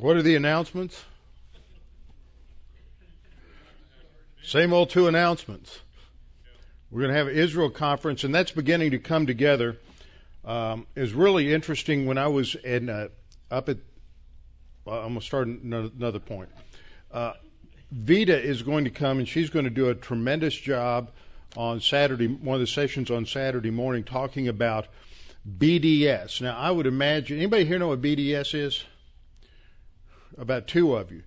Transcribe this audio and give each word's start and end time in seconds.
What 0.00 0.16
are 0.16 0.22
the 0.22 0.34
announcements? 0.34 1.04
Same 4.42 4.72
old 4.72 4.88
two 4.88 5.08
announcements. 5.08 5.80
We're 6.90 7.02
going 7.02 7.12
to 7.12 7.18
have 7.18 7.26
an 7.26 7.34
Israel 7.34 7.68
conference, 7.68 8.24
and 8.24 8.34
that's 8.34 8.50
beginning 8.50 8.92
to 8.92 8.98
come 8.98 9.26
together. 9.26 9.76
Um, 10.42 10.86
it 10.96 11.14
really 11.14 11.52
interesting 11.52 12.06
when 12.06 12.16
I 12.16 12.28
was 12.28 12.54
in 12.54 12.88
uh, 12.88 13.08
up 13.50 13.68
at. 13.68 13.76
Well, 14.86 15.00
I'm 15.00 15.08
going 15.08 15.20
to 15.20 15.26
start 15.26 15.48
another 15.48 16.18
point. 16.18 16.48
Uh, 17.12 17.34
Vita 17.92 18.42
is 18.42 18.62
going 18.62 18.84
to 18.84 18.90
come, 18.90 19.18
and 19.18 19.28
she's 19.28 19.50
going 19.50 19.66
to 19.66 19.70
do 19.70 19.90
a 19.90 19.94
tremendous 19.94 20.54
job 20.54 21.10
on 21.58 21.78
Saturday, 21.78 22.26
one 22.26 22.54
of 22.54 22.60
the 22.60 22.66
sessions 22.66 23.10
on 23.10 23.26
Saturday 23.26 23.70
morning, 23.70 24.04
talking 24.04 24.48
about 24.48 24.86
BDS. 25.58 26.40
Now, 26.40 26.56
I 26.56 26.70
would 26.70 26.86
imagine 26.86 27.36
anybody 27.36 27.66
here 27.66 27.78
know 27.78 27.88
what 27.88 28.00
BDS 28.00 28.54
is? 28.54 28.84
About 30.40 30.66
two 30.66 30.96
of 30.96 31.12
you. 31.12 31.22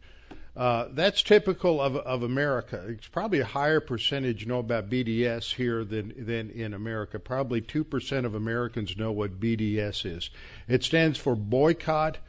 Uh, 0.56 0.88
that's 0.92 1.24
typical 1.24 1.82
of, 1.82 1.96
of 1.96 2.22
America. 2.22 2.84
It's 2.88 3.08
probably 3.08 3.40
a 3.40 3.46
higher 3.46 3.80
percentage 3.80 4.46
know 4.46 4.60
about 4.60 4.90
BDS 4.90 5.56
here 5.56 5.84
than, 5.84 6.14
than 6.18 6.50
in 6.52 6.74
America. 6.74 7.20
Probably 7.20 7.60
2% 7.60 8.26
of 8.26 8.36
Americans 8.36 8.98
know 8.98 9.12
what 9.12 9.40
BDS 9.40 10.06
is. 10.06 10.30
It 10.68 10.84
stands 10.84 11.18
for 11.18 11.36
Boycott, 11.36 12.20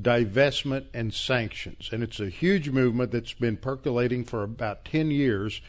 Divestment, 0.00 0.86
and 0.94 1.12
Sanctions. 1.12 1.90
And 1.92 2.04
it's 2.04 2.20
a 2.20 2.28
huge 2.28 2.70
movement 2.70 3.10
that's 3.10 3.34
been 3.34 3.56
percolating 3.56 4.24
for 4.24 4.44
about 4.44 4.84
10 4.84 5.10
years. 5.10 5.60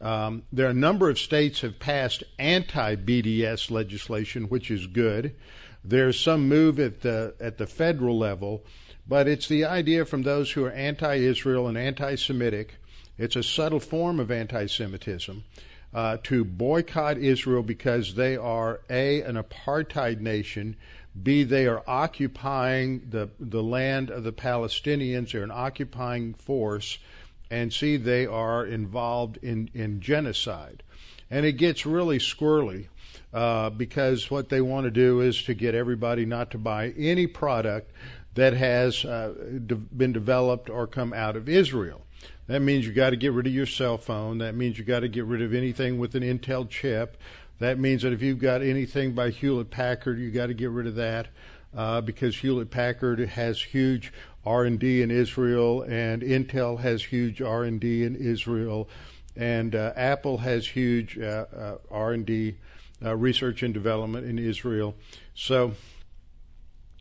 Um, 0.00 0.42
there 0.52 0.66
are 0.66 0.70
a 0.70 0.74
number 0.74 1.08
of 1.08 1.20
states 1.20 1.60
have 1.60 1.78
passed 1.78 2.24
anti-BDS 2.38 3.70
legislation, 3.70 4.44
which 4.44 4.72
is 4.72 4.88
good. 4.88 5.36
There's 5.84 6.18
some 6.18 6.48
move 6.48 6.80
at 6.80 7.02
the 7.02 7.34
at 7.40 7.58
the 7.58 7.66
federal 7.66 8.18
level 8.18 8.64
but 9.06 9.28
it's 9.28 9.48
the 9.48 9.64
idea 9.64 10.04
from 10.04 10.22
those 10.22 10.52
who 10.52 10.64
are 10.64 10.70
anti 10.70 11.16
Israel 11.16 11.68
and 11.68 11.76
anti 11.76 12.14
Semitic, 12.14 12.76
it's 13.18 13.36
a 13.36 13.42
subtle 13.42 13.80
form 13.80 14.18
of 14.18 14.30
anti 14.30 14.66
Semitism, 14.66 15.44
uh, 15.92 16.16
to 16.24 16.44
boycott 16.44 17.18
Israel 17.18 17.62
because 17.62 18.14
they 18.14 18.36
are 18.36 18.80
A, 18.90 19.22
an 19.22 19.36
apartheid 19.36 20.20
nation, 20.20 20.76
B, 21.20 21.44
they 21.44 21.66
are 21.66 21.82
occupying 21.86 23.08
the, 23.10 23.30
the 23.38 23.62
land 23.62 24.10
of 24.10 24.24
the 24.24 24.32
Palestinians, 24.32 25.32
they're 25.32 25.44
an 25.44 25.52
occupying 25.52 26.34
force, 26.34 26.98
and 27.50 27.72
C, 27.72 27.96
they 27.96 28.26
are 28.26 28.66
involved 28.66 29.38
in, 29.42 29.70
in 29.74 30.00
genocide. 30.00 30.82
And 31.30 31.46
it 31.46 31.52
gets 31.52 31.86
really 31.86 32.18
squirrely. 32.18 32.88
Uh, 33.32 33.68
because 33.68 34.30
what 34.30 34.48
they 34.48 34.60
want 34.60 34.84
to 34.84 34.92
do 34.92 35.20
is 35.20 35.42
to 35.42 35.54
get 35.54 35.74
everybody 35.74 36.24
not 36.24 36.52
to 36.52 36.58
buy 36.58 36.94
any 36.96 37.26
product 37.26 37.90
that 38.34 38.52
has 38.54 39.04
uh, 39.04 39.34
de- 39.66 39.74
been 39.74 40.12
developed 40.12 40.68
or 40.68 40.86
come 40.86 41.12
out 41.12 41.36
of 41.36 41.48
Israel. 41.48 42.02
That 42.46 42.60
means 42.60 42.86
you 42.86 42.92
got 42.92 43.10
to 43.10 43.16
get 43.16 43.32
rid 43.32 43.46
of 43.46 43.54
your 43.54 43.66
cell 43.66 43.96
phone. 43.96 44.38
That 44.38 44.54
means 44.54 44.78
you 44.78 44.84
got 44.84 45.00
to 45.00 45.08
get 45.08 45.24
rid 45.24 45.40
of 45.40 45.54
anything 45.54 45.98
with 45.98 46.14
an 46.14 46.22
Intel 46.22 46.68
chip. 46.68 47.16
That 47.58 47.78
means 47.78 48.02
that 48.02 48.12
if 48.12 48.20
you've 48.20 48.38
got 48.38 48.62
anything 48.62 49.12
by 49.12 49.30
Hewlett 49.30 49.70
Packard, 49.70 50.18
you 50.18 50.30
got 50.30 50.46
to 50.46 50.54
get 50.54 50.70
rid 50.70 50.86
of 50.86 50.96
that 50.96 51.28
uh, 51.74 52.00
because 52.00 52.36
Hewlett 52.36 52.70
Packard 52.70 53.20
has 53.20 53.62
huge 53.62 54.12
R&D 54.44 55.02
in 55.02 55.10
Israel, 55.10 55.82
and 55.82 56.22
Intel 56.22 56.78
has 56.80 57.04
huge 57.04 57.40
R&D 57.40 58.04
in 58.04 58.16
Israel, 58.16 58.88
and 59.36 59.74
uh, 59.74 59.92
Apple 59.96 60.38
has 60.38 60.68
huge 60.68 61.18
uh, 61.18 61.46
uh 61.56 61.76
R&D 61.90 62.56
uh, 63.02 63.16
research 63.16 63.62
and 63.62 63.72
development 63.72 64.26
in 64.26 64.38
Israel. 64.38 64.94
So 65.34 65.72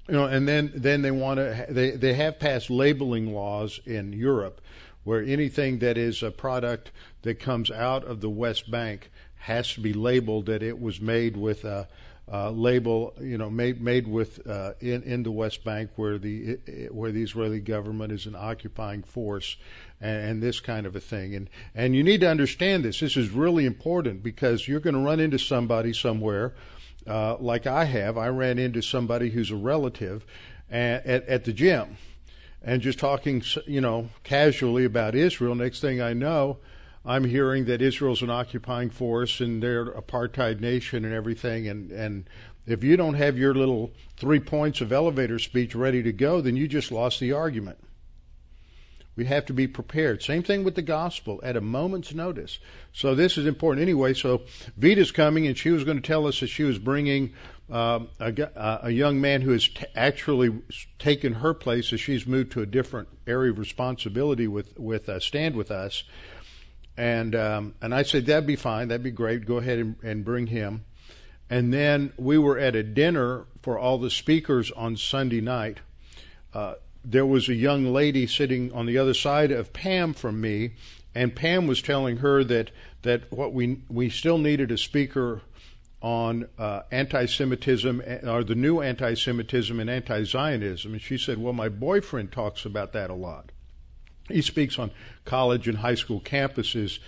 you 0.07 0.15
know, 0.15 0.25
and 0.25 0.47
then 0.47 0.71
then 0.75 1.01
they 1.01 1.11
want 1.11 1.37
to 1.37 1.65
they 1.69 1.91
they 1.91 2.13
have 2.13 2.39
passed 2.39 2.69
labeling 2.69 3.33
laws 3.33 3.79
in 3.85 4.11
Europe 4.13 4.61
where 5.03 5.21
anything 5.21 5.79
that 5.79 5.97
is 5.97 6.23
a 6.23 6.31
product 6.31 6.91
that 7.23 7.39
comes 7.39 7.69
out 7.69 8.03
of 8.05 8.21
the 8.21 8.29
West 8.29 8.71
Bank 8.71 9.11
has 9.35 9.73
to 9.73 9.81
be 9.81 9.93
labeled 9.93 10.45
that 10.45 10.63
it 10.63 10.79
was 10.79 11.01
made 11.01 11.35
with 11.35 11.65
a, 11.65 11.87
label, 12.51 13.13
you 13.19 13.37
know, 13.37 13.49
made 13.49 13.81
made 13.81 14.07
with 14.07 14.45
uh, 14.47 14.73
in 14.79 15.03
in 15.03 15.23
the 15.23 15.31
West 15.31 15.63
Bank 15.63 15.91
where 15.97 16.17
the 16.17 16.57
where 16.89 17.11
the 17.11 17.21
Israeli 17.21 17.59
government 17.59 18.13
is 18.13 18.25
an 18.25 18.35
occupying 18.35 19.03
force, 19.03 19.57
and, 19.99 20.29
and 20.29 20.43
this 20.43 20.59
kind 20.61 20.85
of 20.85 20.95
a 20.95 21.01
thing. 21.01 21.35
And 21.35 21.49
and 21.75 21.95
you 21.95 22.03
need 22.03 22.21
to 22.21 22.29
understand 22.29 22.85
this. 22.85 23.01
This 23.01 23.17
is 23.17 23.29
really 23.29 23.65
important 23.65 24.23
because 24.23 24.67
you're 24.67 24.79
going 24.79 24.95
to 24.95 25.01
run 25.01 25.19
into 25.19 25.37
somebody 25.37 25.91
somewhere 25.91 26.53
uh, 27.07 27.37
like 27.37 27.67
I 27.67 27.85
have, 27.85 28.17
I 28.17 28.27
ran 28.27 28.59
into 28.59 28.81
somebody 28.81 29.29
who's 29.29 29.51
a 29.51 29.55
relative 29.55 30.25
at, 30.69 31.05
at, 31.05 31.27
at 31.27 31.43
the 31.45 31.53
gym 31.53 31.97
and 32.61 32.81
just 32.81 32.99
talking, 32.99 33.43
you 33.65 33.81
know, 33.81 34.09
casually 34.23 34.85
about 34.85 35.15
Israel. 35.15 35.55
Next 35.55 35.81
thing 35.81 36.01
I 36.01 36.13
know, 36.13 36.59
I'm 37.05 37.25
hearing 37.25 37.65
that 37.65 37.81
Israel's 37.81 38.21
an 38.21 38.29
occupying 38.29 38.89
force 38.89 39.41
and 39.41 39.61
they're 39.61 39.85
apartheid 39.85 40.61
nation 40.61 41.03
and 41.03 41.13
everything. 41.13 41.67
And, 41.67 41.91
and 41.91 42.29
if 42.65 42.83
you 42.83 42.95
don't 42.95 43.15
have 43.15 43.37
your 43.37 43.53
little 43.53 43.91
three 44.15 44.39
points 44.39 44.79
of 44.79 44.93
elevator 44.93 45.39
speech 45.39 45.75
ready 45.75 46.01
to 46.03 46.13
go, 46.13 46.39
then 46.39 46.55
you 46.55 46.67
just 46.67 46.91
lost 46.91 47.19
the 47.19 47.33
argument. 47.33 47.77
We 49.15 49.25
have 49.25 49.45
to 49.45 49.53
be 49.53 49.67
prepared. 49.67 50.23
Same 50.23 50.41
thing 50.41 50.63
with 50.63 50.75
the 50.75 50.81
gospel 50.81 51.39
at 51.43 51.55
a 51.55 51.61
moment's 51.61 52.13
notice. 52.13 52.59
So 52.91 53.13
this 53.13 53.37
is 53.37 53.45
important 53.45 53.83
anyway. 53.83 54.13
So 54.13 54.41
Vita's 54.75 55.11
coming, 55.11 55.45
and 55.45 55.57
she 55.57 55.69
was 55.69 55.83
going 55.83 55.97
to 55.97 56.07
tell 56.07 56.25
us 56.25 56.39
that 56.39 56.47
she 56.47 56.63
was 56.63 56.79
bringing 56.79 57.33
uh, 57.71 58.01
a, 58.19 58.79
a, 58.83 58.89
young 58.89 59.21
man 59.21 59.41
who 59.41 59.51
has 59.51 59.67
t- 59.67 59.85
actually 59.95 60.51
taken 60.99 61.33
her 61.33 61.53
place 61.53 61.93
as 61.93 62.01
she's 62.01 62.27
moved 62.27 62.51
to 62.51 62.61
a 62.61 62.65
different 62.65 63.07
area 63.25 63.51
of 63.51 63.59
responsibility 63.59 64.47
with 64.47 64.77
with 64.77 65.07
uh, 65.07 65.19
Stand 65.19 65.55
with 65.55 65.71
Us. 65.71 66.03
And 66.97 67.35
um, 67.35 67.75
and 67.81 67.95
I 67.95 68.03
said 68.03 68.25
that'd 68.25 68.45
be 68.45 68.55
fine, 68.55 68.89
that'd 68.89 69.03
be 69.03 69.11
great. 69.11 69.45
Go 69.45 69.57
ahead 69.57 69.79
and, 69.79 69.95
and 70.03 70.25
bring 70.25 70.47
him. 70.47 70.85
And 71.49 71.73
then 71.73 72.13
we 72.17 72.37
were 72.37 72.57
at 72.57 72.75
a 72.75 72.83
dinner 72.83 73.45
for 73.61 73.77
all 73.77 73.97
the 73.97 74.09
speakers 74.09 74.71
on 74.71 74.97
Sunday 74.97 75.41
night. 75.41 75.79
Uh, 76.53 76.75
there 77.03 77.25
was 77.25 77.49
a 77.49 77.53
young 77.53 77.91
lady 77.91 78.25
sitting 78.25 78.71
on 78.71 78.85
the 78.85 78.97
other 78.97 79.13
side 79.13 79.51
of 79.51 79.73
Pam 79.73 80.13
from 80.13 80.39
me, 80.39 80.71
and 81.13 81.35
Pam 81.35 81.67
was 81.67 81.81
telling 81.81 82.17
her 82.17 82.43
that 82.43 82.71
that 83.01 83.31
what 83.31 83.53
we 83.53 83.79
we 83.89 84.09
still 84.09 84.37
needed 84.37 84.71
a 84.71 84.77
speaker 84.77 85.41
on 86.01 86.47
uh, 86.57 86.81
anti-Semitism 86.91 88.01
or 88.27 88.43
the 88.43 88.55
new 88.55 88.81
anti-Semitism 88.81 89.79
and 89.79 89.89
anti-Zionism, 89.89 90.93
and 90.93 91.01
she 91.01 91.17
said, 91.17 91.37
"Well, 91.37 91.53
my 91.53 91.69
boyfriend 91.69 92.31
talks 92.31 92.65
about 92.65 92.93
that 92.93 93.09
a 93.09 93.15
lot. 93.15 93.51
He 94.29 94.41
speaks 94.41 94.79
on 94.79 94.91
college 95.25 95.67
and 95.67 95.79
high 95.79 95.95
school 95.95 96.21
campuses." 96.21 96.99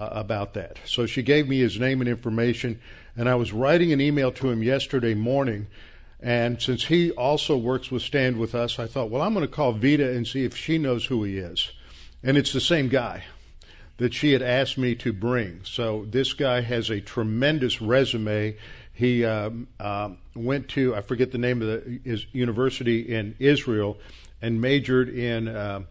Uh, 0.00 0.10
about 0.12 0.54
that. 0.54 0.78
So 0.84 1.06
she 1.06 1.24
gave 1.24 1.48
me 1.48 1.58
his 1.58 1.80
name 1.80 2.00
and 2.00 2.08
information, 2.08 2.80
and 3.16 3.28
I 3.28 3.34
was 3.34 3.52
writing 3.52 3.92
an 3.92 4.00
email 4.00 4.30
to 4.30 4.48
him 4.48 4.62
yesterday 4.62 5.14
morning 5.14 5.66
and 6.20 6.60
since 6.60 6.86
he 6.86 7.12
also 7.12 7.56
works 7.56 7.90
with 7.90 8.02
Stand 8.02 8.38
With 8.38 8.54
Us, 8.54 8.78
I 8.78 8.86
thought, 8.86 9.10
well, 9.10 9.22
I'm 9.22 9.34
going 9.34 9.46
to 9.46 9.52
call 9.52 9.72
Vita 9.72 10.10
and 10.10 10.26
see 10.26 10.44
if 10.44 10.56
she 10.56 10.78
knows 10.78 11.06
who 11.06 11.22
he 11.22 11.38
is. 11.38 11.70
And 12.22 12.36
it's 12.36 12.52
the 12.52 12.60
same 12.60 12.88
guy 12.88 13.24
that 13.98 14.14
she 14.14 14.32
had 14.32 14.42
asked 14.42 14.78
me 14.78 14.94
to 14.96 15.12
bring. 15.12 15.60
So 15.64 16.06
this 16.08 16.32
guy 16.32 16.60
has 16.62 16.90
a 16.90 17.00
tremendous 17.00 17.80
resume. 17.80 18.56
He 18.92 19.24
uh, 19.24 19.50
went 20.34 20.68
to, 20.70 20.96
I 20.96 21.02
forget 21.02 21.30
the 21.30 21.38
name 21.38 21.62
of 21.62 21.68
the 21.68 22.00
his 22.04 22.26
university 22.32 23.00
in 23.00 23.36
Israel 23.38 23.98
and 24.42 24.60
majored 24.60 25.08
in, 25.08 25.46
uh, 25.46 25.82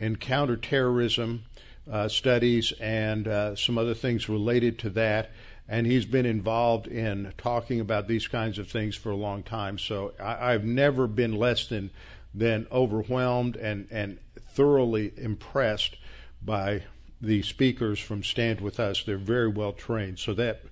in 0.00 0.16
counterterrorism 0.16 1.44
uh, 1.90 2.08
studies 2.08 2.72
and 2.80 3.28
uh, 3.28 3.54
some 3.54 3.78
other 3.78 3.94
things 3.94 4.28
related 4.28 4.80
to 4.80 4.90
that 4.90 5.30
and 5.68 5.86
he's 5.86 6.04
been 6.04 6.26
involved 6.26 6.86
in 6.86 7.32
talking 7.36 7.80
about 7.80 8.06
these 8.06 8.28
kinds 8.28 8.58
of 8.58 8.68
things 8.68 8.94
for 8.94 9.10
a 9.10 9.16
long 9.16 9.42
time. 9.42 9.78
So 9.78 10.12
I, 10.20 10.52
have 10.52 10.64
never 10.64 11.06
been 11.06 11.32
less 11.32 11.66
than 11.66 11.90
than 12.34 12.66
overwhelmed 12.70 13.56
and 13.56 13.88
and 13.90 14.18
thoroughly 14.52 15.12
impressed 15.16 15.96
by 16.42 16.82
the 17.20 17.42
speakers 17.42 17.98
from 17.98 18.22
Stand 18.22 18.60
with 18.60 18.78
Us. 18.78 19.02
They're 19.02 19.16
very 19.16 19.48
well 19.48 19.72
trained, 19.72 20.18
so 20.18 20.34
that 20.34 20.62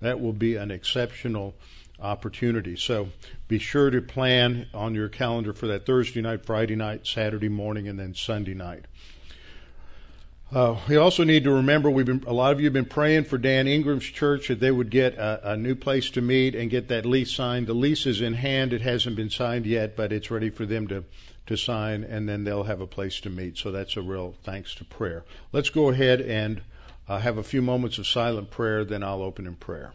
that 0.00 0.20
will 0.20 0.32
be 0.32 0.56
an 0.56 0.70
exceptional 0.70 1.54
opportunity. 2.00 2.76
So 2.76 3.08
be 3.48 3.58
sure 3.58 3.90
to 3.90 4.00
plan 4.02 4.66
on 4.74 4.94
your 4.94 5.08
calendar 5.08 5.52
for 5.52 5.66
that 5.68 5.86
Thursday 5.86 6.20
night, 6.20 6.44
Friday 6.44 6.76
night, 6.76 7.06
Saturday 7.06 7.48
morning, 7.48 7.88
and 7.88 7.98
then 7.98 8.14
Sunday 8.14 8.54
night. 8.54 8.84
Uh, 10.54 10.78
we 10.88 10.96
also 10.96 11.24
need 11.24 11.42
to 11.42 11.50
remember 11.50 11.90
we've 11.90 12.06
been 12.06 12.22
a 12.28 12.32
lot 12.32 12.52
of 12.52 12.60
you 12.60 12.66
have 12.66 12.72
been 12.72 12.84
praying 12.84 13.24
for 13.24 13.36
Dan 13.36 13.66
Ingram's 13.66 14.04
church 14.04 14.46
that 14.46 14.60
they 14.60 14.70
would 14.70 14.88
get 14.88 15.14
a, 15.14 15.50
a, 15.50 15.56
new 15.56 15.74
place 15.74 16.10
to 16.10 16.20
meet 16.20 16.54
and 16.54 16.70
get 16.70 16.86
that 16.86 17.04
lease 17.04 17.32
signed. 17.32 17.66
The 17.66 17.74
lease 17.74 18.06
is 18.06 18.20
in 18.20 18.34
hand; 18.34 18.72
it 18.72 18.80
hasn't 18.80 19.16
been 19.16 19.30
signed 19.30 19.66
yet, 19.66 19.96
but 19.96 20.12
it's 20.12 20.30
ready 20.30 20.50
for 20.50 20.64
them 20.64 20.86
to 20.86 21.02
to 21.46 21.56
sign, 21.56 22.04
and 22.04 22.28
then 22.28 22.44
they'll 22.44 22.62
have 22.62 22.80
a 22.80 22.86
place 22.86 23.18
to 23.22 23.30
meet. 23.30 23.58
So 23.58 23.72
that's 23.72 23.96
a 23.96 24.02
real 24.02 24.36
thanks 24.44 24.76
to 24.76 24.84
prayer. 24.84 25.24
Let's 25.50 25.70
go 25.70 25.88
ahead 25.88 26.20
and 26.20 26.62
uh, 27.08 27.18
have 27.18 27.36
a 27.36 27.42
few 27.42 27.60
moments 27.60 27.98
of 27.98 28.06
silent 28.06 28.52
prayer. 28.52 28.84
Then 28.84 29.02
I'll 29.02 29.22
open 29.22 29.48
in 29.48 29.56
prayer. 29.56 29.92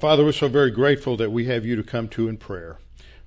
Father, 0.00 0.24
we're 0.24 0.32
so 0.32 0.48
very 0.48 0.70
grateful 0.70 1.18
that 1.18 1.32
we 1.32 1.44
have 1.44 1.66
you 1.66 1.76
to 1.76 1.82
come 1.82 2.08
to 2.08 2.26
in 2.26 2.38
prayer. 2.38 2.78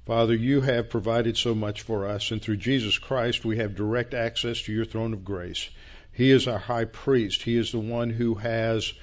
Father, 0.04 0.34
you 0.34 0.62
have 0.62 0.90
provided 0.90 1.38
so 1.38 1.54
much 1.54 1.84
for 1.84 2.08
us, 2.08 2.32
and 2.32 2.42
through 2.42 2.58
Jesus 2.58 2.98
Christ 2.98 3.46
we 3.46 3.58
have 3.58 3.76
direct 3.76 4.16
access 4.16 4.64
to 4.64 4.74
your 4.74 4.84
throne 4.84 5.14
of 5.14 5.24
grace. 5.24 5.70
He 6.12 6.32
is 6.32 6.48
our 6.48 6.58
high 6.58 6.86
priest. 6.86 7.44
He 7.44 7.56
is 7.56 7.72
the 7.72 7.80
one 7.80 8.10
who 8.10 8.36
has 8.36 8.94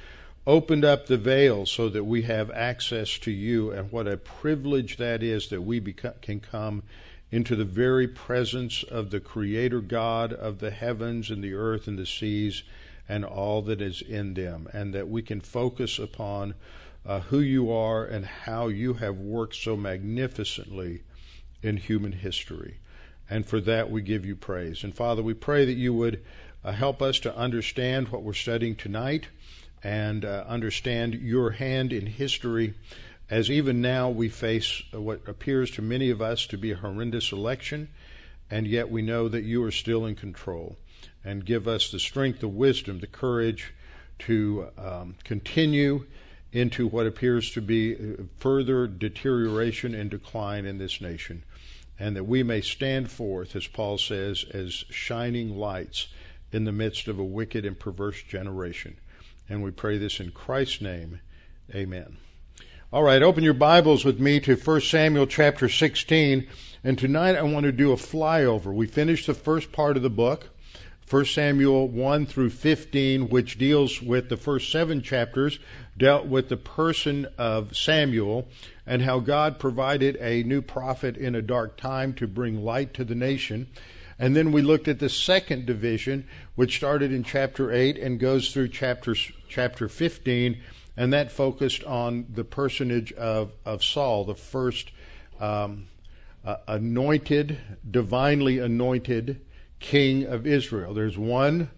opened 0.44 0.84
up 0.84 1.06
the 1.06 1.16
veil 1.16 1.64
so 1.64 1.88
that 1.88 2.02
we 2.02 2.22
have 2.22 2.50
access 2.50 3.16
to 3.18 3.30
you, 3.30 3.70
and 3.70 3.92
what 3.92 4.08
a 4.08 4.16
privilege 4.16 4.96
that 4.96 5.22
is 5.22 5.48
that 5.50 5.62
we 5.62 5.78
become, 5.78 6.14
can 6.20 6.40
come 6.40 6.82
into 7.30 7.54
the 7.54 7.64
very 7.64 8.08
presence 8.08 8.82
of 8.82 9.10
the 9.10 9.20
Creator 9.20 9.82
God 9.82 10.32
of 10.32 10.58
the 10.58 10.72
heavens 10.72 11.30
and 11.30 11.44
the 11.44 11.54
earth 11.54 11.86
and 11.86 11.96
the 11.96 12.06
seas 12.06 12.64
and 13.08 13.24
all 13.24 13.62
that 13.62 13.80
is 13.80 14.02
in 14.02 14.34
them, 14.34 14.68
and 14.72 14.92
that 14.94 15.08
we 15.08 15.22
can 15.22 15.40
focus 15.40 16.00
upon 16.00 16.54
uh, 17.04 17.20
who 17.20 17.40
you 17.40 17.72
are 17.72 18.04
and 18.04 18.24
how 18.24 18.68
you 18.68 18.94
have 18.94 19.18
worked 19.18 19.56
so 19.56 19.76
magnificently 19.76 21.02
in 21.62 21.76
human 21.76 22.12
history. 22.12 22.78
And 23.28 23.46
for 23.46 23.60
that 23.60 23.90
we 23.90 24.02
give 24.02 24.26
you 24.26 24.36
praise. 24.36 24.84
And 24.84 24.94
Father, 24.94 25.22
we 25.22 25.34
pray 25.34 25.64
that 25.64 25.72
you 25.72 25.94
would 25.94 26.22
uh, 26.64 26.72
help 26.72 27.02
us 27.02 27.18
to 27.20 27.36
understand 27.36 28.08
what 28.08 28.22
we're 28.22 28.32
studying 28.34 28.76
tonight 28.76 29.28
and 29.82 30.24
uh, 30.24 30.44
understand 30.46 31.14
your 31.14 31.50
hand 31.50 31.92
in 31.92 32.06
history 32.06 32.74
as 33.30 33.50
even 33.50 33.80
now 33.80 34.10
we 34.10 34.28
face 34.28 34.82
what 34.92 35.26
appears 35.26 35.70
to 35.70 35.82
many 35.82 36.10
of 36.10 36.20
us 36.20 36.46
to 36.46 36.58
be 36.58 36.70
a 36.70 36.76
horrendous 36.76 37.32
election, 37.32 37.88
and 38.50 38.66
yet 38.66 38.90
we 38.90 39.00
know 39.00 39.26
that 39.26 39.42
you 39.42 39.64
are 39.64 39.70
still 39.70 40.04
in 40.04 40.14
control. 40.14 40.76
And 41.24 41.44
give 41.44 41.66
us 41.66 41.90
the 41.90 41.98
strength, 41.98 42.40
the 42.40 42.48
wisdom, 42.48 43.00
the 43.00 43.06
courage 43.06 43.72
to 44.20 44.68
um, 44.76 45.14
continue 45.24 46.04
into 46.52 46.86
what 46.86 47.06
appears 47.06 47.50
to 47.52 47.60
be 47.60 47.96
further 48.38 48.86
deterioration 48.86 49.94
and 49.94 50.10
decline 50.10 50.66
in 50.66 50.78
this 50.78 51.00
nation, 51.00 51.44
and 51.98 52.14
that 52.14 52.24
we 52.24 52.42
may 52.42 52.60
stand 52.60 53.10
forth, 53.10 53.56
as 53.56 53.66
Paul 53.66 53.98
says, 53.98 54.44
as 54.52 54.84
shining 54.90 55.56
lights 55.56 56.08
in 56.52 56.64
the 56.64 56.72
midst 56.72 57.08
of 57.08 57.18
a 57.18 57.24
wicked 57.24 57.64
and 57.64 57.78
perverse 57.78 58.22
generation. 58.22 58.98
And 59.48 59.62
we 59.62 59.70
pray 59.70 59.98
this 59.98 60.20
in 60.20 60.30
Christ's 60.30 60.82
name. 60.82 61.20
Amen. 61.74 62.18
All 62.92 63.02
right, 63.02 63.22
open 63.22 63.42
your 63.42 63.54
Bibles 63.54 64.04
with 64.04 64.20
me 64.20 64.38
to 64.40 64.54
1 64.54 64.80
Samuel 64.82 65.26
chapter 65.26 65.66
16. 65.66 66.46
And 66.84 66.98
tonight 66.98 67.36
I 67.36 67.42
want 67.42 67.64
to 67.64 67.72
do 67.72 67.92
a 67.92 67.96
flyover. 67.96 68.74
We 68.74 68.86
finished 68.86 69.26
the 69.26 69.34
first 69.34 69.72
part 69.72 69.96
of 69.96 70.02
the 70.02 70.10
book, 70.10 70.50
1 71.08 71.24
Samuel 71.24 71.88
1 71.88 72.26
through 72.26 72.50
15, 72.50 73.30
which 73.30 73.56
deals 73.56 74.02
with 74.02 74.28
the 74.28 74.36
first 74.36 74.70
seven 74.70 75.00
chapters, 75.00 75.58
dealt 75.96 76.26
with 76.26 76.48
the 76.48 76.56
person 76.56 77.26
of 77.38 77.76
Samuel 77.76 78.48
and 78.86 79.02
how 79.02 79.20
God 79.20 79.58
provided 79.58 80.16
a 80.16 80.42
new 80.42 80.62
prophet 80.62 81.16
in 81.16 81.34
a 81.34 81.42
dark 81.42 81.76
time 81.76 82.14
to 82.14 82.26
bring 82.26 82.64
light 82.64 82.94
to 82.94 83.04
the 83.04 83.14
nation. 83.14 83.68
And 84.18 84.36
then 84.36 84.52
we 84.52 84.62
looked 84.62 84.88
at 84.88 84.98
the 84.98 85.08
second 85.08 85.66
division, 85.66 86.26
which 86.54 86.76
started 86.76 87.12
in 87.12 87.24
chapter 87.24 87.72
8 87.72 87.98
and 87.98 88.18
goes 88.18 88.52
through 88.52 88.68
chapter, 88.68 89.14
chapter 89.48 89.88
15, 89.88 90.60
and 90.96 91.12
that 91.12 91.32
focused 91.32 91.84
on 91.84 92.26
the 92.32 92.44
personage 92.44 93.12
of, 93.12 93.52
of 93.64 93.82
Saul, 93.82 94.24
the 94.24 94.34
first 94.34 94.90
um, 95.40 95.88
uh, 96.44 96.56
anointed, 96.68 97.58
divinely 97.88 98.58
anointed 98.58 99.40
king 99.80 100.24
of 100.24 100.46
Israel. 100.46 100.94
There's 100.94 101.18
one 101.18 101.70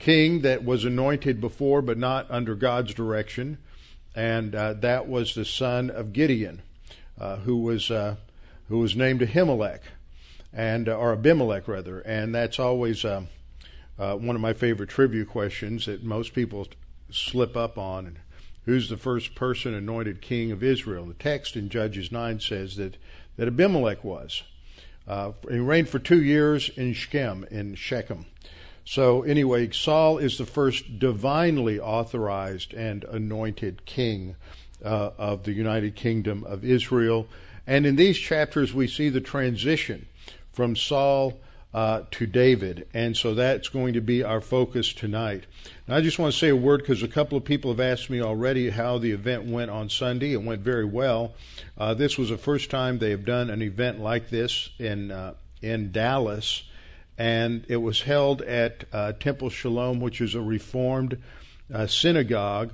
king 0.00 0.40
that 0.40 0.64
was 0.64 0.84
anointed 0.84 1.40
before, 1.40 1.82
but 1.82 1.98
not 1.98 2.26
under 2.30 2.56
God's 2.56 2.92
direction, 2.92 3.58
and 4.16 4.54
uh, 4.54 4.72
that 4.72 5.06
was 5.06 5.34
the 5.34 5.44
son 5.44 5.90
of 5.90 6.12
Gideon, 6.12 6.62
uh, 7.20 7.36
who 7.36 7.58
was 7.58 7.90
uh, 7.90 8.16
who 8.68 8.78
was 8.78 8.96
named 8.96 9.20
Ahimelech 9.20 9.80
and 10.52 10.88
uh, 10.88 10.96
or 10.96 11.12
Abimelech 11.12 11.68
rather, 11.68 12.00
and 12.00 12.34
that's 12.34 12.58
always 12.58 13.04
uh, 13.04 13.22
uh, 13.98 14.16
one 14.16 14.34
of 14.34 14.42
my 14.42 14.54
favorite 14.54 14.88
trivia 14.88 15.24
questions 15.24 15.86
that 15.86 16.02
most 16.02 16.34
people 16.34 16.66
slip 17.10 17.56
up 17.56 17.78
on. 17.78 18.18
Who's 18.64 18.88
the 18.88 18.96
first 18.96 19.34
person 19.34 19.74
anointed 19.74 20.20
king 20.20 20.52
of 20.52 20.62
Israel? 20.62 21.06
The 21.06 21.14
text 21.14 21.56
in 21.56 21.68
Judges 21.68 22.10
nine 22.10 22.40
says 22.40 22.76
that 22.76 22.96
that 23.36 23.48
Abimelech 23.48 24.02
was. 24.02 24.42
Uh, 25.08 25.32
he 25.50 25.58
reigned 25.58 25.88
for 25.88 25.98
two 25.98 26.22
years 26.22 26.68
in 26.76 26.92
Shechem, 26.92 27.44
in 27.50 27.74
Shechem. 27.74 28.26
So 28.84 29.22
anyway, 29.22 29.70
Saul 29.70 30.18
is 30.18 30.38
the 30.38 30.46
first 30.46 30.98
divinely 30.98 31.78
authorized 31.78 32.74
and 32.74 33.04
anointed 33.04 33.84
king 33.84 34.36
uh, 34.84 35.10
of 35.18 35.44
the 35.44 35.52
United 35.52 35.94
Kingdom 35.94 36.44
of 36.44 36.64
Israel. 36.64 37.26
And 37.66 37.86
in 37.86 37.96
these 37.96 38.18
chapters, 38.18 38.74
we 38.74 38.86
see 38.86 39.08
the 39.08 39.20
transition 39.20 40.06
from 40.52 40.74
Saul 40.74 41.40
uh, 41.72 42.02
to 42.10 42.26
David. 42.26 42.88
And 42.92 43.16
so 43.16 43.34
that's 43.34 43.68
going 43.68 43.94
to 43.94 44.00
be 44.00 44.24
our 44.24 44.40
focus 44.40 44.92
tonight. 44.92 45.44
Now, 45.86 45.96
I 45.96 46.00
just 46.00 46.18
want 46.18 46.32
to 46.32 46.38
say 46.38 46.48
a 46.48 46.56
word 46.56 46.80
because 46.80 47.02
a 47.02 47.08
couple 47.08 47.38
of 47.38 47.44
people 47.44 47.70
have 47.70 47.80
asked 47.80 48.10
me 48.10 48.20
already 48.20 48.70
how 48.70 48.98
the 48.98 49.12
event 49.12 49.44
went 49.44 49.70
on 49.70 49.88
Sunday. 49.88 50.32
It 50.32 50.42
went 50.42 50.62
very 50.62 50.84
well. 50.84 51.34
Uh, 51.78 51.94
this 51.94 52.18
was 52.18 52.30
the 52.30 52.38
first 52.38 52.70
time 52.70 52.98
they 52.98 53.10
have 53.10 53.24
done 53.24 53.50
an 53.50 53.62
event 53.62 54.00
like 54.00 54.30
this 54.30 54.70
in 54.78 55.10
uh, 55.10 55.34
in 55.62 55.92
Dallas, 55.92 56.62
and 57.20 57.66
it 57.68 57.76
was 57.76 58.00
held 58.00 58.40
at 58.40 58.84
uh, 58.94 59.12
Temple 59.12 59.50
Shalom, 59.50 60.00
which 60.00 60.22
is 60.22 60.34
a 60.34 60.40
Reformed 60.40 61.20
uh, 61.70 61.86
synagogue 61.86 62.72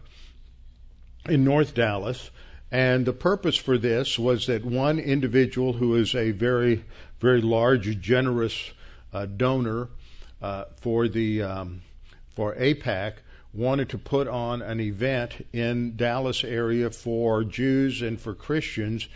in 1.29 1.43
North 1.43 1.75
Dallas. 1.75 2.31
And 2.71 3.07
the 3.07 3.13
purpose 3.13 3.57
for 3.57 3.77
this 3.77 4.21
was 4.21 4.47
that 4.47 4.65
one 4.65 5.01
individual 5.01 5.73
who 5.73 5.97
is 5.97 6.15
a 6.15 6.31
very, 6.31 6.85
very 7.19 7.41
large, 7.41 8.01
generous 8.01 8.71
uh, 9.13 9.27
donor 9.27 9.89
uh, 10.41 10.67
for 10.77 11.09
the 11.09 11.43
um, 11.43 11.83
for 12.37 12.55
AIPAC 12.55 13.15
wanted 13.53 13.89
to 13.89 13.99
put 13.99 14.29
on 14.29 14.63
an 14.63 14.79
event 14.79 15.45
in 15.53 15.97
Dallas 15.97 16.45
area 16.45 16.91
for 16.91 17.43
Jews 17.43 18.01
and 18.01 18.21
for 18.21 18.33
Christians 18.33 19.09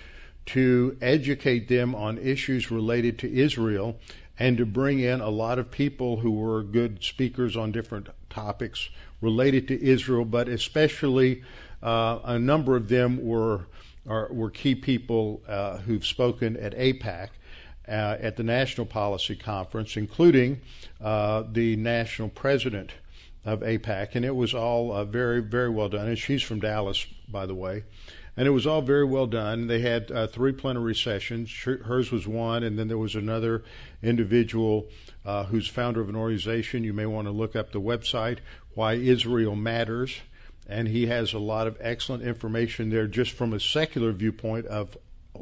to 0.46 0.96
educate 1.00 1.68
them 1.68 1.94
on 1.94 2.18
issues 2.18 2.72
related 2.72 3.20
to 3.20 3.32
Israel 3.32 3.96
and 4.40 4.56
to 4.58 4.66
bring 4.66 4.98
in 4.98 5.20
a 5.20 5.30
lot 5.30 5.58
of 5.60 5.70
people 5.70 6.16
who 6.16 6.32
were 6.32 6.64
good 6.64 7.04
speakers 7.04 7.56
on 7.56 7.70
different 7.70 8.08
topics 8.28 8.88
related 9.20 9.68
to 9.68 9.74
Israel, 9.80 10.24
but 10.24 10.48
especially 10.48 11.42
uh, 11.82 12.18
a 12.24 12.38
number 12.38 12.74
of 12.74 12.88
them 12.88 13.22
were 13.22 13.66
are, 14.08 14.32
were 14.32 14.50
key 14.50 14.74
people 14.74 15.42
uh, 15.46 15.76
who've 15.78 16.06
spoken 16.06 16.56
at 16.56 16.74
AIPAC. 16.74 17.28
uh, 17.90 18.16
at 18.20 18.36
the 18.36 18.42
National 18.44 18.86
Policy 18.86 19.34
Conference, 19.34 19.96
including 19.96 20.60
uh, 21.00 21.42
the 21.50 21.74
national 21.76 22.28
president 22.28 22.92
of 23.44 23.60
AIPAC, 23.60 24.14
and 24.14 24.24
it 24.24 24.36
was 24.36 24.54
all 24.54 24.92
uh, 24.92 25.04
very, 25.04 25.40
very 25.40 25.68
well 25.68 25.88
done. 25.88 26.06
And 26.06 26.18
she's 26.18 26.42
from 26.42 26.60
Dallas, 26.60 27.04
by 27.28 27.46
the 27.46 27.54
way. 27.54 27.82
And 28.36 28.46
it 28.46 28.52
was 28.52 28.66
all 28.66 28.82
very 28.82 29.04
well 29.04 29.26
done. 29.26 29.66
They 29.66 29.80
had 29.80 30.10
uh, 30.10 30.26
three 30.26 30.52
plenary 30.52 30.94
sessions. 30.94 31.52
Hers 31.64 32.10
was 32.10 32.26
one, 32.26 32.62
and 32.62 32.78
then 32.78 32.88
there 32.88 32.98
was 32.98 33.14
another 33.14 33.64
individual 34.02 34.86
uh, 35.24 35.44
who's 35.44 35.68
founder 35.68 36.00
of 36.00 36.08
an 36.08 36.16
organization. 36.16 36.84
You 36.84 36.92
may 36.92 37.06
want 37.06 37.26
to 37.26 37.32
look 37.32 37.54
up 37.56 37.72
the 37.72 37.80
website, 37.80 38.38
Why 38.74 38.94
Israel 38.94 39.56
Matters. 39.56 40.20
And 40.68 40.88
he 40.88 41.06
has 41.06 41.32
a 41.32 41.38
lot 41.38 41.66
of 41.66 41.76
excellent 41.80 42.22
information 42.22 42.90
there 42.90 43.08
just 43.08 43.32
from 43.32 43.52
a 43.52 43.60
secular 43.60 44.12
viewpoint 44.12 44.66
of 44.66 44.96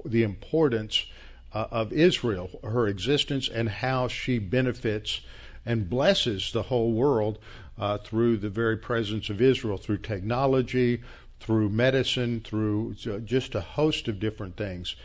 the 0.05 0.23
importance 0.23 1.05
uh, 1.53 1.67
of 1.71 1.93
Israel, 1.93 2.51
her 2.63 2.87
existence, 2.87 3.49
and 3.49 3.69
how 3.69 4.09
she 4.09 4.39
benefits 4.39 5.21
and 5.65 5.89
blesses 5.91 6.53
the 6.53 6.65
whole 6.65 6.93
world 6.93 7.39
uh, 7.79 7.99
through 7.99 8.39
the 8.39 8.51
very 8.51 8.77
presence 8.77 9.31
of 9.31 9.41
Israel, 9.41 9.77
through 9.77 9.99
technology, 9.99 11.03
through 11.41 11.69
medicine, 11.69 12.41
through 12.41 12.95
just 13.25 13.55
a 13.55 13.61
host 13.61 14.09
of 14.09 14.21
different 14.21 14.57
things. 14.57 14.97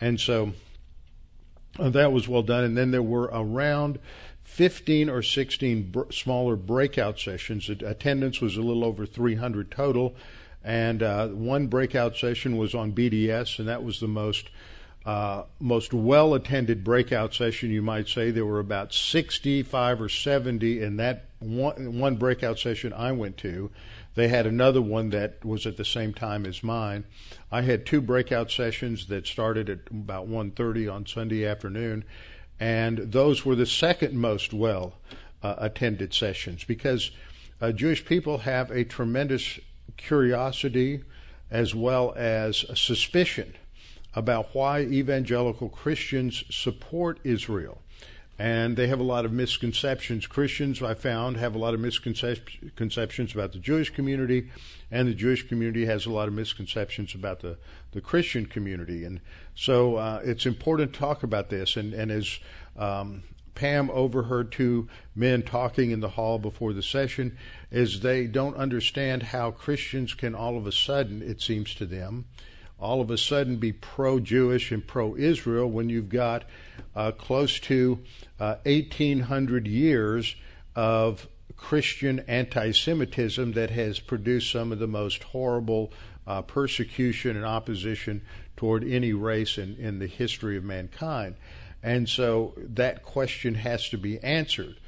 And 0.00 0.18
so 0.18 0.52
uh, 1.78 1.90
that 1.90 2.12
was 2.12 2.28
well 2.28 2.42
done. 2.42 2.64
And 2.64 2.76
then 2.76 2.90
there 2.90 3.02
were 3.02 3.30
around 3.32 3.98
15 4.44 5.08
or 5.08 5.22
16 5.22 5.90
br- 5.90 6.10
smaller 6.10 6.56
breakout 6.56 7.18
sessions. 7.18 7.68
Attendance 7.68 8.40
was 8.40 8.56
a 8.56 8.62
little 8.62 8.84
over 8.84 9.06
300 9.06 9.70
total. 9.70 10.14
And 10.64 11.02
uh, 11.02 11.28
one 11.28 11.66
breakout 11.66 12.16
session 12.16 12.56
was 12.56 12.74
on 12.74 12.92
BDS, 12.92 13.58
and 13.58 13.68
that 13.68 13.82
was 13.82 13.98
the 13.98 14.08
most 14.08 14.48
uh, 15.04 15.42
most 15.58 15.92
well 15.92 16.34
attended 16.34 16.84
breakout 16.84 17.34
session, 17.34 17.70
you 17.70 17.82
might 17.82 18.08
say. 18.08 18.30
There 18.30 18.46
were 18.46 18.60
about 18.60 18.94
65 18.94 20.00
or 20.00 20.08
70 20.08 20.80
in 20.80 20.96
that 20.98 21.24
one, 21.40 21.98
one 21.98 22.16
breakout 22.16 22.58
session 22.58 22.92
I 22.92 23.10
went 23.10 23.36
to. 23.38 23.70
They 24.14 24.28
had 24.28 24.46
another 24.46 24.82
one 24.82 25.10
that 25.10 25.44
was 25.44 25.66
at 25.66 25.76
the 25.76 25.84
same 25.84 26.12
time 26.12 26.44
as 26.44 26.62
mine. 26.62 27.04
I 27.50 27.62
had 27.62 27.86
two 27.86 28.00
breakout 28.00 28.50
sessions 28.50 29.06
that 29.06 29.26
started 29.26 29.70
at 29.70 29.80
about 29.90 30.28
1:30 30.28 30.92
on 30.92 31.06
Sunday 31.06 31.46
afternoon, 31.46 32.04
and 32.60 32.98
those 32.98 33.44
were 33.44 33.56
the 33.56 33.66
second 33.66 34.14
most 34.14 34.52
well 34.52 34.98
uh, 35.42 35.54
attended 35.58 36.12
sessions 36.14 36.64
because 36.64 37.10
uh, 37.60 37.72
Jewish 37.72 38.04
people 38.04 38.38
have 38.38 38.70
a 38.70 38.84
tremendous 38.84 39.58
curiosity 39.96 41.02
as 41.50 41.74
well 41.74 42.12
as 42.16 42.64
suspicion 42.74 43.54
about 44.14 44.54
why 44.54 44.80
evangelical 44.80 45.68
Christians 45.68 46.44
support 46.50 47.18
Israel. 47.24 47.81
And 48.38 48.76
they 48.76 48.88
have 48.88 48.98
a 48.98 49.04
lot 49.04 49.24
of 49.24 49.32
misconceptions. 49.32 50.26
Christians, 50.26 50.82
I 50.82 50.94
found, 50.94 51.36
have 51.36 51.54
a 51.54 51.58
lot 51.58 51.74
of 51.74 51.80
misconceptions 51.80 53.34
about 53.34 53.52
the 53.52 53.58
Jewish 53.58 53.90
community, 53.90 54.50
and 54.90 55.06
the 55.06 55.14
Jewish 55.14 55.46
community 55.46 55.84
has 55.84 56.06
a 56.06 56.10
lot 56.10 56.28
of 56.28 56.34
misconceptions 56.34 57.14
about 57.14 57.40
the, 57.40 57.58
the 57.92 58.00
Christian 58.00 58.46
community. 58.46 59.04
And 59.04 59.20
so 59.54 59.96
uh, 59.96 60.22
it's 60.24 60.46
important 60.46 60.92
to 60.92 60.98
talk 60.98 61.22
about 61.22 61.50
this. 61.50 61.76
And, 61.76 61.92
and 61.94 62.10
as 62.10 62.38
um, 62.76 63.22
Pam 63.54 63.90
overheard 63.90 64.50
two 64.50 64.88
men 65.14 65.42
talking 65.42 65.90
in 65.90 66.00
the 66.00 66.08
hall 66.08 66.38
before 66.38 66.72
the 66.72 66.82
session, 66.82 67.36
is 67.70 68.00
they 68.00 68.26
don't 68.26 68.56
understand 68.56 69.24
how 69.24 69.50
Christians 69.50 70.14
can 70.14 70.34
all 70.34 70.56
of 70.56 70.66
a 70.66 70.72
sudden, 70.72 71.22
it 71.22 71.40
seems 71.40 71.74
to 71.74 71.86
them, 71.86 72.24
all 72.82 73.00
of 73.00 73.10
a 73.10 73.16
sudden 73.16 73.56
be 73.56 73.72
pro 73.72 74.18
Jewish 74.18 74.72
and 74.72 74.86
pro 74.86 75.16
Israel 75.16 75.70
when 75.70 75.88
you've 75.88 76.08
got 76.08 76.44
uh, 76.94 77.12
close 77.12 77.60
to 77.60 78.00
uh, 78.40 78.56
1,800 78.64 79.66
years 79.66 80.34
of 80.74 81.28
Christian 81.56 82.18
anti 82.26 82.72
Semitism 82.72 83.52
that 83.52 83.70
has 83.70 84.00
produced 84.00 84.50
some 84.50 84.72
of 84.72 84.80
the 84.80 84.88
most 84.88 85.22
horrible 85.22 85.92
uh, 86.26 86.42
persecution 86.42 87.36
and 87.36 87.46
opposition 87.46 88.22
toward 88.56 88.84
any 88.84 89.12
race 89.12 89.58
in, 89.58 89.76
in 89.76 89.98
the 89.98 90.06
history 90.06 90.56
of 90.56 90.64
mankind. 90.64 91.36
And 91.82 92.08
so 92.08 92.54
that 92.56 93.02
question 93.02 93.54
has 93.54 93.88
to 93.90 93.96
be 93.96 94.18
answered. 94.20 94.78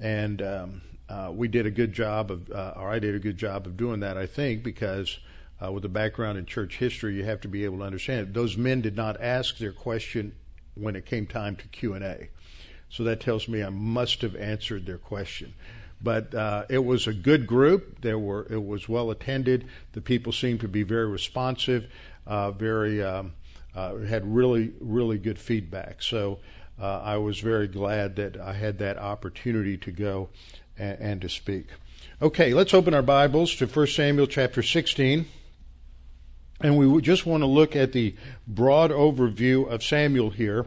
And 0.00 0.42
um, 0.42 0.82
uh, 1.08 1.30
we 1.32 1.48
did 1.48 1.66
a 1.66 1.70
good 1.70 1.92
job 1.92 2.30
of, 2.30 2.50
uh, 2.50 2.74
or 2.76 2.90
I 2.90 2.98
did 2.98 3.14
a 3.14 3.18
good 3.18 3.36
job 3.36 3.66
of 3.66 3.76
doing 3.76 4.00
that, 4.00 4.16
I 4.16 4.26
think, 4.26 4.62
because 4.62 5.18
uh, 5.64 5.70
with 5.70 5.84
a 5.84 5.88
background 5.88 6.38
in 6.38 6.46
church 6.46 6.78
history, 6.78 7.16
you 7.16 7.24
have 7.24 7.40
to 7.40 7.48
be 7.48 7.64
able 7.64 7.78
to 7.78 7.84
understand 7.84 8.20
it. 8.20 8.34
Those 8.34 8.56
men 8.56 8.80
did 8.80 8.96
not 8.96 9.20
ask 9.20 9.58
their 9.58 9.72
question 9.72 10.34
when 10.74 10.96
it 10.96 11.06
came 11.06 11.26
time 11.26 11.56
to 11.56 11.68
Q 11.68 11.94
and 11.94 12.04
A, 12.04 12.28
so 12.88 13.04
that 13.04 13.20
tells 13.20 13.48
me 13.48 13.62
I 13.62 13.70
must 13.70 14.22
have 14.22 14.34
answered 14.36 14.86
their 14.86 14.98
question. 14.98 15.54
But 16.02 16.34
uh, 16.34 16.64
it 16.68 16.84
was 16.84 17.06
a 17.06 17.14
good 17.14 17.46
group. 17.46 18.00
There 18.02 18.18
were 18.18 18.46
it 18.50 18.64
was 18.64 18.88
well 18.88 19.10
attended. 19.10 19.66
The 19.92 20.00
people 20.00 20.32
seemed 20.32 20.60
to 20.60 20.68
be 20.68 20.82
very 20.82 21.06
responsive, 21.06 21.90
uh, 22.26 22.50
very 22.50 23.02
um, 23.02 23.32
uh, 23.74 23.98
had 23.98 24.26
really 24.26 24.72
really 24.80 25.18
good 25.18 25.38
feedback. 25.38 26.02
So. 26.02 26.40
Uh, 26.76 27.00
I 27.04 27.18
was 27.18 27.38
very 27.38 27.68
glad 27.68 28.16
that 28.16 28.36
I 28.36 28.52
had 28.52 28.80
that 28.80 28.98
opportunity 28.98 29.76
to 29.76 29.92
go 29.92 30.30
and, 30.76 30.98
and 30.98 31.20
to 31.20 31.28
speak. 31.28 31.68
Okay, 32.20 32.52
let's 32.52 32.74
open 32.74 32.94
our 32.94 33.02
Bibles 33.02 33.54
to 33.54 33.66
1 33.68 33.86
Samuel 33.86 34.26
chapter 34.26 34.60
16. 34.60 35.24
And 36.64 36.78
we 36.78 37.02
just 37.02 37.26
want 37.26 37.42
to 37.42 37.46
look 37.46 37.76
at 37.76 37.92
the 37.92 38.14
broad 38.46 38.90
overview 38.90 39.68
of 39.68 39.84
Samuel 39.84 40.30
here. 40.30 40.64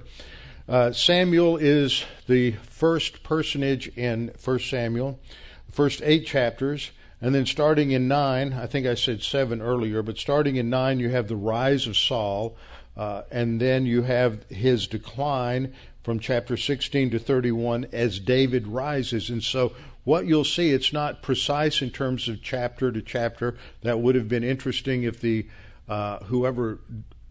Uh, 0.70 0.92
Samuel 0.92 1.58
is 1.58 2.06
the 2.28 2.52
first 2.52 3.24
personage 3.24 3.88
in 3.98 4.32
1 4.46 4.60
Samuel, 4.60 5.20
the 5.66 5.72
first 5.72 6.04
eight 6.04 6.28
chapters. 6.28 6.92
And 7.20 7.34
then 7.34 7.48
starting 7.48 7.90
in 7.90 8.08
9, 8.08 8.54
I 8.54 8.68
think 8.68 8.86
I 8.86 8.94
said 8.94 9.24
7 9.24 9.60
earlier, 9.60 10.04
but 10.04 10.20
starting 10.20 10.58
in 10.58 10.70
9, 10.70 11.00
you 11.00 11.10
have 11.10 11.28
the 11.28 11.36
rise 11.36 11.88
of 11.88 11.98
Saul. 11.98 12.56
Uh, 12.96 13.24
and 13.32 13.60
then 13.60 13.88
you 13.88 14.04
have 14.04 14.44
his 14.52 14.86
decline 14.86 15.74
from 16.04 16.20
chapter 16.20 16.56
16 16.56 17.10
to 17.10 17.18
31 17.18 17.88
as 17.92 18.20
David 18.20 18.68
rises. 18.68 19.32
And 19.32 19.42
so 19.42 19.74
what 20.04 20.28
you'll 20.28 20.44
see, 20.44 20.70
it's 20.70 20.94
not 20.94 21.24
precise 21.24 21.82
in 21.82 21.90
terms 21.90 22.30
of 22.30 22.44
chapter 22.44 22.92
to 22.92 23.02
chapter. 23.02 23.58
That 23.82 24.00
would 24.00 24.14
have 24.14 24.30
been 24.30 24.44
interesting 24.44 25.02
if 25.02 25.20
the 25.20 25.48
uh, 25.88 26.20
whoever 26.26 26.80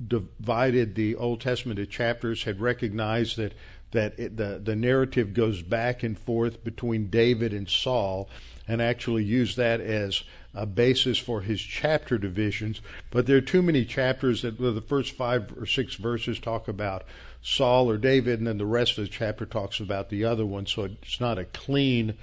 divided 0.07 0.95
the 0.95 1.17
Old 1.17 1.41
Testament 1.41 1.79
into 1.79 1.91
chapters 1.91 2.45
had 2.45 2.61
recognized 2.61 3.37
that 3.37 3.53
that 3.93 4.19
it, 4.19 4.37
the 4.37 4.61
the 4.63 4.77
narrative 4.77 5.33
goes 5.33 5.63
back 5.63 6.03
and 6.03 6.19
forth 6.19 6.63
between 6.65 7.09
David 7.09 7.53
and 7.53 7.69
Saul, 7.69 8.29
and 8.67 8.83
actually 8.83 9.25
used 9.25 9.57
that 9.57 9.81
as 9.81 10.23
a 10.55 10.67
basis 10.67 11.19
for 11.19 11.43
his 11.43 11.61
chapter 11.61 12.19
divisions. 12.19 12.81
But 13.11 13.27
there 13.27 13.37
are 13.37 13.43
too 13.43 13.63
many 13.63 13.85
chapters 13.85 14.43
that 14.43 14.59
the 14.59 14.81
first 14.81 15.13
five 15.13 15.53
or 15.57 15.67
six 15.67 15.95
verses 15.95 16.41
talk 16.41 16.67
about 16.67 17.05
Saul 17.43 17.89
or 17.89 17.97
David, 17.97 18.39
and 18.39 18.47
then 18.47 18.59
the 18.59 18.67
rest 18.67 18.99
of 18.99 19.05
the 19.05 19.11
chapter 19.11 19.47
talks 19.47 19.81
about 19.81 20.09
the 20.09 20.25
other 20.25 20.45
one. 20.45 20.67
So 20.67 20.85
it's 20.85 21.21
not 21.21 21.39
a 21.39 21.45
clean 21.45 22.15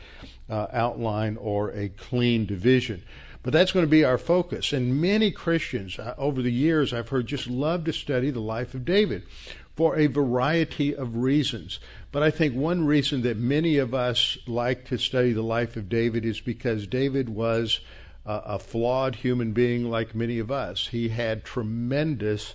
uh, 0.50 0.68
outline 0.74 1.38
or 1.38 1.72
a 1.72 1.90
clean 1.90 2.46
division. 2.46 3.04
But 3.44 3.52
that's 3.52 3.74
going 3.74 3.86
to 3.86 3.90
be 3.90 4.06
our 4.06 4.18
focus. 4.18 4.72
And 4.72 5.02
many 5.02 5.30
Christians 5.30 6.00
uh, 6.00 6.16
over 6.18 6.42
the 6.42 6.52
years 6.52 6.94
I've 6.94 7.10
heard 7.10 7.28
just 7.28 7.48
love 7.48 7.84
to 7.84 7.94
study 7.94 8.32
the 8.32 8.40
life 8.40 8.74
of 8.74 8.86
David 8.86 9.24
for 9.76 9.98
a 9.98 10.08
variety 10.08 10.96
of 10.96 11.18
reasons. 11.18 11.80
But 12.12 12.24
I 12.24 12.32
think 12.32 12.56
one 12.56 12.86
reason 12.86 13.22
that 13.24 13.38
many 13.38 13.78
of 13.78 13.94
us 13.94 14.38
like 14.48 14.86
to 14.86 14.98
study 14.98 15.34
the 15.34 15.42
life 15.42 15.76
of 15.76 15.90
David 15.90 16.26
is 16.26 16.40
because 16.40 16.88
David 16.88 17.28
was 17.28 17.80
uh, 18.26 18.42
a 18.46 18.60
flawed 18.60 19.16
human 19.16 19.52
being 19.52 19.90
like 19.90 20.16
many 20.16 20.40
of 20.40 20.52
us. 20.52 20.88
He 20.88 21.10
had 21.10 21.44
tremendous 21.44 22.54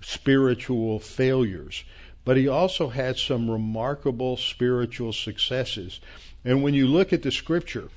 spiritual 0.00 1.00
failures, 1.00 1.84
but 2.24 2.36
he 2.36 2.48
also 2.48 2.88
had 2.88 3.18
some 3.18 3.50
remarkable 3.50 4.36
spiritual 4.36 5.12
successes. 5.12 6.00
And 6.44 6.62
when 6.62 6.72
you 6.72 6.86
look 6.86 7.12
at 7.12 7.22
the 7.22 7.32
scripture, 7.32 7.90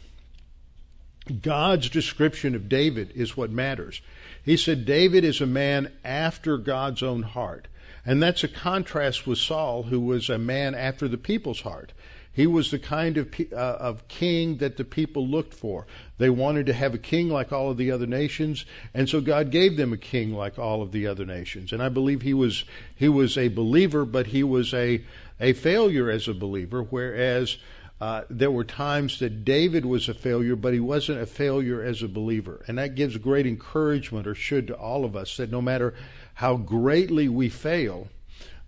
God's 1.42 1.90
description 1.90 2.56
of 2.56 2.68
David 2.70 3.12
is 3.16 3.38
what 3.38 3.50
matters. 3.50 4.02
He 4.44 4.58
said 4.58 4.86
David 4.86 5.24
is 5.24 5.40
a 5.40 5.46
man 5.46 5.92
after 6.04 6.58
God's 6.58 7.02
own 7.02 7.24
heart. 7.24 7.68
And 8.06 8.22
that's 8.22 8.44
a 8.44 8.50
contrast 8.50 9.26
with 9.26 9.38
Saul, 9.38 9.84
who 9.84 10.02
was 10.02 10.30
a 10.30 10.38
man 10.38 10.76
after 10.76 11.08
the 11.08 11.18
people's 11.18 11.62
heart. 11.62 11.94
He 12.34 12.48
was 12.48 12.72
the 12.72 12.80
kind 12.80 13.18
of, 13.18 13.34
uh, 13.52 13.56
of 13.56 14.08
king 14.08 14.58
that 14.58 14.76
the 14.76 14.84
people 14.84 15.28
looked 15.28 15.54
for. 15.54 15.86
They 16.18 16.32
wanted 16.32 16.66
to 16.66 16.74
have 16.74 16.96
a 16.96 16.98
king 16.98 17.30
like 17.30 17.54
all 17.54 17.70
of 17.70 17.78
the 17.78 17.92
other 17.92 18.08
nations, 18.08 18.66
and 18.92 19.08
so 19.08 19.22
God 19.22 19.52
gave 19.52 19.78
them 19.78 19.94
a 19.94 19.98
king 19.98 20.34
like 20.34 20.58
all 20.58 20.82
of 20.82 20.92
the 20.92 21.06
other 21.06 21.26
nations. 21.26 21.72
And 21.72 21.82
I 21.82 21.90
believe 21.90 22.24
he 22.24 22.34
was 22.34 22.66
he 22.96 23.08
was 23.08 23.38
a 23.38 23.50
believer, 23.50 24.04
but 24.04 24.28
he 24.28 24.44
was 24.44 24.74
a 24.74 25.04
a 25.40 25.54
failure 25.54 26.10
as 26.10 26.28
a 26.28 26.34
believer, 26.34 26.82
whereas 26.82 27.58
uh, 28.02 28.24
there 28.30 28.52
were 28.52 28.64
times 28.64 29.20
that 29.20 29.46
David 29.46 29.86
was 29.86 30.10
a 30.10 30.14
failure, 30.14 30.56
but 30.56 30.74
he 30.74 30.80
wasn't 30.80 31.22
a 31.22 31.26
failure 31.26 31.82
as 31.82 32.04
a 32.04 32.08
believer. 32.08 32.64
And 32.68 32.78
that 32.78 32.96
gives 32.96 33.18
great 33.18 33.46
encouragement, 33.46 34.28
or 34.28 34.36
should 34.36 34.68
to 34.68 34.76
all 34.76 35.06
of 35.06 35.16
us, 35.16 35.38
that 35.38 35.52
no 35.52 35.62
matter 35.62 35.94
how 36.34 36.58
greatly 36.58 37.30
we 37.30 37.50
fail, 37.50 38.10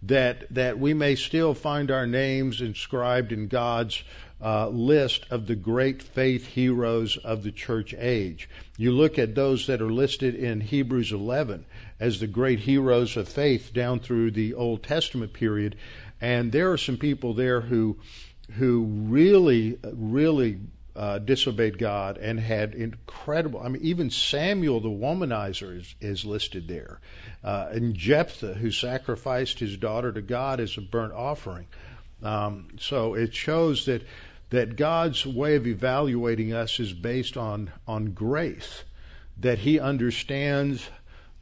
that, 0.01 0.45
that 0.53 0.79
we 0.79 0.93
may 0.93 1.15
still 1.15 1.53
find 1.53 1.89
our 1.89 2.05
names 2.05 2.61
inscribed 2.61 3.31
in 3.31 3.47
God's 3.47 4.03
uh, 4.41 4.67
list 4.67 5.25
of 5.29 5.47
the 5.47 5.55
great 5.55 6.03
faith 6.03 6.47
heroes 6.47 7.17
of 7.17 7.43
the 7.43 7.51
church 7.51 7.95
age. 7.97 8.49
You 8.77 8.91
look 8.91 9.17
at 9.17 9.35
those 9.35 9.65
that 9.67 9.81
are 9.81 9.91
listed 9.91 10.35
in 10.35 10.61
Hebrews 10.61 11.11
11 11.11 11.65
as 11.99 12.19
the 12.19 12.27
great 12.27 12.59
heroes 12.59 13.17
of 13.17 13.27
faith 13.27 13.73
down 13.73 13.99
through 13.99 14.31
the 14.31 14.53
Old 14.53 14.83
Testament 14.83 15.33
period, 15.33 15.75
and 16.21 16.51
there 16.51 16.71
are 16.71 16.77
some 16.77 16.97
people 16.97 17.33
there 17.33 17.61
who 17.61 17.97
who 18.53 18.83
really, 18.83 19.77
really 19.93 20.59
uh, 20.95 21.19
disobeyed 21.19 21.77
God 21.77 22.17
and 22.17 22.39
had 22.39 22.73
incredible. 22.73 23.59
I 23.59 23.67
mean, 23.67 23.81
even 23.81 24.09
Samson 24.09 24.81
the 24.81 24.89
womanizer 24.89 25.77
is, 25.77 25.95
is 25.99 26.25
listed 26.25 26.67
there, 26.67 26.99
uh, 27.43 27.67
and 27.71 27.93
Jephthah 27.95 28.55
who 28.55 28.71
sacrificed 28.71 29.59
his 29.59 29.77
daughter 29.77 30.11
to 30.11 30.21
God 30.21 30.59
as 30.59 30.77
a 30.77 30.81
burnt 30.81 31.13
offering. 31.13 31.67
Um, 32.23 32.69
so 32.79 33.13
it 33.13 33.33
shows 33.33 33.85
that 33.85 34.03
that 34.51 34.77
God's 34.77 35.25
way 35.25 35.55
of 35.55 35.67
evaluating 35.67 36.53
us 36.53 36.79
is 36.79 36.93
based 36.93 37.35
on 37.35 37.71
on 37.87 38.11
grace, 38.11 38.83
that 39.37 39.59
He 39.59 39.79
understands 39.79 40.89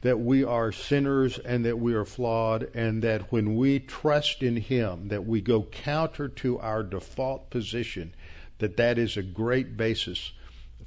that 0.04 0.20
we 0.20 0.44
are 0.44 0.70
sinners 0.70 1.38
and 1.38 1.64
that 1.64 1.78
we 1.78 1.94
are 1.94 2.04
flawed, 2.04 2.68
and 2.74 3.00
that 3.00 3.32
when 3.32 3.56
we 3.56 3.78
trust 3.78 4.42
in 4.42 4.54
Him, 4.54 5.08
that 5.08 5.24
we 5.24 5.40
go 5.40 5.62
counter 5.62 6.28
to 6.28 6.58
our 6.58 6.82
default 6.82 7.48
position, 7.48 8.14
that 8.58 8.76
that 8.76 8.98
is 8.98 9.16
a 9.16 9.22
great 9.22 9.78
basis 9.78 10.32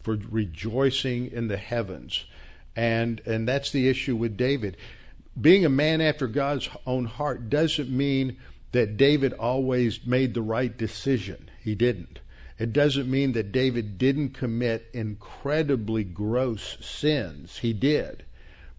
for 0.04 0.20
rejoicing 0.30 1.32
in 1.32 1.48
the 1.48 1.58
heavens. 1.58 2.26
And, 2.76 3.20
and 3.26 3.48
that's 3.48 3.72
the 3.72 3.90
issue 3.90 4.16
with 4.16 4.38
David. 4.38 4.78
Being 5.42 5.66
a 5.66 5.70
man 5.70 6.00
after 6.00 6.28
God's 6.28 6.70
own 6.86 7.06
heart 7.06 7.50
doesn't 7.50 7.90
mean 7.90 8.38
that 8.72 8.98
David 8.98 9.34
always 9.34 10.06
made 10.06 10.36
the 10.36 10.44
right 10.44 10.78
decision. 10.78 11.50
He 11.64 11.74
didn't. 11.74 12.20
It 12.60 12.72
doesn't 12.72 13.10
mean 13.10 13.32
that 13.32 13.52
David 13.52 13.98
didn't 13.98 14.36
commit 14.36 14.92
incredibly 14.94 16.04
gross 16.04 16.78
sins. 16.82 17.58
He 17.58 17.74
did. 17.74 18.24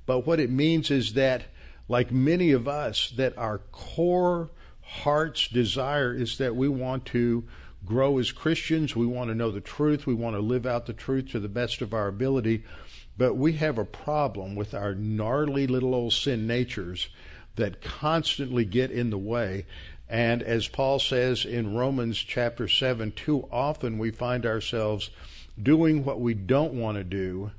But 0.09 0.27
what 0.27 0.41
it 0.41 0.51
means 0.51 0.91
is 0.91 1.13
that, 1.13 1.43
like 1.87 2.11
many 2.11 2.53
of 2.53 2.67
us, 2.67 3.13
that 3.19 3.37
our 3.37 3.59
core 3.59 4.49
heart's 4.81 5.49
desire 5.49 6.15
is 6.15 6.39
that 6.39 6.57
we 6.57 6.67
want 6.67 7.05
to 7.07 7.45
grow 7.85 8.17
as 8.17 8.33
Christians. 8.33 8.97
We 8.97 9.05
want 9.05 9.29
to 9.29 9.35
know 9.35 9.51
the 9.51 9.61
truth. 9.61 10.07
We 10.07 10.15
want 10.15 10.35
to 10.35 10.41
live 10.41 10.65
out 10.65 10.87
the 10.87 10.95
truth 10.95 11.29
to 11.33 11.41
the 11.41 11.47
best 11.51 11.83
of 11.83 11.93
our 11.93 12.09
ability. 12.09 12.65
But 13.19 13.35
we 13.35 13.53
have 13.55 13.77
a 13.77 13.85
problem 13.85 14.55
with 14.55 14.73
our 14.73 14.95
gnarly 14.95 15.67
little 15.67 15.95
old 15.95 16.15
sin 16.15 16.47
natures 16.47 17.11
that 17.57 17.83
constantly 17.83 18.65
get 18.65 18.91
in 18.91 19.11
the 19.11 19.19
way. 19.19 19.67
And 20.09 20.43
as 20.43 20.69
Paul 20.69 21.01
says 21.01 21.45
in 21.45 21.77
Romans 21.77 22.17
chapter 22.17 22.67
7, 22.67 23.13
too 23.13 23.47
often 23.53 23.99
we 23.99 24.11
find 24.11 24.47
ourselves 24.47 25.11
doing 25.63 26.03
what 26.03 26.19
we 26.19 26.33
don't 26.33 26.73
want 26.73 26.97
to 26.97 27.05
do 27.05 27.51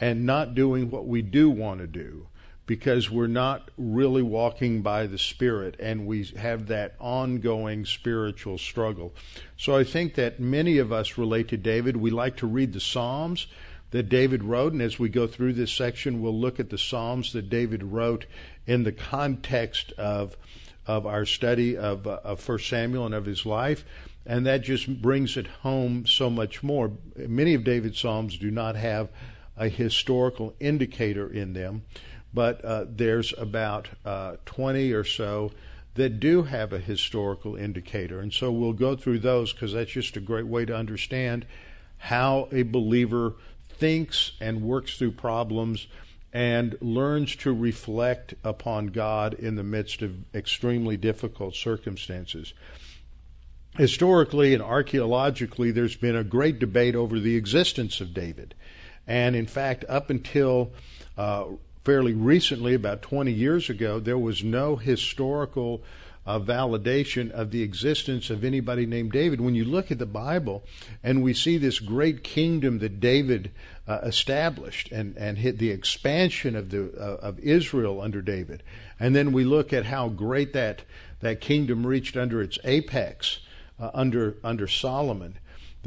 and 0.00 0.24
not 0.24 0.54
doing 0.54 0.90
what 0.90 1.06
we 1.06 1.22
do 1.22 1.50
want 1.50 1.80
to 1.80 1.86
do 1.86 2.28
because 2.68 3.10
we're 3.10 3.26
not 3.26 3.70
really 3.78 4.22
walking 4.22 4.82
by 4.82 5.06
the 5.06 5.18
Spirit 5.18 5.74
and 5.80 6.06
we 6.06 6.22
have 6.36 6.66
that 6.66 6.94
ongoing 7.00 7.86
spiritual 7.86 8.58
struggle. 8.58 9.12
So 9.56 9.74
I 9.74 9.84
think 9.84 10.14
that 10.16 10.38
many 10.38 10.76
of 10.76 10.92
us 10.92 11.16
relate 11.16 11.48
to 11.48 11.56
David. 11.56 11.96
We 11.96 12.10
like 12.10 12.36
to 12.36 12.46
read 12.46 12.74
the 12.74 12.80
Psalms 12.80 13.46
that 13.90 14.10
David 14.10 14.44
wrote, 14.44 14.74
and 14.74 14.82
as 14.82 14.98
we 14.98 15.08
go 15.08 15.26
through 15.26 15.54
this 15.54 15.72
section, 15.72 16.20
we'll 16.20 16.38
look 16.38 16.60
at 16.60 16.68
the 16.68 16.76
Psalms 16.76 17.32
that 17.32 17.48
David 17.48 17.82
wrote 17.82 18.26
in 18.66 18.84
the 18.84 18.92
context 18.92 19.92
of 19.92 20.36
of 20.86 21.04
our 21.04 21.26
study 21.26 21.76
of 21.76 22.06
uh, 22.06 22.20
of 22.22 22.40
First 22.40 22.68
Samuel 22.68 23.06
and 23.06 23.14
of 23.14 23.24
his 23.24 23.46
life, 23.46 23.84
and 24.26 24.46
that 24.46 24.62
just 24.62 25.00
brings 25.00 25.36
it 25.36 25.46
home 25.46 26.06
so 26.06 26.28
much 26.28 26.62
more. 26.62 26.92
Many 27.16 27.54
of 27.54 27.64
David's 27.64 27.98
Psalms 27.98 28.36
do 28.36 28.50
not 28.50 28.76
have 28.76 29.08
a 29.58 29.68
historical 29.68 30.54
indicator 30.60 31.28
in 31.28 31.52
them, 31.52 31.82
but 32.32 32.64
uh, 32.64 32.84
there's 32.88 33.34
about 33.36 33.88
uh, 34.04 34.36
20 34.46 34.92
or 34.92 35.04
so 35.04 35.50
that 35.94 36.20
do 36.20 36.44
have 36.44 36.72
a 36.72 36.78
historical 36.78 37.56
indicator. 37.56 38.20
And 38.20 38.32
so 38.32 38.52
we'll 38.52 38.72
go 38.72 38.94
through 38.94 39.18
those 39.18 39.52
because 39.52 39.72
that's 39.72 39.90
just 39.90 40.16
a 40.16 40.20
great 40.20 40.46
way 40.46 40.64
to 40.64 40.74
understand 40.74 41.44
how 41.98 42.48
a 42.52 42.62
believer 42.62 43.34
thinks 43.68 44.32
and 44.40 44.62
works 44.62 44.96
through 44.96 45.12
problems 45.12 45.88
and 46.32 46.76
learns 46.80 47.34
to 47.36 47.52
reflect 47.52 48.34
upon 48.44 48.88
God 48.88 49.34
in 49.34 49.56
the 49.56 49.64
midst 49.64 50.02
of 50.02 50.14
extremely 50.34 50.96
difficult 50.96 51.54
circumstances. 51.56 52.52
Historically 53.76 54.54
and 54.54 54.62
archaeologically, 54.62 55.70
there's 55.70 55.96
been 55.96 56.16
a 56.16 56.24
great 56.24 56.58
debate 56.58 56.94
over 56.94 57.18
the 57.18 57.36
existence 57.36 58.00
of 58.00 58.12
David. 58.12 58.54
And 59.08 59.34
in 59.34 59.46
fact, 59.46 59.84
up 59.88 60.10
until 60.10 60.70
uh, 61.16 61.46
fairly 61.84 62.12
recently, 62.12 62.74
about 62.74 63.02
20 63.02 63.32
years 63.32 63.70
ago, 63.70 63.98
there 63.98 64.18
was 64.18 64.44
no 64.44 64.76
historical 64.76 65.82
uh, 66.26 66.38
validation 66.38 67.30
of 67.30 67.50
the 67.50 67.62
existence 67.62 68.28
of 68.28 68.44
anybody 68.44 68.84
named 68.84 69.10
David. 69.12 69.40
When 69.40 69.54
you 69.54 69.64
look 69.64 69.90
at 69.90 69.98
the 69.98 70.04
Bible 70.04 70.62
and 71.02 71.22
we 71.22 71.32
see 71.32 71.56
this 71.56 71.80
great 71.80 72.22
kingdom 72.22 72.80
that 72.80 73.00
David 73.00 73.50
uh, 73.86 74.00
established 74.02 74.92
and, 74.92 75.16
and 75.16 75.38
hit 75.38 75.56
the 75.56 75.70
expansion 75.70 76.54
of 76.54 76.68
the 76.68 76.92
uh, 77.00 77.26
of 77.26 77.38
Israel 77.38 78.02
under 78.02 78.20
David, 78.20 78.62
and 79.00 79.16
then 79.16 79.32
we 79.32 79.44
look 79.44 79.72
at 79.72 79.86
how 79.86 80.10
great 80.10 80.52
that 80.52 80.82
that 81.20 81.40
kingdom 81.40 81.86
reached 81.86 82.14
under 82.14 82.42
its 82.42 82.58
apex 82.62 83.38
uh, 83.80 83.90
under 83.94 84.36
under 84.44 84.68
Solomon, 84.68 85.38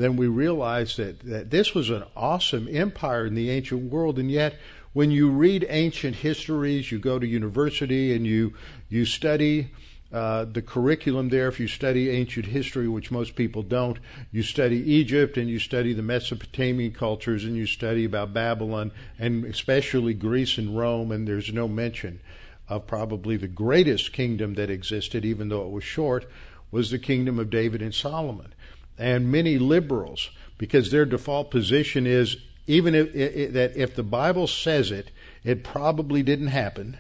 then 0.02 0.18
we 0.18 0.28
realize 0.28 0.96
that, 0.96 1.20
that 1.22 1.50
this 1.50 1.74
was 1.74 1.90
an 1.90 2.04
awesome 2.16 2.68
empire 2.72 3.26
in 3.26 3.36
the 3.36 3.50
ancient 3.50 3.92
world, 3.92 4.18
and 4.18 4.32
yet 4.32 4.56
when 4.94 5.12
you 5.12 5.30
read 5.30 5.66
ancient 5.70 6.18
histories, 6.18 6.92
you 6.92 7.00
go 7.00 7.18
to 7.18 7.26
university 7.26 8.14
and 8.14 8.28
you 8.28 8.54
you 8.90 9.06
study 9.06 9.70
uh, 10.12 10.44
the 10.44 10.62
curriculum 10.62 11.30
there, 11.30 11.48
if 11.48 11.60
you 11.60 11.68
study 11.68 12.10
ancient 12.10 12.46
history, 12.46 12.88
which 12.88 13.12
most 13.12 13.34
people 13.36 13.64
don't, 13.64 13.98
you 14.32 14.44
study 14.44 14.78
Egypt 14.92 15.38
and 15.38 15.50
you 15.50 15.58
study 15.58 15.94
the 15.94 16.02
Mesopotamian 16.02 16.92
cultures 16.92 17.46
and 17.46 17.56
you 17.56 17.66
study 17.66 18.04
about 18.04 18.34
Babylon 18.34 18.92
and 19.18 19.46
especially 19.46 20.14
Greece 20.14 20.58
and 20.58 20.78
Rome, 20.78 21.14
and 21.14 21.26
there's 21.26 21.54
no 21.54 21.68
mention 21.68 22.20
of 22.68 22.88
probably 22.88 23.38
the 23.38 23.48
greatest 23.48 24.12
kingdom 24.12 24.56
that 24.56 24.70
existed, 24.70 25.24
even 25.24 25.48
though 25.48 25.66
it 25.66 25.72
was 25.72 25.84
short, 25.86 26.30
was 26.72 26.92
the 26.92 27.00
kingdom 27.00 27.40
of 27.40 27.50
David 27.50 27.82
and 27.82 27.94
Solomon. 27.94 28.54
And 28.98 29.32
many 29.32 29.58
liberals, 29.58 30.30
because 30.58 30.92
their 30.92 31.06
default 31.06 31.52
position 31.52 32.06
is 32.06 32.38
even 32.68 32.94
if, 32.94 33.54
that 33.54 33.76
if 33.76 33.96
the 33.96 34.04
Bible 34.04 34.48
says 34.48 34.92
it, 34.92 35.12
it 35.44 35.64
probably 35.64 36.22
didn't 36.24 36.48
happen 36.48 36.98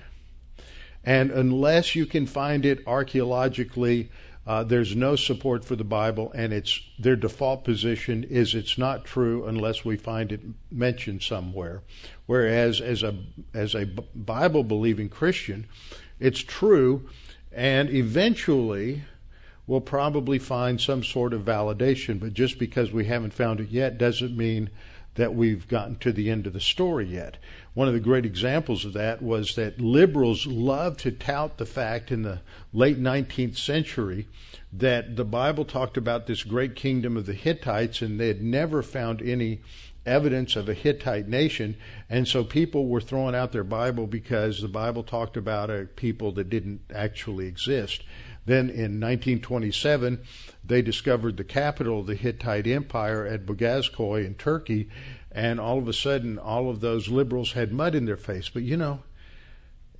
and 1.03 1.31
unless 1.31 1.95
you 1.95 2.05
can 2.05 2.25
find 2.25 2.65
it 2.65 2.85
archaeologically, 2.85 4.11
uh, 4.45 4.63
there's 4.63 4.95
no 4.95 5.15
support 5.15 5.65
for 5.65 5.75
the 5.75 5.83
Bible, 5.83 6.31
and 6.35 6.53
it's 6.53 6.81
their 6.97 7.15
default 7.15 7.63
position 7.63 8.23
is 8.23 8.55
it's 8.55 8.77
not 8.77 9.05
true 9.05 9.45
unless 9.45 9.85
we 9.85 9.97
find 9.97 10.31
it 10.31 10.41
mentioned 10.71 11.21
somewhere. 11.21 11.81
Whereas 12.25 12.81
as 12.81 13.03
a 13.03 13.15
as 13.53 13.75
a 13.75 13.85
Bible 13.85 14.63
believing 14.63 15.09
Christian, 15.09 15.67
it's 16.19 16.39
true, 16.39 17.09
and 17.51 17.89
eventually 17.89 19.03
we'll 19.71 19.79
probably 19.79 20.37
find 20.37 20.81
some 20.81 21.01
sort 21.01 21.31
of 21.31 21.45
validation. 21.45 22.19
But 22.19 22.33
just 22.33 22.59
because 22.59 22.91
we 22.91 23.05
haven't 23.05 23.33
found 23.33 23.61
it 23.61 23.69
yet 23.69 23.97
doesn't 23.97 24.35
mean 24.35 24.69
that 25.15 25.33
we've 25.33 25.65
gotten 25.65 25.95
to 25.99 26.11
the 26.11 26.29
end 26.29 26.45
of 26.45 26.51
the 26.51 26.59
story 26.59 27.05
yet. 27.05 27.37
One 27.73 27.87
of 27.87 27.93
the 27.93 28.01
great 28.01 28.25
examples 28.25 28.83
of 28.83 28.91
that 28.93 29.21
was 29.21 29.55
that 29.55 29.79
liberals 29.79 30.45
loved 30.45 30.99
to 31.01 31.11
tout 31.11 31.57
the 31.57 31.65
fact 31.65 32.11
in 32.11 32.23
the 32.23 32.41
late 32.73 32.99
19th 32.99 33.55
century 33.55 34.27
that 34.73 35.15
the 35.15 35.23
Bible 35.23 35.63
talked 35.63 35.95
about 35.95 36.27
this 36.27 36.43
great 36.43 36.75
kingdom 36.75 37.15
of 37.15 37.25
the 37.25 37.33
Hittites 37.33 38.01
and 38.01 38.19
they 38.19 38.27
had 38.27 38.41
never 38.41 38.83
found 38.83 39.21
any 39.21 39.61
evidence 40.05 40.57
of 40.57 40.67
a 40.67 40.73
Hittite 40.73 41.29
nation. 41.29 41.77
And 42.09 42.27
so 42.27 42.43
people 42.43 42.87
were 42.87 42.99
throwing 42.99 43.35
out 43.35 43.53
their 43.53 43.63
Bible 43.63 44.05
because 44.05 44.61
the 44.61 44.67
Bible 44.67 45.03
talked 45.03 45.37
about 45.37 45.69
a 45.69 45.87
people 45.95 46.33
that 46.33 46.49
didn't 46.49 46.81
actually 46.93 47.47
exist. 47.47 48.03
Then 48.45 48.69
in 48.69 48.99
1927, 48.99 50.19
they 50.63 50.81
discovered 50.81 51.37
the 51.37 51.43
capital 51.43 51.99
of 51.99 52.07
the 52.07 52.15
Hittite 52.15 52.67
Empire 52.67 53.25
at 53.25 53.45
Bogazkoy 53.45 54.25
in 54.25 54.35
Turkey, 54.35 54.89
and 55.31 55.59
all 55.59 55.77
of 55.77 55.87
a 55.87 55.93
sudden 55.93 56.37
all 56.37 56.69
of 56.69 56.81
those 56.81 57.07
liberals 57.07 57.53
had 57.53 57.71
mud 57.71 57.95
in 57.95 58.05
their 58.05 58.17
face. 58.17 58.49
But 58.49 58.63
you 58.63 58.77
know, 58.77 59.03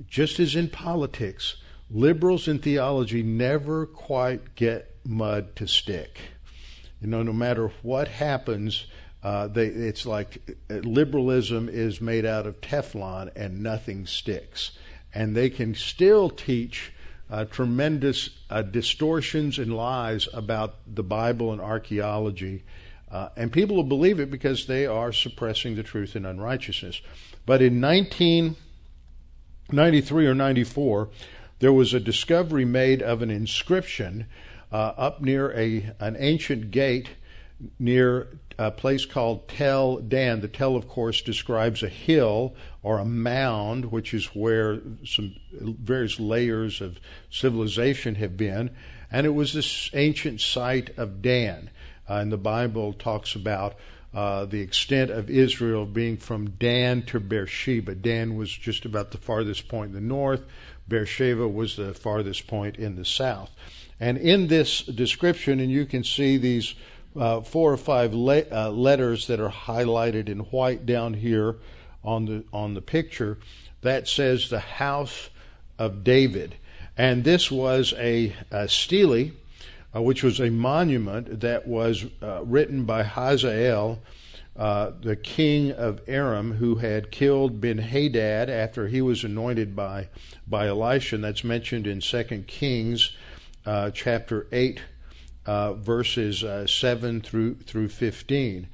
just 0.08 0.40
as 0.40 0.56
in 0.56 0.70
politics, 0.70 1.58
liberals 1.90 2.48
in 2.48 2.60
theology 2.60 3.22
never 3.22 3.86
quite 3.86 4.56
get 4.56 4.96
mud 5.06 5.56
to 5.58 5.68
stick. 5.68 6.20
You 7.00 7.08
know, 7.08 7.24
no 7.24 7.34
matter 7.34 7.72
what 7.82 8.08
happens, 8.08 8.86
uh, 9.24 9.48
they, 9.48 9.68
it's 9.68 10.06
like 10.06 10.58
uh, 10.70 10.76
liberalism 10.76 11.70
is 11.70 12.02
made 12.02 12.26
out 12.26 12.48
of 12.48 12.62
Teflon 12.62 13.32
and 13.36 13.62
nothing 13.62 14.06
sticks. 14.06 14.72
And 15.14 15.36
they 15.36 15.50
can 15.50 15.76
still 15.76 16.30
teach 16.30 16.92
uh, 17.32 17.46
tremendous 17.46 18.30
uh, 18.50 18.62
distortions 18.62 19.58
and 19.58 19.76
lies 19.76 20.28
about 20.34 20.76
the 20.86 21.04
Bible 21.04 21.52
and 21.52 21.62
archaeology 21.62 22.64
uh, 23.12 23.30
and 23.36 23.52
people 23.52 23.76
will 23.76 23.84
believe 23.84 24.22
it 24.22 24.32
because 24.32 24.68
they 24.68 24.86
are 24.86 25.12
suppressing 25.12 25.76
the 25.76 25.84
truth 25.84 26.16
in 26.16 26.26
unrighteousness. 26.26 27.02
But 27.46 27.62
in 27.62 27.82
1993 27.82 30.28
or 30.28 30.34
94, 30.34 31.10
there 31.60 31.74
was 31.74 31.94
a 31.94 32.00
discovery 32.00 32.64
made 32.64 33.02
of 33.02 33.22
an 33.22 33.30
inscription 33.30 34.28
uh, 34.72 34.94
up 34.96 35.22
near 35.22 35.52
a 35.52 35.92
an 36.00 36.16
ancient 36.18 36.72
gate 36.72 37.10
near 37.78 38.30
a 38.58 38.72
place 38.72 39.06
called 39.06 39.50
Tel 39.50 39.98
Dan. 39.98 40.40
The 40.40 40.48
Tel, 40.48 40.78
of 40.78 40.88
course, 40.88 41.22
describes 41.22 41.84
a 41.84 41.90
hill 41.90 42.56
or 42.84 42.98
a 42.98 43.06
mound, 43.06 43.92
which 43.92 44.14
is 44.14 44.26
where 44.28 44.80
some 45.06 45.36
various 45.52 46.20
layers 46.20 46.82
of 46.82 47.00
civilization 47.30 48.16
have 48.16 48.36
been. 48.36 48.72
And 49.12 49.26
it 49.26 49.32
was 49.32 49.54
this 49.54 49.90
ancient 49.94 50.42
site 50.42 50.98
of 50.98 51.22
Dan. 51.22 51.70
Uh, 52.10 52.16
and 52.16 52.32
the 52.32 52.38
Bible 52.38 52.94
talks 52.94 53.36
about 53.36 53.76
uh, 54.14 54.46
the 54.46 54.62
extent 54.62 55.12
of 55.12 55.30
Israel 55.30 55.86
being 55.86 56.18
from 56.18 56.52
Dan 56.52 57.04
to 57.04 57.20
Beersheba. 57.20 57.96
Dan 57.96 58.36
was 58.36 58.52
just 58.52 58.84
about 58.84 59.12
the 59.12 59.18
farthest 59.18 59.68
point 59.68 59.90
in 59.90 59.96
the 59.96 60.02
north. 60.02 60.44
Beersheba 60.88 61.48
was 61.48 61.76
the 61.76 61.94
farthest 61.94 62.48
point 62.48 62.78
in 62.78 62.96
the 62.96 63.06
south. 63.06 63.52
And 64.00 64.18
in 64.18 64.48
this 64.48 64.82
description, 64.82 65.60
and 65.60 65.72
you 65.72 65.86
can 65.86 66.04
see 66.04 66.38
these 66.38 66.74
uh, 67.16 67.42
four 67.42 67.72
or 67.72 67.78
five 67.78 68.14
le- 68.14 68.46
uh, 68.52 68.72
letters 68.72 69.28
that 69.28 69.40
are 69.40 69.52
highlighted 69.52 70.28
in 70.28 70.40
white 70.40 70.86
down 70.86 71.14
here 71.14 71.58
on 72.04 72.26
the 72.26 72.44
on 72.52 72.74
the 72.74 72.82
picture, 72.82 73.38
that 73.82 74.08
says 74.08 74.50
the 74.50 74.60
house 74.60 75.30
of 75.78 76.04
David. 76.04 76.56
And 76.98 77.24
this 77.24 77.50
was 77.50 77.94
a, 77.98 78.36
a 78.52 78.68
stele 78.68 79.32
uh, 79.96 80.02
which 80.02 80.24
was 80.24 80.40
a 80.40 80.50
monument 80.50 81.42
that 81.42 81.68
was 81.68 82.06
uh, 82.22 82.44
written 82.44 82.86
by 82.86 83.04
Hazael, 83.04 84.00
uh, 84.56 84.92
the 85.02 85.16
king 85.16 85.72
of 85.72 86.02
Aram, 86.08 86.54
who 86.54 86.76
had 86.76 87.12
killed 87.12 87.60
Ben 87.62 87.78
Hadad 87.78 88.50
after 88.50 88.88
he 88.88 89.02
was 89.02 89.24
anointed 89.24 89.76
by 89.76 90.08
by 90.48 90.68
Elisha. 90.68 91.16
And 91.16 91.24
that's 91.24 91.44
mentioned 91.44 91.88
in 91.88 92.02
Second 92.02 92.48
Kings 92.48 93.16
uh, 93.66 93.92
chapter 93.92 94.48
eight, 94.52 94.82
uh, 95.46 95.74
verses 95.74 96.44
uh, 96.44 96.68
7 96.68 97.22
through, 97.22 97.56
through 97.56 97.90
15. 97.90 98.68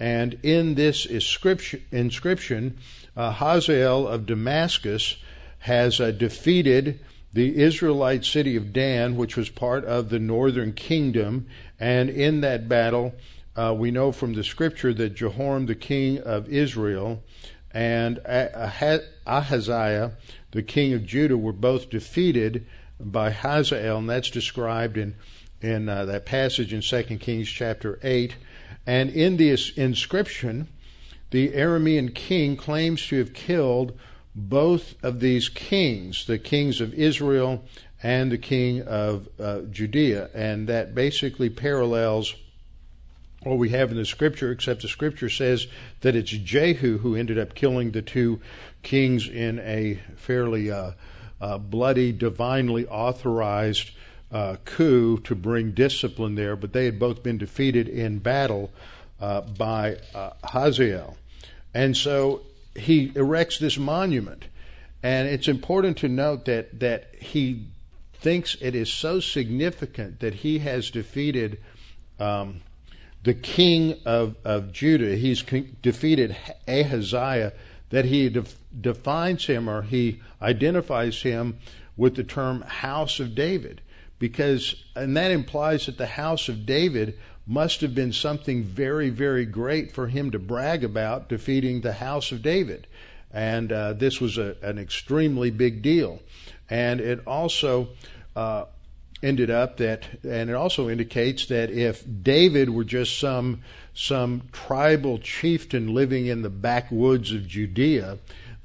And 0.00 0.38
in 0.42 0.76
this 0.76 1.04
inscription, 1.04 2.78
uh, 3.14 3.32
Hazael 3.32 4.08
of 4.08 4.24
Damascus 4.24 5.16
has 5.60 6.00
uh, 6.00 6.10
defeated 6.10 7.00
the 7.34 7.62
Israelite 7.62 8.24
city 8.24 8.56
of 8.56 8.72
Dan, 8.72 9.16
which 9.16 9.36
was 9.36 9.50
part 9.50 9.84
of 9.84 10.08
the 10.08 10.18
northern 10.18 10.72
kingdom. 10.72 11.46
And 11.78 12.08
in 12.08 12.40
that 12.40 12.66
battle, 12.66 13.14
uh, 13.54 13.74
we 13.76 13.90
know 13.90 14.10
from 14.10 14.32
the 14.32 14.42
scripture 14.42 14.94
that 14.94 15.14
Jehoram, 15.14 15.66
the 15.66 15.74
king 15.74 16.18
of 16.18 16.48
Israel, 16.48 17.22
and 17.70 18.18
Ahaziah, 18.26 20.12
the 20.50 20.62
king 20.62 20.94
of 20.94 21.04
Judah, 21.04 21.36
were 21.36 21.52
both 21.52 21.90
defeated 21.90 22.66
by 22.98 23.30
Hazael, 23.30 23.98
and 23.98 24.08
that's 24.10 24.30
described 24.30 24.96
in 24.96 25.14
in 25.60 25.88
uh, 25.88 26.06
that 26.06 26.24
passage 26.26 26.72
in 26.72 26.80
2 26.80 27.18
Kings 27.18 27.48
chapter 27.48 27.98
8. 28.02 28.34
And 28.86 29.10
in 29.10 29.36
this 29.36 29.70
inscription, 29.70 30.68
the 31.30 31.50
Aramean 31.50 32.14
king 32.14 32.56
claims 32.56 33.06
to 33.08 33.18
have 33.18 33.32
killed 33.32 33.98
both 34.34 34.94
of 35.02 35.20
these 35.20 35.48
kings, 35.48 36.26
the 36.26 36.38
kings 36.38 36.80
of 36.80 36.94
Israel 36.94 37.64
and 38.02 38.32
the 38.32 38.38
king 38.38 38.82
of 38.82 39.28
uh, 39.38 39.60
Judea. 39.70 40.30
And 40.34 40.68
that 40.68 40.94
basically 40.94 41.50
parallels 41.50 42.34
what 43.42 43.58
we 43.58 43.70
have 43.70 43.90
in 43.90 43.96
the 43.96 44.04
scripture, 44.04 44.50
except 44.50 44.82
the 44.82 44.88
scripture 44.88 45.30
says 45.30 45.66
that 46.02 46.14
it's 46.14 46.30
Jehu 46.30 46.98
who 46.98 47.14
ended 47.14 47.38
up 47.38 47.54
killing 47.54 47.90
the 47.90 48.02
two 48.02 48.40
kings 48.82 49.28
in 49.28 49.58
a 49.60 50.00
fairly 50.16 50.70
uh, 50.70 50.92
uh, 51.40 51.58
bloody, 51.58 52.12
divinely 52.12 52.86
authorized 52.86 53.92
uh, 54.32 54.56
coup 54.64 55.18
to 55.18 55.34
bring 55.34 55.72
discipline 55.72 56.34
there, 56.34 56.56
but 56.56 56.72
they 56.72 56.84
had 56.84 56.98
both 56.98 57.22
been 57.22 57.38
defeated 57.38 57.88
in 57.88 58.18
battle 58.18 58.70
uh, 59.20 59.40
by 59.40 59.96
uh, 60.14 60.30
Hazael. 60.44 61.16
And 61.74 61.96
so 61.96 62.42
he 62.76 63.12
erects 63.14 63.58
this 63.58 63.78
monument. 63.78 64.44
And 65.02 65.28
it's 65.28 65.48
important 65.48 65.96
to 65.98 66.08
note 66.08 66.44
that, 66.44 66.80
that 66.80 67.14
he 67.18 67.66
thinks 68.14 68.56
it 68.60 68.74
is 68.74 68.92
so 68.92 69.18
significant 69.20 70.20
that 70.20 70.34
he 70.34 70.58
has 70.58 70.90
defeated 70.90 71.58
um, 72.18 72.60
the 73.22 73.34
king 73.34 73.96
of, 74.04 74.36
of 74.44 74.72
Judah. 74.72 75.16
He's 75.16 75.42
defeated 75.82 76.36
Ahaziah, 76.68 77.52
that 77.90 78.04
he 78.04 78.28
def- 78.28 78.56
defines 78.78 79.46
him 79.46 79.68
or 79.68 79.82
he 79.82 80.20
identifies 80.40 81.22
him 81.22 81.58
with 81.96 82.14
the 82.14 82.24
term 82.24 82.62
house 82.62 83.20
of 83.20 83.34
David 83.34 83.80
because 84.20 84.76
and 84.94 85.16
that 85.16 85.32
implies 85.32 85.86
that 85.86 85.98
the 85.98 86.06
house 86.06 86.48
of 86.48 86.64
David 86.64 87.18
must 87.48 87.80
have 87.80 87.96
been 87.96 88.12
something 88.12 88.62
very 88.62 89.10
very 89.10 89.44
great 89.44 89.90
for 89.90 90.06
him 90.06 90.30
to 90.30 90.38
brag 90.38 90.84
about 90.84 91.28
defeating 91.28 91.80
the 91.80 91.94
house 91.94 92.30
of 92.30 92.42
David. 92.42 92.86
And 93.32 93.72
uh, 93.72 93.92
this 93.94 94.20
was 94.20 94.38
a, 94.38 94.56
an 94.62 94.78
extremely 94.78 95.50
big 95.50 95.82
deal. 95.82 96.20
And 96.68 97.00
it 97.00 97.20
also 97.26 97.88
uh, 98.34 98.66
ended 99.22 99.50
up 99.50 99.76
that 99.78 100.06
and 100.24 100.50
it 100.50 100.54
also 100.54 100.88
indicates 100.88 101.46
that 101.46 101.70
if 101.70 102.04
David 102.22 102.70
were 102.70 102.84
just 102.84 103.18
some 103.18 103.62
some 103.94 104.42
tribal 104.52 105.18
chieftain 105.18 105.94
living 105.94 106.26
in 106.26 106.42
the 106.42 106.50
backwoods 106.50 107.32
of 107.32 107.46
Judea 107.46 108.18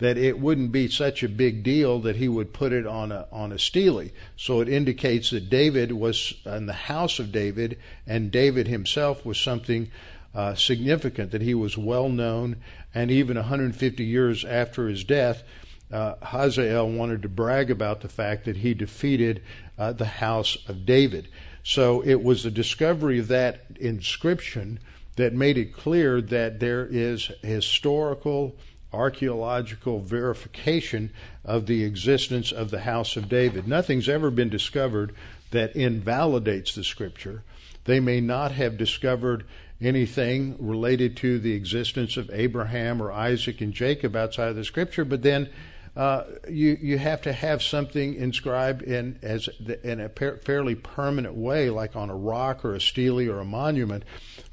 that 0.05 0.19
it 0.19 0.39
wouldn't 0.39 0.71
be 0.71 0.87
such 0.87 1.23
a 1.23 1.29
big 1.29 1.63
deal 1.63 1.99
that 1.99 2.15
he 2.15 2.27
would 2.27 2.53
put 2.53 2.71
it 2.71 2.85
on 2.85 3.11
a 3.11 3.27
on 3.31 3.51
a 3.51 3.57
stele. 3.57 4.09
So 4.37 4.61
it 4.61 4.69
indicates 4.69 5.31
that 5.31 5.49
David 5.49 5.91
was 5.91 6.35
in 6.45 6.67
the 6.67 6.73
house 6.73 7.17
of 7.17 7.31
David, 7.31 7.79
and 8.05 8.29
David 8.29 8.67
himself 8.67 9.25
was 9.25 9.39
something 9.39 9.89
uh, 10.35 10.53
significant. 10.53 11.31
That 11.31 11.41
he 11.41 11.55
was 11.55 11.75
well 11.75 12.07
known, 12.07 12.57
and 12.93 13.09
even 13.09 13.35
150 13.35 14.03
years 14.03 14.45
after 14.45 14.87
his 14.87 15.03
death, 15.03 15.43
uh, 15.91 16.15
Hazael 16.21 16.87
wanted 16.87 17.23
to 17.23 17.29
brag 17.29 17.71
about 17.71 18.01
the 18.01 18.09
fact 18.09 18.45
that 18.45 18.57
he 18.57 18.75
defeated 18.75 19.41
uh, 19.75 19.93
the 19.93 20.05
house 20.05 20.55
of 20.67 20.85
David. 20.85 21.29
So 21.63 22.01
it 22.01 22.21
was 22.21 22.43
the 22.43 22.51
discovery 22.51 23.17
of 23.17 23.29
that 23.29 23.65
inscription 23.79 24.79
that 25.15 25.33
made 25.33 25.57
it 25.57 25.73
clear 25.73 26.21
that 26.21 26.59
there 26.59 26.85
is 26.85 27.31
historical 27.41 28.55
archaeological 28.95 29.99
verification 29.99 31.11
of 31.43 31.65
the 31.65 31.83
existence 31.83 32.51
of 32.51 32.71
the 32.71 32.81
house 32.81 33.17
of 33.17 33.29
David. 33.29 33.67
Nothing's 33.67 34.09
ever 34.09 34.31
been 34.31 34.49
discovered 34.49 35.13
that 35.51 35.75
invalidates 35.75 36.73
the 36.73 36.83
scripture. 36.83 37.43
They 37.83 37.99
may 37.99 38.21
not 38.21 38.51
have 38.53 38.77
discovered 38.77 39.45
anything 39.81 40.55
related 40.59 41.17
to 41.17 41.39
the 41.39 41.53
existence 41.53 42.17
of 42.17 42.29
Abraham 42.31 43.01
or 43.01 43.11
Isaac 43.11 43.61
and 43.61 43.73
Jacob 43.73 44.15
outside 44.15 44.49
of 44.49 44.55
the 44.55 44.63
scripture, 44.63 45.05
but 45.05 45.21
then 45.21 45.49
uh, 45.95 46.23
you 46.49 46.77
you 46.81 46.97
have 46.97 47.21
to 47.21 47.31
have 47.31 47.63
something 47.63 48.15
inscribed 48.15 48.81
in 48.81 49.17
as 49.21 49.47
in 49.83 50.01
a 50.01 50.09
fairly 50.09 50.75
permanent 50.75 51.35
way, 51.35 51.69
like 51.69 51.95
on 51.95 52.09
a 52.09 52.15
rock 52.15 52.65
or 52.65 52.75
a 52.75 52.81
stele 52.81 53.29
or 53.29 53.39
a 53.39 53.45
monument, 53.45 54.03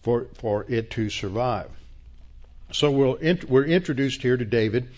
for 0.03 0.29
for 0.35 0.65
it 0.69 0.91
to 0.91 1.11
survive. 1.11 1.71
So 2.73 2.91
we'll 2.91 3.17
int- 3.17 3.49
we're 3.49 3.65
introduced 3.65 4.23
here 4.23 4.37
to 4.37 4.45
David, 4.45 4.89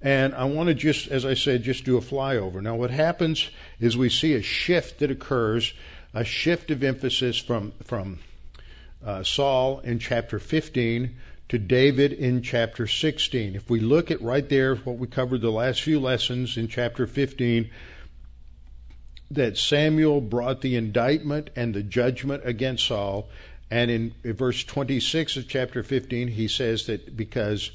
and 0.00 0.34
I 0.34 0.44
want 0.44 0.68
to 0.68 0.74
just, 0.74 1.08
as 1.08 1.24
I 1.24 1.34
said, 1.34 1.62
just 1.62 1.84
do 1.84 1.96
a 1.96 2.00
flyover. 2.00 2.62
Now, 2.62 2.76
what 2.76 2.90
happens 2.90 3.50
is 3.78 3.96
we 3.96 4.08
see 4.08 4.34
a 4.34 4.42
shift 4.42 5.00
that 5.00 5.10
occurs, 5.10 5.74
a 6.14 6.24
shift 6.24 6.70
of 6.70 6.82
emphasis 6.82 7.38
from 7.38 7.72
from 7.84 8.20
uh, 9.04 9.22
Saul 9.22 9.80
in 9.80 9.98
chapter 9.98 10.38
15 10.38 11.16
to 11.48 11.58
David 11.58 12.12
in 12.12 12.42
chapter 12.42 12.86
16. 12.86 13.56
If 13.56 13.68
we 13.68 13.80
look 13.80 14.10
at 14.10 14.22
right 14.22 14.48
there, 14.48 14.76
what 14.76 14.98
we 14.98 15.06
covered 15.06 15.40
the 15.40 15.50
last 15.50 15.82
few 15.82 15.98
lessons 15.98 16.56
in 16.56 16.68
chapter 16.68 17.06
15, 17.06 17.70
that 19.32 19.56
Samuel 19.56 20.20
brought 20.20 20.60
the 20.60 20.76
indictment 20.76 21.50
and 21.56 21.74
the 21.74 21.82
judgment 21.82 22.42
against 22.44 22.86
Saul, 22.86 23.28
and 23.70 23.90
in 23.90 24.14
verse 24.24 24.64
26 24.64 25.36
of 25.36 25.48
chapter 25.48 25.82
15, 25.82 26.28
he 26.28 26.48
says 26.48 26.86
that 26.86 27.16
because 27.16 27.70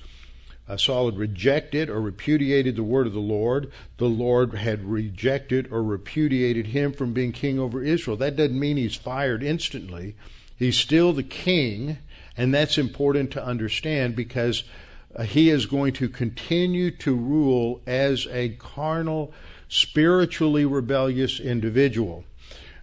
uh, 0.68 0.76
Saul 0.76 1.06
had 1.06 1.18
rejected 1.18 1.90
or 1.90 2.02
repudiated 2.02 2.76
the 2.76 2.84
word 2.84 3.08
of 3.08 3.14
the 3.14 3.20
Lord, 3.20 3.72
the 3.98 4.10
Lord 4.10 4.56
had 4.56 4.84
rejected 4.84 5.72
or 5.72 5.84
repudiated 5.84 6.68
him 6.68 6.92
from 6.92 7.14
being 7.14 7.32
king 7.32 7.60
over 7.60 7.82
Israel. 7.84 8.18
That 8.18 8.36
doesn't 8.36 8.60
mean 8.60 8.76
he's 8.76 8.96
fired 8.96 9.44
instantly. 9.44 10.16
He's 10.58 10.78
still 10.78 11.14
the 11.14 11.24
king, 11.24 12.00
and 12.36 12.54
that's 12.54 12.78
important 12.78 13.32
to 13.32 13.46
understand 13.46 14.16
because 14.16 14.64
uh, 15.16 15.24
he 15.24 15.50
is 15.50 15.66
going 15.66 15.94
to 15.94 16.10
continue 16.10 16.92
to 16.92 17.16
rule 17.16 17.82
as 17.86 18.28
a 18.32 18.50
carnal, 18.50 19.34
spiritually 19.70 20.66
rebellious 20.66 21.40
individual. 21.40 22.26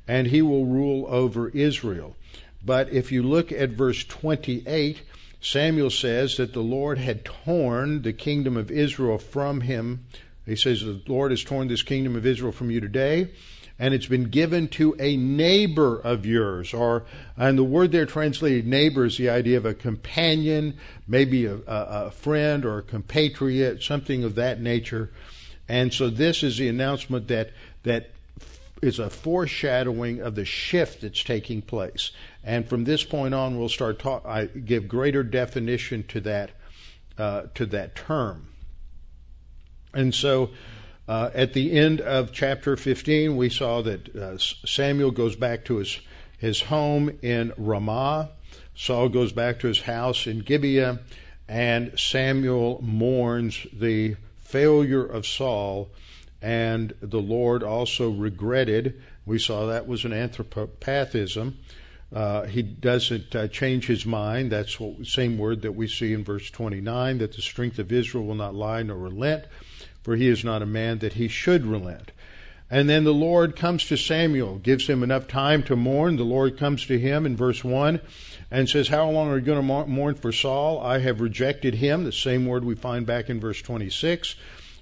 And 0.09 0.29
he 0.29 0.41
will 0.41 0.67
rule 0.67 1.07
over 1.09 1.49
Israel. 1.51 2.17
But 2.65 2.91
if 2.91 3.11
you 3.11 3.23
look 3.23 3.51
at 3.51 3.71
verse 3.71 4.05
28, 4.05 5.03
Samuel 5.41 5.91
says 5.91 6.37
that 6.37 6.53
the 6.53 6.61
Lord 6.61 6.99
had 6.99 7.25
torn 7.25 8.03
the 8.03 8.13
kingdom 8.13 8.57
of 8.57 8.71
Israel 8.71 9.19
from 9.19 9.63
him. 9.63 10.07
He 10.47 10.55
says, 10.55 10.83
The 10.83 11.01
Lord 11.07 11.33
has 11.33 11.43
torn 11.43 11.69
this 11.69 11.83
kingdom 11.83 12.15
of 12.15 12.25
Israel 12.25 12.53
from 12.53 12.71
you 12.71 12.81
today, 12.81 13.31
and 13.79 13.93
it's 13.93 14.07
been 14.07 14.31
given 14.31 14.69
to 14.69 14.95
a 15.01 15.17
neighbor 15.17 15.99
of 15.99 16.25
yours. 16.25 16.73
Or, 16.73 17.05
and 17.37 17.59
the 17.59 17.65
word 17.65 17.91
there 17.91 18.07
translated 18.07 18.67
neighbor 18.67 19.05
is 19.05 19.19
the 19.19 19.31
idea 19.31 19.57
of 19.57 19.67
a 19.67 19.75
companion, 19.75 20.79
maybe 21.09 21.47
a, 21.47 21.57
a, 21.57 22.07
a 22.07 22.11
friend 22.13 22.65
or 22.65 22.79
a 22.79 22.83
compatriot, 22.83 23.83
something 23.83 24.23
of 24.23 24.37
that 24.37 24.61
nature. 24.61 25.11
And 25.69 25.93
so 25.93 26.09
this 26.09 26.45
is 26.45 26.59
the 26.59 26.69
announcement 26.69 27.27
that, 27.29 27.51
that 27.83 28.11
is 28.83 28.99
a 28.99 29.09
foreshadowing 29.09 30.21
of 30.21 30.35
the 30.35 30.45
shift 30.45 31.01
that's 31.01 31.23
taking 31.23 31.63
place. 31.63 32.11
And 32.45 32.69
from 32.69 32.85
this 32.85 33.05
point 33.05 33.35
on, 33.35 33.59
we'll 33.59 33.69
start 33.69 33.99
talk. 33.99 34.25
I 34.27 34.47
give 34.47 34.89
greater 34.89 35.23
definition 35.23 36.05
to 36.09 36.21
that 36.23 36.51
uh, 37.19 37.43
to 37.55 37.67
that 37.67 37.95
term. 37.95 38.49
And 39.95 40.15
so, 40.15 40.51
uh, 41.07 41.31
at 41.35 41.53
the 41.53 41.73
end 41.73 42.01
of 42.01 42.33
chapter 42.33 42.77
15, 42.77 43.37
we 43.37 43.49
saw 43.49 43.83
that 43.83 44.17
uh, 44.17 44.39
Samuel 44.39 45.11
goes 45.11 45.37
back 45.37 45.65
to 45.67 45.77
his 45.77 46.01
his 46.39 46.63
home 46.63 47.19
in 47.23 47.53
Ramah. 47.57 48.31
Saul 48.75 49.09
goes 49.09 49.33
back 49.33 49.61
to 49.61 49.69
his 49.69 49.83
house 49.83 50.27
in 50.27 50.41
Gibeah, 50.41 51.01
and 51.47 51.99
Samuel 51.99 52.81
mourns 52.83 53.67
the 53.73 54.17
failure 54.41 55.05
of 55.05 55.27
Saul 55.27 55.91
and 56.43 56.93
the 57.01 57.21
Lord 57.21 57.63
also 57.63 58.11
regretted. 58.11 59.01
We 59.25 59.39
saw 59.39 59.67
that 59.67 59.87
was 59.87 60.05
an 60.05 60.11
anthropopathism. 60.11 61.55
Uh, 62.15 62.45
he 62.45 62.63
doesn't 62.63 63.35
uh, 63.35 63.49
change 63.49 63.87
his 63.87 64.05
mind. 64.05 64.53
That's 64.53 64.77
the 64.77 65.05
same 65.05 65.39
word 65.39 65.63
that 65.63 65.73
we 65.73 65.89
see 65.89 66.13
in 66.13 66.25
verse 66.25 66.51
29 66.51 67.19
that 67.19 67.33
the 67.33 67.43
strength 67.43 67.79
of 67.79 67.91
Israel 67.91 68.25
will 68.25 68.35
not 68.35 68.55
lie 68.55 68.83
nor 68.83 68.99
relent, 68.99 69.45
for 70.03 70.17
he 70.17 70.29
is 70.29 70.45
not 70.45 70.63
a 70.63 70.67
man 70.67 70.99
that 70.99 71.15
he 71.15 71.29
should 71.29 71.65
relent. 71.65 72.13
And 72.71 72.89
then 72.89 73.05
the 73.05 73.15
Lord 73.15 73.55
comes 73.55 73.85
to 73.87 73.97
Samuel, 73.97 74.57
gives 74.57 74.87
him 74.87 75.03
enough 75.03 75.29
time 75.29 75.63
to 75.65 75.77
mourn. 75.77 76.17
The 76.17 76.25
Lord 76.25 76.59
comes 76.59 76.87
to 76.87 76.99
him 76.99 77.27
in 77.27 77.37
verse 77.37 77.63
1 77.63 78.01
and 78.51 78.69
says, 78.69 78.89
How 78.89 79.11
long 79.11 79.29
are 79.29 79.37
you 79.37 79.45
going 79.45 79.59
to 79.59 79.87
mourn 79.87 80.15
for 80.15 80.33
Saul? 80.33 80.81
I 80.81 80.99
have 80.99 81.21
rejected 81.21 81.75
him. 81.75 82.05
The 82.05 82.13
same 82.13 82.47
word 82.47 82.65
we 82.65 82.75
find 82.75 83.05
back 83.05 83.29
in 83.29 83.41
verse 83.41 83.61
26 83.61 84.37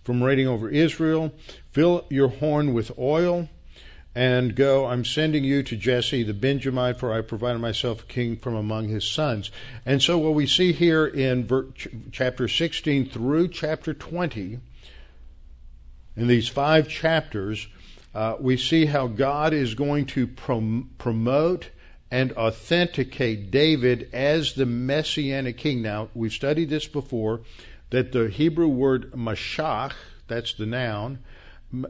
from 0.05 0.23
reigning 0.23 0.47
over 0.47 0.69
Israel. 0.69 1.33
Fill 1.73 2.07
your 2.11 2.29
horn 2.29 2.75
with 2.75 2.97
oil 2.97 3.49
and 4.14 4.57
go. 4.57 4.87
I'm 4.87 5.05
sending 5.05 5.44
you 5.44 5.62
to 5.62 5.77
Jesse 5.77 6.23
the 6.23 6.35
Benjamite, 6.35 6.99
for 6.99 7.12
I 7.12 7.20
provided 7.20 7.61
myself 7.61 8.03
a 8.03 8.07
king 8.07 8.37
from 8.37 8.55
among 8.55 8.88
his 8.88 9.05
sons. 9.05 9.51
And 9.87 10.03
so, 10.03 10.18
what 10.18 10.35
we 10.35 10.46
see 10.46 10.73
here 10.73 11.07
in 11.07 11.49
chapter 12.12 12.49
16 12.49 13.11
through 13.11 13.49
chapter 13.49 13.94
20, 13.94 14.59
in 16.16 16.27
these 16.27 16.49
five 16.49 16.88
chapters, 16.88 17.68
uh, 18.14 18.37
we 18.40 18.57
see 18.57 18.87
how 18.87 19.07
God 19.07 19.53
is 19.53 19.75
going 19.75 20.07
to 20.07 20.27
prom- 20.27 20.90
promote 20.99 21.70
and 22.11 22.33
authenticate 22.33 23.53
David 23.53 24.09
as 24.12 24.55
the 24.55 24.66
messianic 24.66 25.57
king. 25.57 25.81
Now, 25.81 26.09
we've 26.12 26.33
studied 26.33 26.68
this 26.68 26.88
before 26.88 27.42
that 27.90 28.11
the 28.12 28.29
Hebrew 28.29 28.68
word 28.68 29.12
mashach, 29.12 29.92
that's 30.27 30.53
the 30.55 30.66
noun, 30.66 31.20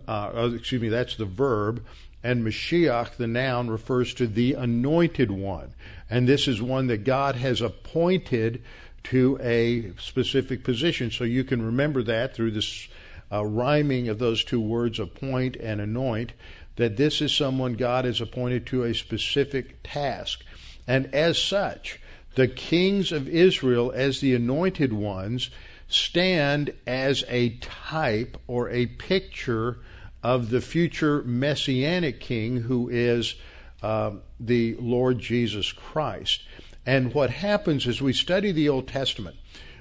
uh, 0.06 0.30
oh, 0.34 0.54
excuse 0.54 0.82
me, 0.82 0.88
that's 0.90 1.16
the 1.16 1.24
verb, 1.24 1.82
and 2.22 2.44
Mashiach, 2.44 3.16
the 3.16 3.26
noun, 3.26 3.70
refers 3.70 4.12
to 4.14 4.26
the 4.26 4.54
anointed 4.54 5.30
one. 5.30 5.74
And 6.08 6.28
this 6.28 6.46
is 6.46 6.60
one 6.60 6.88
that 6.88 7.04
God 7.04 7.36
has 7.36 7.60
appointed 7.60 8.62
to 9.04 9.38
a 9.40 9.92
specific 9.98 10.62
position. 10.62 11.10
So 11.10 11.24
you 11.24 11.44
can 11.44 11.64
remember 11.64 12.02
that 12.02 12.34
through 12.34 12.50
this 12.50 12.88
uh, 13.32 13.44
rhyming 13.44 14.08
of 14.08 14.18
those 14.18 14.44
two 14.44 14.60
words, 14.60 14.98
appoint 14.98 15.56
and 15.56 15.80
anoint, 15.80 16.32
that 16.76 16.96
this 16.96 17.20
is 17.20 17.34
someone 17.34 17.74
God 17.74 18.04
has 18.04 18.20
appointed 18.20 18.66
to 18.66 18.84
a 18.84 18.94
specific 18.94 19.82
task. 19.82 20.44
And 20.86 21.14
as 21.14 21.40
such, 21.40 22.00
the 22.34 22.48
kings 22.48 23.12
of 23.12 23.28
Israel, 23.28 23.92
as 23.94 24.20
the 24.20 24.34
anointed 24.34 24.92
ones, 24.92 25.50
stand 25.88 26.72
as 26.86 27.24
a 27.28 27.50
type 27.58 28.36
or 28.46 28.68
a 28.70 28.86
picture 28.86 29.78
of 30.22 30.50
the 30.50 30.60
future 30.60 31.22
messianic 31.22 32.20
king 32.20 32.56
who 32.62 32.88
is 32.88 33.34
uh, 33.82 34.12
the 34.38 34.76
Lord 34.76 35.18
Jesus 35.18 35.72
Christ. 35.72 36.42
And 36.84 37.14
what 37.14 37.30
happens 37.30 37.86
is 37.86 38.02
we 38.02 38.12
study 38.12 38.52
the 38.52 38.68
Old 38.68 38.88
Testament 38.88 39.36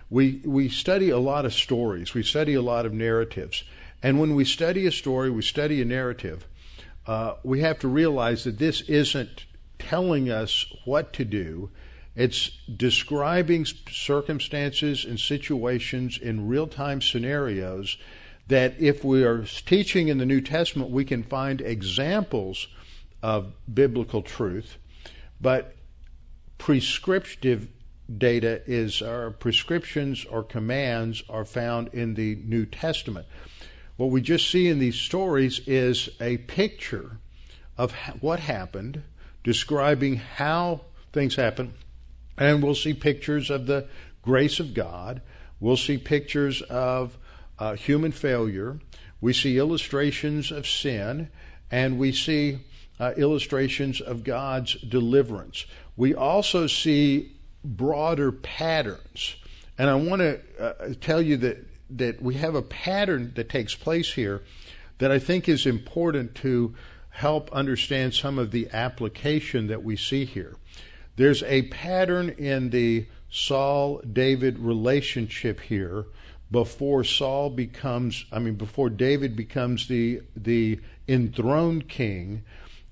we, 0.09 0.41
we 0.43 0.69
study 0.69 1.09
a 1.09 1.19
lot 1.19 1.45
of 1.45 1.53
stories, 1.53 2.13
we 2.13 2.23
study 2.23 2.55
a 2.55 2.61
lot 2.61 2.85
of 2.85 2.93
narratives. 2.93 3.63
And 4.01 4.19
when 4.19 4.33
we 4.33 4.45
study 4.45 4.87
a 4.87 4.91
story, 4.91 5.29
we 5.29 5.41
study 5.41 5.81
a 5.81 5.85
narrative, 5.85 6.47
uh, 7.05 7.35
we 7.43 7.61
have 7.61 7.79
to 7.79 7.87
realize 7.87 8.43
that 8.43 8.57
this 8.57 8.81
isn't 8.81 9.45
telling 9.77 10.29
us 10.29 10.65
what 10.85 11.13
to 11.13 11.25
do. 11.25 11.69
It's 12.15 12.49
describing 12.75 13.65
circumstances 13.65 15.05
and 15.05 15.19
situations 15.19 16.17
in 16.17 16.47
real 16.47 16.67
time 16.67 17.01
scenarios 17.01 17.97
that 18.49 18.79
if 18.79 19.03
we 19.03 19.23
are 19.23 19.43
teaching 19.43 20.09
in 20.09 20.17
the 20.17 20.25
New 20.25 20.41
Testament, 20.41 20.89
we 20.89 21.05
can 21.05 21.23
find 21.23 21.61
examples 21.61 22.67
of 23.21 23.53
biblical 23.71 24.21
truth, 24.21 24.77
but 25.39 25.75
prescriptive 26.57 27.67
data 28.17 28.61
is 28.65 29.03
our 29.03 29.29
prescriptions 29.29 30.25
or 30.25 30.43
commands 30.43 31.23
are 31.29 31.45
found 31.45 31.89
in 31.93 32.15
the 32.15 32.35
New 32.43 32.65
Testament. 32.65 33.27
What 33.97 34.09
we 34.09 34.19
just 34.19 34.49
see 34.49 34.67
in 34.67 34.79
these 34.79 34.95
stories 34.95 35.59
is 35.67 36.09
a 36.19 36.37
picture 36.37 37.19
of 37.77 37.91
what 38.19 38.39
happened, 38.39 39.03
describing 39.43 40.15
how 40.15 40.81
things 41.13 41.35
happen, 41.35 41.75
and 42.35 42.63
we'll 42.63 42.73
see 42.73 42.95
pictures 42.95 43.51
of 43.51 43.67
the 43.67 43.87
grace 44.23 44.59
of 44.59 44.73
God. 44.73 45.21
We'll 45.59 45.77
see 45.77 45.97
pictures 45.99 46.63
of 46.63 47.17
uh, 47.59 47.75
human 47.75 48.11
failure. 48.11 48.79
We 49.21 49.33
see 49.33 49.57
illustrations 49.57 50.51
of 50.51 50.67
sin, 50.67 51.29
and 51.69 51.99
we 51.99 52.11
see 52.11 52.59
uh, 52.99 53.13
illustrations 53.17 54.01
of 54.01 54.23
God's 54.23 54.75
deliverance. 54.81 55.65
We 55.95 56.15
also 56.15 56.67
see 56.67 57.35
broader 57.63 58.31
patterns. 58.31 59.35
And 59.77 59.89
I 59.89 59.95
want 59.95 60.21
to 60.21 60.39
uh, 60.59 60.93
tell 61.01 61.21
you 61.21 61.37
that, 61.37 61.65
that 61.91 62.21
we 62.21 62.35
have 62.35 62.55
a 62.55 62.61
pattern 62.61 63.33
that 63.35 63.49
takes 63.49 63.75
place 63.75 64.13
here 64.13 64.43
that 64.99 65.11
I 65.11 65.19
think 65.19 65.47
is 65.47 65.65
important 65.65 66.35
to 66.35 66.75
help 67.09 67.51
understand 67.51 68.13
some 68.13 68.37
of 68.37 68.51
the 68.51 68.69
application 68.71 69.67
that 69.67 69.83
we 69.83 69.95
see 69.95 70.25
here. 70.25 70.55
There's 71.15 71.43
a 71.43 71.63
pattern 71.63 72.29
in 72.29 72.69
the 72.69 73.07
Saul 73.29 73.99
David 73.99 74.59
relationship 74.59 75.59
here 75.59 76.05
before 76.51 77.03
Saul 77.03 77.49
becomes 77.49 78.25
I 78.31 78.39
mean 78.39 78.55
before 78.55 78.89
David 78.89 79.35
becomes 79.35 79.87
the 79.87 80.21
the 80.35 80.79
enthroned 81.07 81.87
king 81.87 82.43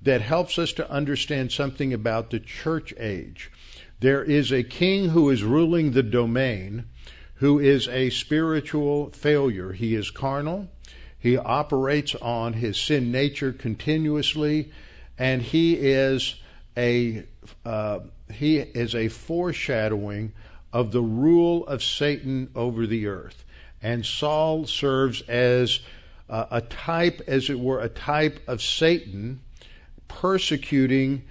that 0.02 0.22
helps 0.22 0.60
us 0.60 0.74
to 0.74 0.90
understand 0.90 1.52
something 1.52 1.94
about 1.94 2.30
the 2.30 2.40
church 2.40 2.94
age. 2.98 3.52
There 4.00 4.24
is 4.24 4.52
a 4.52 4.64
king 4.64 5.10
who 5.10 5.30
is 5.30 5.44
ruling 5.44 5.92
the 5.92 6.04
domain 6.04 6.86
who 7.36 7.60
is 7.60 7.88
a 7.88 8.10
spiritual 8.10 9.12
failure. 9.12 9.72
He 9.72 9.96
is 9.96 10.10
carnal. 10.10 10.70
He 11.20 11.38
operates 11.38 12.16
on 12.16 12.54
his 12.54 12.80
sin 12.80 13.12
nature 13.12 13.52
continuously, 13.52 14.72
and 15.18 15.42
he 15.42 15.74
is 15.76 16.36
a 16.76 17.24
uh, 17.66 18.00
he 18.32 18.58
is 18.58 18.94
a 18.94 19.08
foreshadowing 19.08 20.34
of 20.74 20.92
the 20.92 21.02
rule 21.02 21.66
of 21.68 21.84
Satan 21.84 22.50
over 22.56 22.86
the 22.86 23.08
earth. 23.08 23.44
And 23.82 24.06
Saul 24.06 24.66
serves 24.66 25.22
as 25.22 25.80
uh, 26.30 26.46
a 26.52 26.62
type, 26.62 27.22
as 27.28 27.50
it 27.50 27.60
were, 27.60 27.80
a 27.80 27.90
type 27.90 28.40
of 28.48 28.62
Satan 28.62 29.42
persecuting 30.08 31.24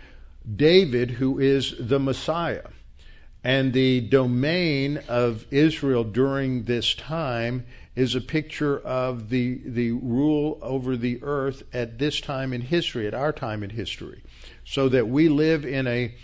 David, 0.54 1.10
who 1.10 1.38
is 1.38 1.74
the 1.78 1.98
Messiah. 1.98 2.66
And 3.42 3.72
the 3.72 4.00
domain 4.00 5.00
of 5.08 5.46
Israel 5.50 6.04
during 6.04 6.64
this 6.64 6.94
time 6.94 7.64
is 7.94 8.14
a 8.14 8.20
picture 8.20 8.78
of 8.80 9.30
the, 9.30 9.60
the 9.64 9.92
rule 9.92 10.58
over 10.62 10.96
the 10.96 11.18
earth 11.22 11.62
at 11.72 11.98
this 11.98 12.20
time 12.20 12.52
in 12.52 12.60
history, 12.60 13.06
at 13.06 13.14
our 13.14 13.32
time 13.32 13.62
in 13.62 13.70
history. 13.70 14.22
So 14.64 14.88
that 14.90 15.08
we 15.08 15.28
live 15.28 15.64
in 15.64 15.86
a, 15.86 16.14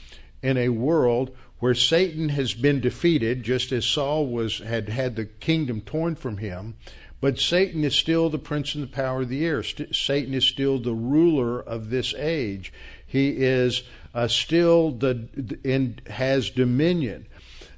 in 0.42 0.58
a 0.58 0.68
world 0.68 1.34
where 1.62 1.76
Satan 1.76 2.30
has 2.30 2.54
been 2.54 2.80
defeated, 2.80 3.44
just 3.44 3.70
as 3.70 3.86
Saul 3.86 4.26
was, 4.26 4.58
had 4.58 4.88
had 4.88 5.14
the 5.14 5.26
kingdom 5.26 5.80
torn 5.80 6.16
from 6.16 6.38
him. 6.38 6.74
But 7.20 7.38
Satan 7.38 7.84
is 7.84 7.94
still 7.94 8.28
the 8.28 8.36
prince 8.40 8.74
and 8.74 8.82
the 8.82 8.88
power 8.88 9.22
of 9.22 9.28
the 9.28 9.46
air. 9.46 9.62
St- 9.62 9.94
Satan 9.94 10.34
is 10.34 10.44
still 10.44 10.80
the 10.80 10.92
ruler 10.92 11.60
of 11.60 11.88
this 11.88 12.14
age. 12.14 12.72
He 13.06 13.36
is 13.36 13.84
uh, 14.12 14.26
still 14.26 14.90
the, 14.90 15.28
in, 15.62 16.00
has 16.08 16.50
dominion. 16.50 17.28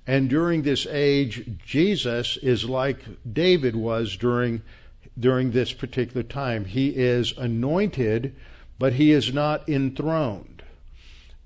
And 0.06 0.30
during 0.30 0.62
this 0.62 0.86
age, 0.86 1.44
Jesus 1.66 2.38
is 2.38 2.66
like 2.66 3.00
David 3.30 3.76
was 3.76 4.16
during 4.16 4.62
during 5.20 5.50
this 5.50 5.74
particular 5.74 6.22
time. 6.22 6.64
He 6.64 6.88
is 6.88 7.34
anointed, 7.36 8.34
but 8.78 8.94
he 8.94 9.12
is 9.12 9.34
not 9.34 9.68
enthroned. 9.68 10.53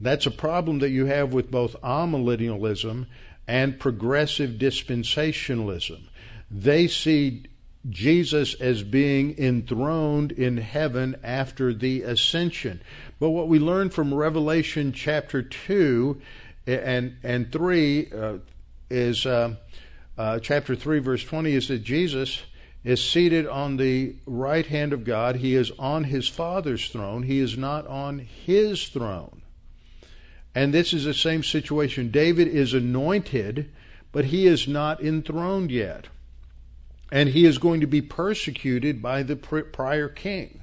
That's 0.00 0.26
a 0.26 0.30
problem 0.30 0.78
that 0.80 0.90
you 0.90 1.06
have 1.06 1.32
with 1.32 1.50
both 1.50 1.74
amillennialism 1.82 3.06
and 3.46 3.78
progressive 3.78 4.52
dispensationalism. 4.52 6.02
They 6.50 6.86
see 6.86 7.44
Jesus 7.88 8.54
as 8.54 8.82
being 8.82 9.38
enthroned 9.38 10.32
in 10.32 10.58
heaven 10.58 11.16
after 11.22 11.72
the 11.72 12.02
ascension. 12.02 12.80
But 13.18 13.30
what 13.30 13.48
we 13.48 13.58
learn 13.58 13.90
from 13.90 14.12
Revelation 14.12 14.92
chapter 14.92 15.42
2 15.42 16.20
and, 16.66 17.16
and 17.22 17.50
3 17.50 18.10
uh, 18.12 18.38
is 18.90 19.26
uh, 19.26 19.54
uh, 20.16 20.38
chapter 20.40 20.74
3, 20.74 20.98
verse 20.98 21.24
20 21.24 21.54
is 21.54 21.68
that 21.68 21.82
Jesus 21.82 22.42
is 22.84 23.02
seated 23.02 23.46
on 23.46 23.76
the 23.76 24.16
right 24.26 24.66
hand 24.66 24.92
of 24.92 25.04
God. 25.04 25.36
He 25.36 25.54
is 25.54 25.72
on 25.78 26.04
his 26.04 26.28
Father's 26.28 26.88
throne. 26.88 27.22
He 27.22 27.38
is 27.38 27.56
not 27.56 27.86
on 27.86 28.18
his 28.18 28.88
throne. 28.88 29.42
And 30.58 30.74
this 30.74 30.92
is 30.92 31.04
the 31.04 31.14
same 31.14 31.44
situation. 31.44 32.10
David 32.10 32.48
is 32.48 32.74
anointed, 32.74 33.70
but 34.10 34.24
he 34.24 34.48
is 34.48 34.66
not 34.66 35.00
enthroned 35.00 35.70
yet 35.70 36.08
and 37.12 37.28
he 37.28 37.46
is 37.46 37.58
going 37.58 37.80
to 37.80 37.86
be 37.86 38.02
persecuted 38.02 39.00
by 39.00 39.22
the 39.22 39.36
prior 39.36 40.08
king. 40.08 40.62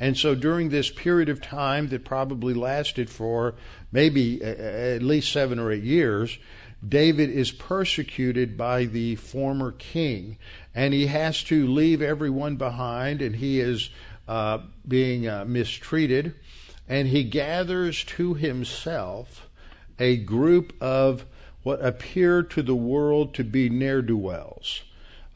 And 0.00 0.16
so 0.16 0.34
during 0.34 0.68
this 0.68 0.90
period 0.90 1.28
of 1.28 1.40
time 1.40 1.88
that 1.90 2.04
probably 2.04 2.52
lasted 2.52 3.08
for 3.08 3.54
maybe 3.92 4.42
at 4.42 5.02
least 5.02 5.30
seven 5.30 5.60
or 5.60 5.70
eight 5.70 5.84
years, 5.84 6.36
David 6.86 7.30
is 7.30 7.52
persecuted 7.52 8.56
by 8.56 8.86
the 8.86 9.14
former 9.14 9.70
king, 9.70 10.36
and 10.74 10.92
he 10.92 11.06
has 11.06 11.44
to 11.44 11.66
leave 11.68 12.02
everyone 12.02 12.56
behind, 12.56 13.22
and 13.22 13.36
he 13.36 13.60
is 13.60 13.90
uh, 14.28 14.58
being 14.86 15.26
uh, 15.26 15.44
mistreated, 15.46 16.34
and 16.88 17.08
he 17.08 17.24
gathers 17.24 18.02
to 18.04 18.34
himself 18.34 19.48
a 19.98 20.16
group 20.16 20.72
of 20.80 21.24
what 21.62 21.84
appear 21.84 22.42
to 22.42 22.62
the 22.62 22.74
world 22.74 23.34
to 23.34 23.44
be 23.44 23.68
ne'er 23.68 24.00
do 24.00 24.16
wells. 24.16 24.82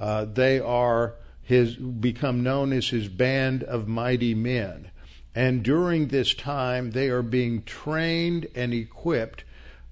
Uh, 0.00 0.24
they 0.24 0.58
are 0.58 1.14
his 1.42 1.74
become 1.76 2.42
known 2.42 2.72
as 2.72 2.88
his 2.88 3.08
band 3.08 3.62
of 3.64 3.88
mighty 3.88 4.34
men. 4.34 4.90
And 5.34 5.62
during 5.62 6.08
this 6.08 6.34
time, 6.34 6.92
they 6.92 7.08
are 7.08 7.22
being 7.22 7.62
trained 7.64 8.46
and 8.54 8.72
equipped 8.72 9.44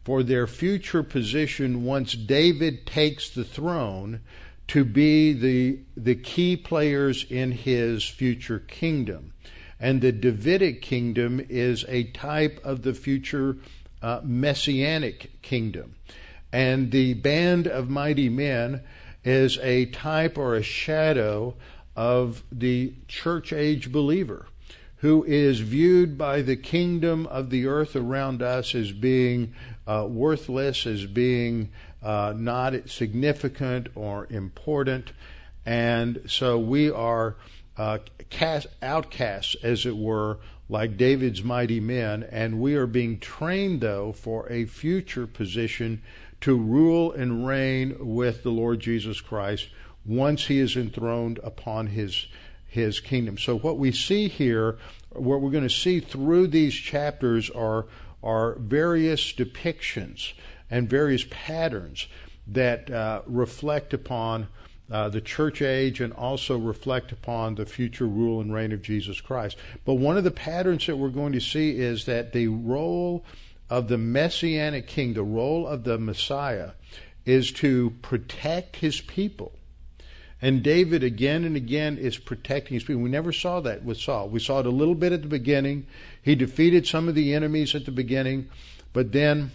for 0.04 0.22
their 0.22 0.46
future 0.46 1.02
position 1.02 1.84
once 1.84 2.12
David 2.12 2.86
takes 2.86 3.30
the 3.30 3.44
throne 3.44 4.20
to 4.68 4.84
be 4.84 5.32
the, 5.32 5.80
the 5.96 6.14
key 6.14 6.56
players 6.56 7.26
in 7.28 7.52
his 7.52 8.04
future 8.04 8.60
kingdom. 8.60 9.29
And 9.80 10.02
the 10.02 10.12
Davidic 10.12 10.82
kingdom 10.82 11.44
is 11.48 11.84
a 11.88 12.04
type 12.04 12.60
of 12.62 12.82
the 12.82 12.94
future 12.94 13.56
uh, 14.02 14.20
messianic 14.22 15.40
kingdom. 15.42 15.94
And 16.52 16.90
the 16.90 17.14
band 17.14 17.66
of 17.66 17.88
mighty 17.88 18.28
men 18.28 18.82
is 19.24 19.58
a 19.58 19.86
type 19.86 20.36
or 20.36 20.54
a 20.54 20.62
shadow 20.62 21.54
of 21.96 22.42
the 22.52 22.92
church 23.08 23.52
age 23.52 23.90
believer 23.90 24.46
who 24.98 25.24
is 25.24 25.60
viewed 25.60 26.18
by 26.18 26.42
the 26.42 26.56
kingdom 26.56 27.26
of 27.26 27.48
the 27.48 27.66
earth 27.66 27.96
around 27.96 28.42
us 28.42 28.74
as 28.74 28.92
being 28.92 29.54
uh, 29.86 30.06
worthless, 30.08 30.86
as 30.86 31.06
being 31.06 31.70
uh, 32.02 32.34
not 32.36 32.88
significant 32.88 33.88
or 33.94 34.26
important. 34.30 35.12
And 35.64 36.22
so 36.26 36.58
we 36.58 36.90
are 36.90 37.36
uh, 37.80 37.98
cast, 38.28 38.66
outcasts, 38.82 39.56
as 39.62 39.86
it 39.86 39.96
were, 39.96 40.38
like 40.68 40.98
David's 40.98 41.42
mighty 41.42 41.80
men, 41.80 42.22
and 42.30 42.60
we 42.60 42.74
are 42.74 42.86
being 42.86 43.18
trained, 43.18 43.80
though, 43.80 44.12
for 44.12 44.46
a 44.52 44.66
future 44.66 45.26
position 45.26 46.02
to 46.42 46.54
rule 46.58 47.10
and 47.10 47.46
reign 47.46 47.96
with 47.98 48.42
the 48.42 48.50
Lord 48.50 48.80
Jesus 48.80 49.22
Christ 49.22 49.68
once 50.04 50.48
he 50.48 50.58
is 50.58 50.76
enthroned 50.76 51.40
upon 51.42 51.86
his 51.86 52.26
his 52.66 53.00
kingdom. 53.00 53.38
So 53.38 53.58
what 53.58 53.78
we 53.78 53.92
see 53.92 54.28
here, 54.28 54.76
what 55.08 55.40
we're 55.40 55.50
going 55.50 55.64
to 55.64 55.70
see 55.70 56.00
through 56.00 56.48
these 56.48 56.74
chapters 56.74 57.48
are 57.48 57.86
are 58.22 58.56
various 58.56 59.32
depictions 59.32 60.34
and 60.70 60.88
various 60.88 61.24
patterns 61.30 62.08
that 62.46 62.90
uh, 62.90 63.22
reflect 63.24 63.94
upon 63.94 64.48
uh, 64.90 65.08
the 65.08 65.20
church 65.20 65.62
age 65.62 66.00
and 66.00 66.12
also 66.12 66.58
reflect 66.58 67.12
upon 67.12 67.54
the 67.54 67.66
future 67.66 68.06
rule 68.06 68.40
and 68.40 68.52
reign 68.52 68.72
of 68.72 68.82
Jesus 68.82 69.20
Christ. 69.20 69.56
But 69.84 69.94
one 69.94 70.16
of 70.16 70.24
the 70.24 70.30
patterns 70.30 70.86
that 70.86 70.96
we're 70.96 71.10
going 71.10 71.32
to 71.32 71.40
see 71.40 71.78
is 71.78 72.06
that 72.06 72.32
the 72.32 72.48
role 72.48 73.24
of 73.68 73.88
the 73.88 73.98
messianic 73.98 74.88
king, 74.88 75.14
the 75.14 75.22
role 75.22 75.66
of 75.66 75.84
the 75.84 75.96
Messiah, 75.96 76.72
is 77.24 77.52
to 77.52 77.90
protect 78.02 78.76
his 78.76 79.00
people. 79.00 79.52
And 80.42 80.62
David 80.62 81.04
again 81.04 81.44
and 81.44 81.54
again 81.54 81.98
is 81.98 82.16
protecting 82.16 82.74
his 82.74 82.82
people. 82.82 83.02
We 83.02 83.10
never 83.10 83.32
saw 83.32 83.60
that 83.60 83.84
with 83.84 83.98
Saul. 83.98 84.28
We 84.28 84.40
saw 84.40 84.60
it 84.60 84.66
a 84.66 84.70
little 84.70 84.94
bit 84.94 85.12
at 85.12 85.22
the 85.22 85.28
beginning. 85.28 85.86
He 86.22 86.34
defeated 86.34 86.86
some 86.86 87.08
of 87.08 87.14
the 87.14 87.34
enemies 87.34 87.74
at 87.74 87.84
the 87.84 87.92
beginning, 87.92 88.48
but 88.92 89.12
then 89.12 89.50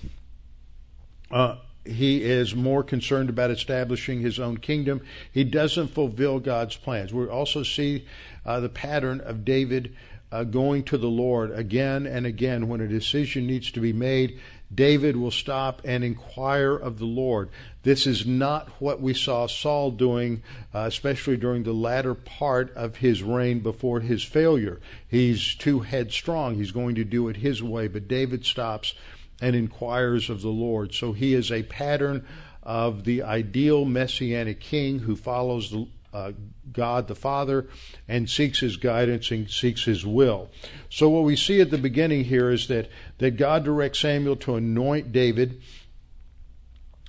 uh, 1.31 1.57
he 1.85 2.23
is 2.23 2.55
more 2.55 2.83
concerned 2.83 3.29
about 3.29 3.51
establishing 3.51 4.21
his 4.21 4.39
own 4.39 4.57
kingdom. 4.57 5.01
He 5.31 5.43
doesn't 5.43 5.89
fulfill 5.89 6.39
God's 6.39 6.75
plans. 6.75 7.13
We 7.13 7.27
also 7.27 7.63
see 7.63 8.05
uh, 8.45 8.59
the 8.59 8.69
pattern 8.69 9.21
of 9.21 9.45
David 9.45 9.95
uh, 10.31 10.43
going 10.43 10.83
to 10.83 10.97
the 10.97 11.07
Lord 11.07 11.51
again 11.51 12.05
and 12.05 12.25
again 12.25 12.67
when 12.67 12.81
a 12.81 12.87
decision 12.87 13.47
needs 13.47 13.71
to 13.71 13.79
be 13.79 13.93
made. 13.93 14.39
David 14.73 15.15
will 15.15 15.31
stop 15.31 15.81
and 15.85 16.03
inquire 16.03 16.75
of 16.75 16.97
the 16.97 17.05
Lord. 17.05 17.49
This 17.83 18.07
is 18.07 18.25
not 18.25 18.69
what 18.81 18.99
we 18.99 19.13
saw 19.13 19.47
Saul 19.47 19.91
doing, 19.91 20.41
uh, 20.73 20.79
especially 20.79 21.37
during 21.37 21.63
the 21.63 21.73
latter 21.73 22.15
part 22.15 22.75
of 22.75 22.97
his 22.97 23.21
reign 23.21 23.59
before 23.59 23.99
his 23.99 24.23
failure. 24.23 24.81
He's 25.07 25.53
too 25.55 25.81
headstrong. 25.81 26.55
He's 26.55 26.71
going 26.71 26.95
to 26.95 27.03
do 27.03 27.29
it 27.29 27.37
his 27.37 27.61
way. 27.61 27.87
But 27.87 28.07
David 28.07 28.43
stops 28.43 28.95
and 29.41 29.55
inquires 29.55 30.29
of 30.29 30.41
the 30.41 30.49
Lord. 30.49 30.93
So 30.93 31.13
he 31.13 31.33
is 31.33 31.51
a 31.51 31.63
pattern 31.63 32.25
of 32.63 33.03
the 33.03 33.21
ideal 33.21 33.85
messianic 33.85 34.59
king 34.59 34.99
who 34.99 35.15
follows 35.15 35.69
the, 35.69 35.87
uh, 36.13 36.31
God 36.71 37.07
the 37.07 37.15
Father 37.15 37.67
and 38.07 38.29
seeks 38.29 38.59
his 38.59 38.77
guidance 38.77 39.29
and 39.31 39.49
seeks 39.49 39.83
his 39.83 40.05
will. 40.05 40.49
So 40.89 41.09
what 41.09 41.23
we 41.23 41.35
see 41.35 41.61
at 41.61 41.69
the 41.69 41.77
beginning 41.77 42.23
here 42.23 42.49
is 42.49 42.67
that, 42.67 42.89
that 43.19 43.37
God 43.37 43.63
directs 43.63 43.99
Samuel 43.99 44.35
to 44.37 44.55
anoint 44.55 45.11
David, 45.11 45.61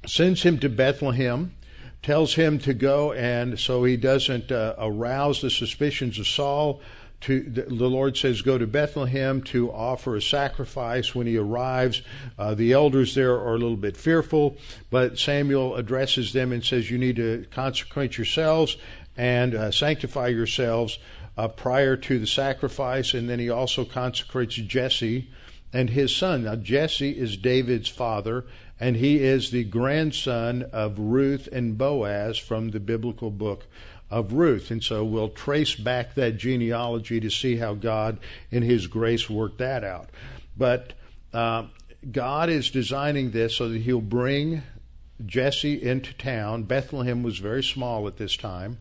sends 0.06 0.42
him 0.42 0.58
to 0.58 0.68
Bethlehem, 0.68 1.54
tells 2.02 2.34
him 2.34 2.58
to 2.60 2.74
go 2.74 3.12
and 3.12 3.58
so 3.58 3.82
he 3.82 3.96
doesn't 3.96 4.52
uh, 4.52 4.74
arouse 4.78 5.40
the 5.40 5.50
suspicions 5.50 6.18
of 6.18 6.28
Saul 6.28 6.80
to 7.22 7.40
the 7.40 7.88
Lord 7.88 8.16
says, 8.16 8.42
Go 8.42 8.58
to 8.58 8.66
Bethlehem 8.66 9.42
to 9.44 9.72
offer 9.72 10.16
a 10.16 10.22
sacrifice. 10.22 11.14
When 11.14 11.26
he 11.26 11.36
arrives, 11.36 12.02
uh, 12.38 12.54
the 12.54 12.72
elders 12.72 13.14
there 13.14 13.34
are 13.34 13.54
a 13.54 13.58
little 13.58 13.76
bit 13.76 13.96
fearful, 13.96 14.56
but 14.90 15.18
Samuel 15.18 15.76
addresses 15.76 16.32
them 16.32 16.52
and 16.52 16.64
says, 16.64 16.90
You 16.90 16.98
need 16.98 17.16
to 17.16 17.46
consecrate 17.50 18.18
yourselves 18.18 18.76
and 19.16 19.54
uh, 19.54 19.70
sanctify 19.70 20.28
yourselves 20.28 20.98
uh, 21.36 21.48
prior 21.48 21.96
to 21.96 22.18
the 22.18 22.26
sacrifice. 22.26 23.14
And 23.14 23.28
then 23.28 23.38
he 23.38 23.50
also 23.50 23.84
consecrates 23.84 24.56
Jesse 24.56 25.30
and 25.72 25.90
his 25.90 26.14
son. 26.14 26.44
Now, 26.44 26.56
Jesse 26.56 27.18
is 27.18 27.36
David's 27.36 27.88
father, 27.88 28.44
and 28.78 28.96
he 28.96 29.18
is 29.18 29.50
the 29.50 29.64
grandson 29.64 30.64
of 30.72 30.98
Ruth 30.98 31.48
and 31.50 31.76
Boaz 31.78 32.38
from 32.38 32.70
the 32.70 32.80
biblical 32.80 33.30
book 33.30 33.66
of 34.10 34.32
Ruth. 34.32 34.70
And 34.70 34.82
so 34.82 35.04
we'll 35.04 35.28
trace 35.28 35.74
back 35.74 36.14
that 36.14 36.36
genealogy 36.36 37.20
to 37.20 37.30
see 37.30 37.56
how 37.56 37.74
God, 37.74 38.18
in 38.50 38.62
His 38.62 38.86
grace, 38.86 39.28
worked 39.28 39.58
that 39.58 39.84
out. 39.84 40.08
But 40.56 40.92
uh, 41.32 41.66
God 42.10 42.48
is 42.48 42.70
designing 42.70 43.30
this 43.30 43.56
so 43.56 43.68
that 43.68 43.80
He'll 43.80 44.00
bring 44.00 44.62
Jesse 45.24 45.82
into 45.82 46.12
town. 46.14 46.64
Bethlehem 46.64 47.22
was 47.22 47.38
very 47.38 47.62
small 47.62 48.06
at 48.06 48.16
this 48.16 48.36
time. 48.36 48.78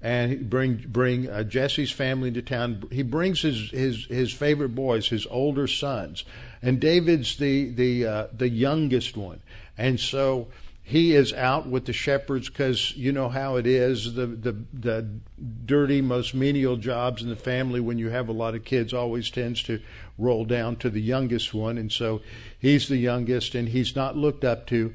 And 0.00 0.32
he 0.32 0.36
bring 0.36 0.84
bring 0.86 1.30
uh, 1.30 1.44
Jesse's 1.44 1.90
family 1.90 2.28
into 2.28 2.42
town. 2.42 2.86
He 2.92 3.02
brings 3.02 3.40
his, 3.40 3.70
his 3.70 4.04
his 4.04 4.34
favorite 4.34 4.74
boys, 4.74 5.08
his 5.08 5.26
older 5.30 5.66
sons, 5.66 6.24
and 6.60 6.78
David's 6.78 7.38
the 7.38 7.70
the 7.70 8.06
uh, 8.06 8.26
the 8.30 8.50
youngest 8.50 9.16
one. 9.16 9.40
And 9.78 9.98
so 9.98 10.48
he 10.86 11.14
is 11.14 11.32
out 11.32 11.66
with 11.66 11.86
the 11.86 11.92
shepherds 11.92 12.48
because 12.48 12.94
you 12.96 13.10
know 13.10 13.28
how 13.28 13.56
it 13.56 13.66
is 13.66 14.14
the, 14.14 14.26
the 14.26 14.52
the 14.72 15.08
dirty 15.64 16.02
most 16.02 16.34
menial 16.34 16.76
jobs 16.76 17.22
in 17.22 17.30
the 17.30 17.36
family 17.36 17.80
when 17.80 17.98
you 17.98 18.10
have 18.10 18.28
a 18.28 18.32
lot 18.32 18.54
of 18.54 18.64
kids 18.64 18.92
always 18.92 19.30
tends 19.30 19.62
to 19.62 19.80
roll 20.18 20.44
down 20.44 20.76
to 20.76 20.90
the 20.90 21.00
youngest 21.00 21.54
one 21.54 21.78
and 21.78 21.90
so 21.90 22.20
he's 22.58 22.86
the 22.88 22.98
youngest 22.98 23.54
and 23.54 23.70
he's 23.70 23.96
not 23.96 24.16
looked 24.16 24.44
up 24.44 24.66
to 24.66 24.94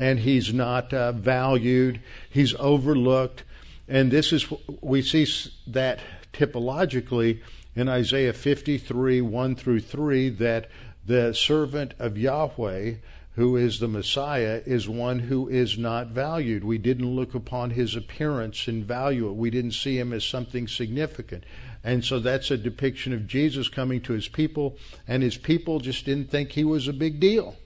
and 0.00 0.20
he's 0.20 0.52
not 0.52 0.92
uh, 0.94 1.12
valued. 1.12 2.00
He's 2.30 2.54
overlooked. 2.54 3.44
And 3.86 4.10
this 4.10 4.32
is 4.32 4.46
we 4.80 5.02
see 5.02 5.26
that 5.66 6.00
typologically 6.32 7.40
in 7.76 7.88
Isaiah 7.88 8.32
53 8.32 9.20
1 9.20 9.56
through 9.56 9.80
3 9.80 10.30
that 10.30 10.68
the 11.06 11.34
servant 11.34 11.94
of 11.98 12.16
Yahweh 12.16 12.94
who 13.34 13.56
is 13.56 13.78
the 13.78 13.88
Messiah, 13.88 14.60
is 14.66 14.88
one 14.88 15.20
who 15.20 15.48
is 15.48 15.78
not 15.78 16.08
valued. 16.08 16.64
We 16.64 16.78
didn't 16.78 17.14
look 17.14 17.34
upon 17.34 17.70
his 17.70 17.94
appearance 17.94 18.66
and 18.66 18.84
value 18.84 19.28
it. 19.28 19.36
We 19.36 19.50
didn't 19.50 19.72
see 19.72 19.98
him 19.98 20.12
as 20.12 20.24
something 20.24 20.66
significant. 20.66 21.44
And 21.82 22.04
so 22.04 22.18
that's 22.18 22.50
a 22.50 22.58
depiction 22.58 23.12
of 23.12 23.26
Jesus 23.26 23.68
coming 23.68 24.00
to 24.02 24.12
his 24.12 24.28
people, 24.28 24.76
and 25.08 25.22
his 25.22 25.38
people 25.38 25.80
just 25.80 26.04
didn't 26.04 26.30
think 26.30 26.52
he 26.52 26.64
was 26.64 26.88
a 26.88 26.92
big 26.92 27.20
deal. 27.20 27.56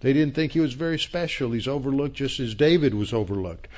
They 0.00 0.12
didn't 0.12 0.34
think 0.34 0.52
he 0.52 0.60
was 0.60 0.74
very 0.74 0.98
special. 0.98 1.52
He's 1.52 1.68
overlooked 1.68 2.16
just 2.16 2.40
as 2.40 2.54
David 2.54 2.92
was 2.92 3.12
overlooked. 3.12 3.68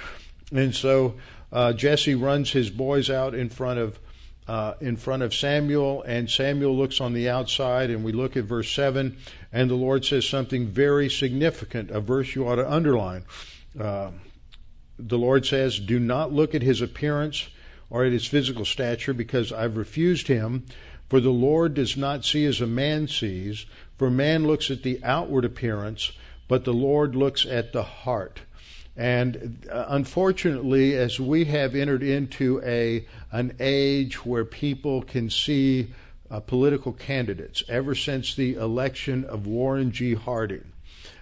And 0.53 0.75
so 0.75 1.17
uh, 1.53 1.75
Jesse 1.75 2.15
runs 2.15 2.53
his 2.53 2.71
boys 2.71 3.11
out 3.11 3.35
in 3.35 3.51
front 3.51 3.79
of 3.79 3.99
uh, 4.47 4.75
in 4.81 4.97
front 4.97 5.23
of 5.23 5.35
Samuel, 5.35 6.03
and 6.03 6.29
Samuel 6.29 6.77
looks 6.77 7.01
on 7.01 7.13
the 7.13 7.29
outside, 7.29 7.91
and 7.91 8.05
we 8.05 8.13
look 8.13 8.37
at 8.37 8.45
verse 8.45 8.71
7, 8.73 9.17
and 9.53 9.71
the 9.71 9.75
Lord 9.75 10.05
says 10.05 10.29
something 10.29 10.67
very 10.67 11.09
significant, 11.09 11.91
a 11.91 12.01
verse 12.01 12.35
you 12.35 12.47
ought 12.47 12.57
to 12.57 12.71
underline. 12.71 13.25
Uh, 13.79 14.11
the 14.99 15.19
Lord 15.19 15.47
says, 15.47 15.81
Do 15.81 15.99
not 15.99 16.33
look 16.33 16.55
at 16.55 16.63
his 16.63 16.81
appearance 16.83 17.49
or 17.91 18.05
at 18.05 18.13
his 18.13 18.27
physical 18.27 18.65
stature, 18.65 19.15
because 19.15 19.53
I've 19.53 19.77
refused 19.77 20.29
him. 20.29 20.67
For 21.09 21.21
the 21.21 21.31
Lord 21.31 21.75
does 21.75 21.97
not 21.97 22.25
see 22.25 22.45
as 22.45 22.61
a 22.61 22.67
man 22.67 23.09
sees, 23.09 23.67
for 23.97 24.11
man 24.11 24.47
looks 24.47 24.71
at 24.71 24.83
the 24.83 25.01
outward 25.05 25.45
appearance, 25.45 26.13
but 26.49 26.65
the 26.65 26.73
Lord 26.73 27.15
looks 27.15 27.47
at 27.47 27.73
the 27.73 27.83
heart. 27.83 28.41
And 28.97 29.67
uh, 29.71 29.87
unfortunately, 29.89 30.95
as 30.95 31.19
we 31.19 31.47
have 31.47 31.75
entered 31.75 32.03
into 32.03 32.63
a 32.65 33.07
an 33.33 33.57
age 33.59 34.25
where 34.25 34.45
people 34.45 35.03
can 35.03 35.31
see 35.31 35.89
uh, 36.31 36.41
political 36.41 36.93
candidates, 36.93 37.65
ever 37.69 37.95
since 37.95 38.35
the 38.35 38.55
election 38.55 39.25
of 39.25 39.47
Warren 39.47 39.91
G. 39.91 40.15
Harding, 40.15 40.65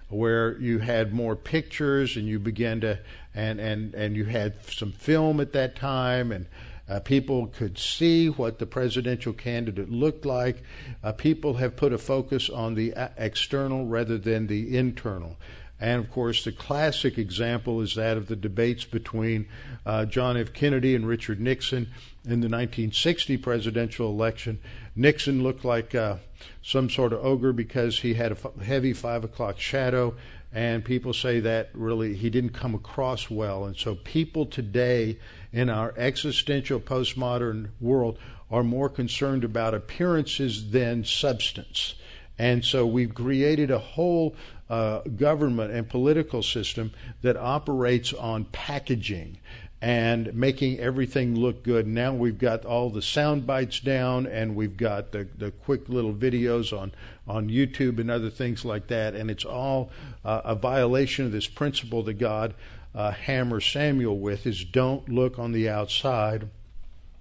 where 0.09 0.57
you 0.59 0.79
had 0.79 1.13
more 1.13 1.35
pictures 1.35 2.15
and 2.15 2.27
you 2.27 2.39
began 2.39 2.81
to 2.81 2.99
and 3.33 3.59
and 3.59 3.95
and 3.95 4.15
you 4.15 4.25
had 4.25 4.53
some 4.69 4.91
film 4.91 5.39
at 5.39 5.53
that 5.53 5.75
time 5.75 6.31
and 6.31 6.45
uh, 6.89 6.99
people 6.99 7.47
could 7.47 7.77
see 7.77 8.27
what 8.27 8.59
the 8.59 8.65
presidential 8.65 9.31
candidate 9.31 9.89
looked 9.89 10.25
like. 10.25 10.61
Uh, 11.01 11.13
people 11.13 11.53
have 11.55 11.77
put 11.77 11.93
a 11.93 11.97
focus 11.97 12.49
on 12.49 12.75
the 12.75 12.93
uh, 12.93 13.07
external 13.17 13.85
rather 13.85 14.17
than 14.17 14.47
the 14.47 14.77
internal. 14.77 15.37
And 15.83 15.99
of 15.99 16.09
course, 16.09 16.45
the 16.45 16.53
classic 16.53 17.17
example 17.17 17.81
is 17.81 17.95
that 17.95 18.15
of 18.15 18.27
the 18.27 18.37
debates 18.37 18.85
between 18.85 19.49
uh, 19.85 20.05
John 20.05 20.37
F. 20.37 20.53
Kennedy 20.53 20.95
and 20.95 21.05
Richard 21.05 21.41
Nixon 21.41 21.89
in 22.23 22.39
the 22.39 22.47
1960 22.47 23.35
presidential 23.35 24.09
election. 24.09 24.61
Nixon 24.95 25.43
looked 25.43 25.65
like 25.65 25.93
uh, 25.93 26.19
some 26.61 26.89
sort 26.89 27.11
of 27.11 27.25
ogre 27.25 27.51
because 27.51 27.99
he 27.99 28.13
had 28.13 28.31
a 28.31 28.35
f- 28.35 28.63
heavy 28.63 28.93
five 28.93 29.25
o'clock 29.25 29.59
shadow, 29.59 30.15
and 30.53 30.85
people 30.85 31.11
say 31.11 31.41
that 31.41 31.69
really 31.73 32.15
he 32.15 32.29
didn't 32.29 32.51
come 32.51 32.73
across 32.73 33.29
well. 33.29 33.65
And 33.65 33.75
so 33.75 33.95
people 33.95 34.45
today 34.45 35.19
in 35.51 35.69
our 35.69 35.93
existential 35.97 36.79
postmodern 36.79 37.71
world 37.81 38.17
are 38.49 38.63
more 38.63 38.87
concerned 38.87 39.43
about 39.43 39.73
appearances 39.73 40.71
than 40.71 41.03
substance. 41.03 41.95
And 42.39 42.63
so 42.63 42.85
we've 42.85 43.13
created 43.13 43.69
a 43.69 43.79
whole 43.79 44.35
uh, 44.73 45.01
government 45.01 45.71
and 45.71 45.87
political 45.87 46.41
system 46.41 46.91
that 47.21 47.37
operates 47.37 48.11
on 48.11 48.43
packaging 48.45 49.37
and 49.81 50.33
making 50.33 50.79
everything 50.79 51.35
look 51.35 51.61
good. 51.61 51.85
Now 51.85 52.11
we've 52.11 52.39
got 52.39 52.65
all 52.65 52.89
the 52.89 53.01
sound 53.01 53.45
bites 53.45 53.79
down 53.79 54.25
and 54.25 54.55
we've 54.55 54.75
got 54.75 55.11
the, 55.11 55.27
the 55.37 55.51
quick 55.51 55.89
little 55.89 56.13
videos 56.13 56.75
on, 56.75 56.91
on 57.27 57.49
YouTube 57.49 57.99
and 57.99 58.09
other 58.09 58.31
things 58.31 58.65
like 58.65 58.87
that. 58.87 59.13
And 59.13 59.29
it's 59.29 59.45
all 59.45 59.91
uh, 60.25 60.41
a 60.43 60.55
violation 60.55 61.25
of 61.25 61.31
this 61.31 61.47
principle 61.47 62.01
that 62.03 62.13
God 62.13 62.55
uh, 62.95 63.11
hammer 63.11 63.61
Samuel 63.61 64.17
with 64.17 64.47
is 64.47 64.65
don't 64.65 65.07
look 65.07 65.37
on 65.37 65.51
the 65.51 65.69
outside, 65.69 66.47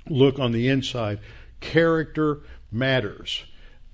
look 0.08 0.38
on 0.38 0.52
the 0.52 0.68
inside. 0.68 1.18
Character 1.60 2.40
matters. 2.70 3.44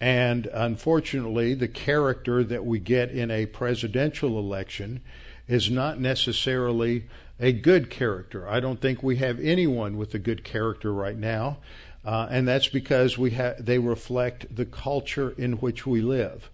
And 0.00 0.46
unfortunately, 0.52 1.54
the 1.54 1.68
character 1.68 2.44
that 2.44 2.64
we 2.64 2.78
get 2.78 3.10
in 3.10 3.30
a 3.30 3.46
presidential 3.46 4.38
election 4.38 5.00
is 5.48 5.70
not 5.70 6.00
necessarily 6.00 7.06
a 7.40 7.52
good 7.52 7.90
character. 7.90 8.48
I 8.48 8.60
don't 8.60 8.80
think 8.80 9.02
we 9.02 9.16
have 9.16 9.40
anyone 9.40 9.96
with 9.96 10.14
a 10.14 10.18
good 10.18 10.44
character 10.44 10.92
right 10.92 11.16
now, 11.16 11.58
uh, 12.04 12.28
and 12.30 12.46
that's 12.46 12.68
because 12.68 13.18
we 13.18 13.32
ha- 13.32 13.54
they 13.58 13.78
reflect 13.78 14.54
the 14.54 14.66
culture 14.66 15.34
in 15.36 15.54
which 15.54 15.86
we 15.86 16.00
live 16.00 16.50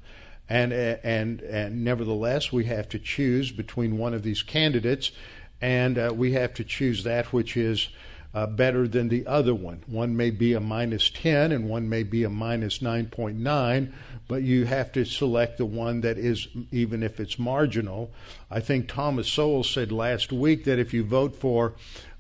and 0.49 0.73
and 0.73 1.41
and 1.41 1.85
nevertheless 1.85 2.53
we 2.53 2.65
have 2.65 2.89
to 2.91 2.99
choose 2.99 3.51
between 3.51 3.99
one 3.99 4.15
of 4.15 4.23
these 4.23 4.43
candidates, 4.43 5.11
and 5.61 5.99
uh, 5.99 6.13
we 6.15 6.33
have 6.33 6.53
to 6.55 6.65
choose 6.65 7.05
that 7.05 7.33
which 7.33 7.57
is 7.57 7.89
uh, 8.35 8.47
better 8.47 8.89
than 8.89 9.09
the 9.09 9.27
other 9.27 9.55
one. 9.55 9.83
One 9.87 10.17
may 10.17 10.31
be 10.31 10.55
a 10.55 10.61
minus 10.61 11.09
10 11.09 11.53
and 11.53 11.69
one 11.69 11.89
may 11.89 12.03
be 12.03 12.25
a 12.25 12.31
minus 12.31 12.79
9.9, 12.81 13.93
but 14.27 14.43
you 14.43 14.65
have 14.65 14.91
to 14.93 15.05
select 15.05 15.59
the 15.59 15.67
one 15.67 16.01
that 16.01 16.19
is, 16.19 16.49
even 16.73 17.03
if 17.03 17.21
it's 17.21 17.39
marginal. 17.39 18.11
I 18.51 18.59
think 18.61 18.89
Thomas 18.89 19.29
Sowell 19.29 19.63
said 19.63 19.93
last 19.93 20.33
week 20.33 20.65
that 20.65 20.81
if 20.81 20.93
you 20.93 21.05
vote 21.05 21.37
for, 21.37 21.75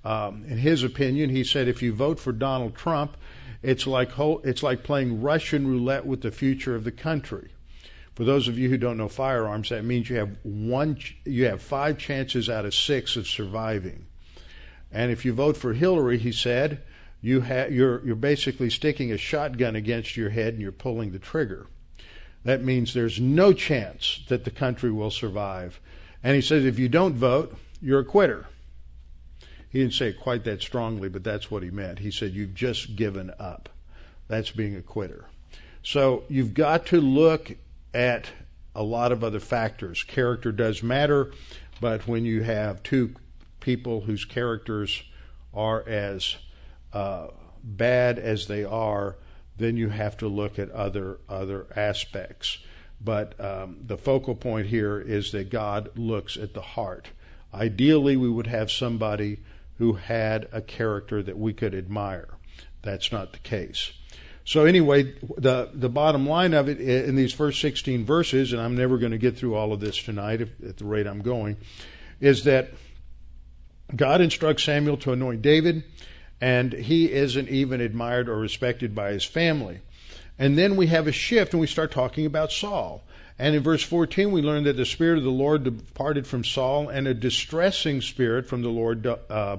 um, 0.04 0.44
in 0.44 0.58
his 0.58 0.84
opinion, 0.84 1.30
he 1.30 1.42
said 1.42 1.66
if 1.66 1.82
you 1.82 1.92
vote 1.92 2.20
for 2.20 2.32
Donald 2.32 2.76
Trump, 2.76 3.16
it's 3.62 3.86
like 3.86 4.10
it's 4.44 4.62
like 4.62 4.84
playing 4.84 5.22
Russian 5.22 5.66
roulette 5.66 6.04
with 6.04 6.20
the 6.20 6.30
future 6.30 6.74
of 6.76 6.84
the 6.84 6.92
country. 6.92 7.48
For 8.14 8.22
those 8.22 8.46
of 8.46 8.58
you 8.58 8.68
who 8.68 8.76
don't 8.76 8.98
know 8.98 9.08
firearms, 9.08 9.70
that 9.70 9.84
means 9.84 10.08
you 10.08 10.16
have 10.16 10.36
one, 10.44 10.98
you 11.24 11.46
have 11.46 11.62
five 11.62 11.98
chances 11.98 12.48
out 12.48 12.66
of 12.66 12.74
six 12.74 13.16
of 13.16 13.26
surviving. 13.26 14.06
And 14.94 15.10
if 15.10 15.24
you 15.24 15.34
vote 15.34 15.56
for 15.56 15.74
Hillary, 15.74 16.18
he 16.18 16.30
said, 16.30 16.80
you 17.20 17.40
ha- 17.40 17.66
you're, 17.68 18.06
you're 18.06 18.14
basically 18.14 18.70
sticking 18.70 19.10
a 19.10 19.18
shotgun 19.18 19.74
against 19.74 20.16
your 20.16 20.30
head 20.30 20.54
and 20.54 20.62
you're 20.62 20.72
pulling 20.72 21.10
the 21.10 21.18
trigger. 21.18 21.66
That 22.44 22.62
means 22.62 22.94
there's 22.94 23.18
no 23.18 23.52
chance 23.52 24.20
that 24.28 24.44
the 24.44 24.50
country 24.50 24.92
will 24.92 25.10
survive. 25.10 25.80
And 26.22 26.36
he 26.36 26.40
says, 26.42 26.64
if 26.64 26.78
you 26.78 26.88
don't 26.88 27.14
vote, 27.14 27.56
you're 27.82 28.00
a 28.00 28.04
quitter. 28.04 28.46
He 29.68 29.80
didn't 29.80 29.94
say 29.94 30.10
it 30.10 30.20
quite 30.20 30.44
that 30.44 30.62
strongly, 30.62 31.08
but 31.08 31.24
that's 31.24 31.50
what 31.50 31.64
he 31.64 31.70
meant. 31.70 31.98
He 31.98 32.12
said, 32.12 32.32
you've 32.32 32.54
just 32.54 32.94
given 32.94 33.32
up. 33.40 33.70
That's 34.28 34.52
being 34.52 34.76
a 34.76 34.82
quitter. 34.82 35.24
So 35.82 36.22
you've 36.28 36.54
got 36.54 36.86
to 36.86 37.00
look 37.00 37.56
at 37.92 38.28
a 38.76 38.84
lot 38.84 39.10
of 39.10 39.24
other 39.24 39.40
factors. 39.40 40.04
Character 40.04 40.52
does 40.52 40.82
matter, 40.82 41.32
but 41.80 42.06
when 42.06 42.24
you 42.24 42.42
have 42.44 42.82
two 42.82 43.14
people 43.64 44.02
whose 44.02 44.26
characters 44.26 45.02
are 45.54 45.88
as 45.88 46.36
uh, 46.92 47.28
bad 47.62 48.18
as 48.18 48.46
they 48.46 48.62
are, 48.62 49.16
then 49.56 49.76
you 49.78 49.88
have 49.88 50.18
to 50.18 50.28
look 50.28 50.58
at 50.58 50.70
other 50.70 51.18
other 51.28 51.66
aspects. 51.74 52.58
But 53.00 53.38
um, 53.40 53.78
the 53.86 53.96
focal 53.96 54.34
point 54.34 54.66
here 54.66 55.00
is 55.00 55.32
that 55.32 55.50
God 55.50 55.96
looks 55.96 56.36
at 56.36 56.52
the 56.52 56.60
heart. 56.60 57.08
Ideally, 57.52 58.16
we 58.16 58.28
would 58.28 58.46
have 58.46 58.70
somebody 58.70 59.40
who 59.78 59.94
had 59.94 60.46
a 60.52 60.60
character 60.60 61.22
that 61.22 61.38
we 61.38 61.52
could 61.52 61.74
admire. 61.74 62.28
That's 62.82 63.10
not 63.10 63.32
the 63.32 63.38
case. 63.38 63.92
So 64.44 64.66
anyway, 64.66 65.14
the 65.38 65.70
the 65.72 65.88
bottom 65.88 66.28
line 66.28 66.52
of 66.52 66.68
it 66.68 66.80
in 66.80 67.16
these 67.16 67.32
first 67.32 67.62
16 67.62 68.04
verses, 68.04 68.52
and 68.52 68.60
I'm 68.60 68.76
never 68.76 68.98
going 68.98 69.12
to 69.12 69.18
get 69.18 69.38
through 69.38 69.54
all 69.54 69.72
of 69.72 69.80
this 69.80 69.96
tonight 70.02 70.42
if, 70.42 70.50
at 70.62 70.76
the 70.76 70.84
rate 70.84 71.06
I'm 71.06 71.22
going, 71.22 71.56
is 72.20 72.44
that 72.44 72.74
God 73.94 74.20
instructs 74.20 74.64
Samuel 74.64 74.96
to 74.98 75.12
anoint 75.12 75.42
David, 75.42 75.84
and 76.40 76.72
he 76.72 77.10
isn't 77.10 77.48
even 77.48 77.80
admired 77.80 78.28
or 78.28 78.36
respected 78.36 78.94
by 78.94 79.12
his 79.12 79.24
family. 79.24 79.80
And 80.38 80.58
then 80.58 80.76
we 80.76 80.88
have 80.88 81.06
a 81.06 81.12
shift, 81.12 81.52
and 81.52 81.60
we 81.60 81.66
start 81.66 81.92
talking 81.92 82.26
about 82.26 82.50
Saul. 82.50 83.04
And 83.38 83.54
in 83.54 83.62
verse 83.62 83.82
14, 83.82 84.30
we 84.32 84.42
learn 84.42 84.64
that 84.64 84.76
the 84.76 84.84
Spirit 84.84 85.18
of 85.18 85.24
the 85.24 85.30
Lord 85.30 85.64
departed 85.64 86.26
from 86.26 86.44
Saul, 86.44 86.88
and 86.88 87.06
a 87.06 87.14
distressing 87.14 88.00
spirit 88.00 88.46
from 88.46 88.62
the 88.62 88.68
Lord 88.68 89.06
uh, 89.06 89.58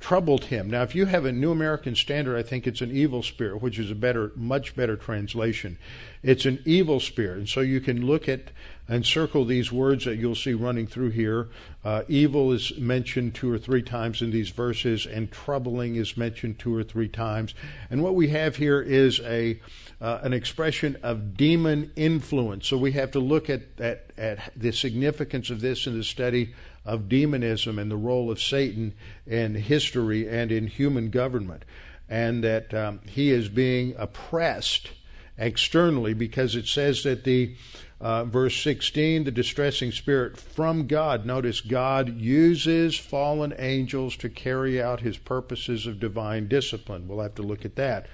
troubled 0.00 0.46
him. 0.46 0.70
Now, 0.70 0.82
if 0.82 0.94
you 0.94 1.06
have 1.06 1.26
a 1.26 1.32
New 1.32 1.52
American 1.52 1.94
Standard, 1.94 2.36
I 2.36 2.42
think 2.42 2.66
it's 2.66 2.80
an 2.80 2.90
evil 2.90 3.22
spirit, 3.22 3.62
which 3.62 3.78
is 3.78 3.90
a 3.90 3.94
better, 3.94 4.32
much 4.34 4.74
better 4.74 4.96
translation. 4.96 5.78
It's 6.22 6.46
an 6.46 6.62
evil 6.64 7.00
spirit. 7.00 7.38
And 7.38 7.48
so 7.48 7.60
you 7.60 7.80
can 7.80 8.04
look 8.04 8.28
at 8.28 8.50
and 8.88 9.06
circle 9.06 9.44
these 9.44 9.70
words 9.70 10.04
that 10.04 10.16
you'll 10.16 10.34
see 10.34 10.52
running 10.52 10.86
through 10.86 11.10
here. 11.10 11.48
Uh, 11.84 12.02
evil 12.08 12.50
is 12.50 12.76
mentioned 12.76 13.34
two 13.36 13.50
or 13.50 13.56
three 13.56 13.82
times 13.82 14.20
in 14.20 14.32
these 14.32 14.50
verses, 14.50 15.06
and 15.06 15.30
troubling 15.30 15.94
is 15.94 16.16
mentioned 16.16 16.58
two 16.58 16.74
or 16.74 16.82
three 16.82 17.06
times. 17.06 17.54
And 17.88 18.02
what 18.02 18.16
we 18.16 18.28
have 18.30 18.56
here 18.56 18.82
is 18.82 19.20
a 19.20 19.60
uh, 20.00 20.18
an 20.22 20.32
expression 20.32 20.96
of 21.02 21.36
demon 21.36 21.92
influence. 21.94 22.66
So 22.66 22.78
we 22.78 22.92
have 22.92 23.10
to 23.12 23.20
look 23.20 23.50
at, 23.50 23.62
at, 23.78 24.10
at 24.16 24.50
the 24.56 24.72
significance 24.72 25.50
of 25.50 25.60
this 25.60 25.86
in 25.86 25.96
the 25.96 26.04
study 26.04 26.54
of 26.84 27.08
demonism 27.08 27.78
and 27.78 27.90
the 27.90 27.96
role 27.96 28.30
of 28.30 28.40
Satan 28.40 28.94
in 29.26 29.54
history 29.54 30.28
and 30.28 30.50
in 30.50 30.66
human 30.66 31.10
government, 31.10 31.64
and 32.08 32.42
that 32.42 32.72
um, 32.74 33.00
he 33.06 33.30
is 33.30 33.48
being 33.48 33.94
oppressed 33.98 34.90
externally 35.38 36.14
because 36.14 36.54
it 36.54 36.66
says 36.66 37.02
that 37.02 37.24
the 37.24 37.54
uh, 38.00 38.24
verse 38.24 38.56
16, 38.62 39.24
the 39.24 39.30
distressing 39.30 39.92
spirit 39.92 40.38
from 40.38 40.86
God. 40.86 41.26
Notice 41.26 41.60
God 41.60 42.16
uses 42.16 42.96
fallen 42.96 43.52
angels 43.58 44.16
to 44.16 44.30
carry 44.30 44.80
out 44.80 45.00
his 45.00 45.18
purposes 45.18 45.86
of 45.86 46.00
divine 46.00 46.48
discipline. 46.48 47.06
We'll 47.06 47.20
have 47.20 47.34
to 47.34 47.42
look 47.42 47.64
at 47.64 47.76
that. 47.76 48.06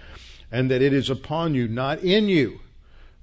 And 0.51 0.71
that 0.71 0.83
it 0.83 0.93
is 0.93 1.09
upon 1.09 1.55
you, 1.55 1.69
not 1.69 2.01
in 2.01 2.29
you. 2.29 2.61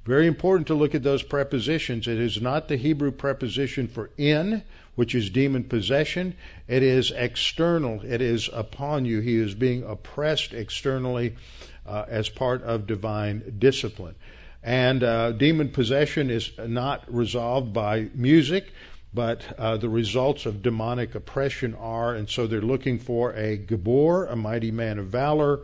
Very 0.06 0.28
important 0.28 0.68
to 0.68 0.74
look 0.74 0.94
at 0.94 1.04
those 1.04 1.24
prepositions. 1.24 2.08
It 2.08 2.20
is 2.20 2.42
not 2.42 2.68
the 2.68 2.78
Hebrew 2.78 3.12
preposition 3.12 3.88
for 3.88 4.10
in, 4.18 4.64
which 4.96 5.16
is 5.16 5.30
demon 5.30 5.64
possession. 5.64 6.36
It 6.68 6.84
is 6.84 7.12
external. 7.12 8.02
It 8.06 8.22
is 8.22 8.50
upon 8.54 9.06
you. 9.06 9.20
He 9.20 9.36
is 9.36 9.56
being 9.56 9.84
oppressed 9.84 10.54
externally 10.54 11.36
uh, 11.86 12.06
as 12.08 12.30
part 12.30 12.64
of 12.64 12.88
divine 12.88 13.56
discipline. 13.58 14.16
And 14.62 15.04
uh, 15.04 15.32
demon 15.34 15.70
possession 15.70 16.30
is 16.30 16.52
not 16.58 17.04
resolved 17.14 17.74
by 17.74 18.10
music, 18.14 18.72
but 19.14 19.44
uh, 19.60 19.78
the 19.78 19.90
results 19.90 20.46
of 20.46 20.62
demonic 20.62 21.16
oppression 21.16 21.76
are, 21.76 22.16
and 22.16 22.30
so 22.30 22.48
they're 22.48 22.62
looking 22.62 22.98
for 22.98 23.34
a 23.34 23.58
gibbor, 23.58 24.32
a 24.32 24.36
mighty 24.36 24.72
man 24.72 25.00
of 25.00 25.08
valor, 25.08 25.60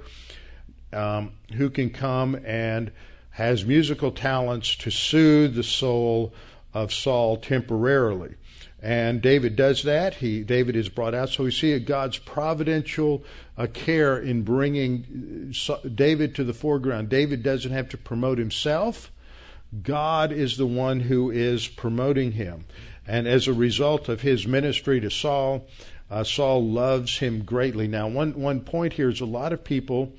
um, 0.91 1.31
who 1.53 1.69
can 1.69 1.89
come 1.89 2.35
and 2.45 2.91
has 3.31 3.63
musical 3.63 4.11
talents 4.11 4.75
to 4.75 4.91
soothe 4.91 5.55
the 5.55 5.63
soul 5.63 6.33
of 6.73 6.91
Saul 6.91 7.37
temporarily. 7.37 8.35
And 8.81 9.21
David 9.21 9.55
does 9.55 9.83
that. 9.83 10.15
He 10.15 10.41
David 10.43 10.75
is 10.75 10.87
brought 10.87 11.13
out. 11.13 11.29
So 11.29 11.43
we 11.43 11.51
see 11.51 11.77
God's 11.79 12.17
providential 12.17 13.23
uh, 13.57 13.67
care 13.67 14.17
in 14.17 14.43
bringing 14.43 15.53
uh, 15.67 15.77
David 15.93 16.35
to 16.35 16.43
the 16.43 16.53
foreground. 16.53 17.09
David 17.09 17.43
doesn't 17.43 17.71
have 17.71 17.89
to 17.89 17.97
promote 17.97 18.37
himself. 18.37 19.11
God 19.83 20.31
is 20.31 20.57
the 20.57 20.65
one 20.65 21.01
who 21.01 21.29
is 21.29 21.67
promoting 21.67 22.31
him. 22.33 22.65
And 23.05 23.27
as 23.27 23.47
a 23.47 23.53
result 23.53 24.07
of 24.07 24.21
his 24.21 24.47
ministry 24.47 24.99
to 25.01 25.09
Saul, 25.09 25.67
uh, 26.09 26.23
Saul 26.23 26.65
loves 26.65 27.17
him 27.17 27.43
greatly. 27.43 27.87
Now, 27.87 28.07
one, 28.07 28.39
one 28.39 28.61
point 28.61 28.93
here 28.93 29.09
is 29.09 29.21
a 29.21 29.25
lot 29.25 29.53
of 29.53 29.63
people 29.63 30.13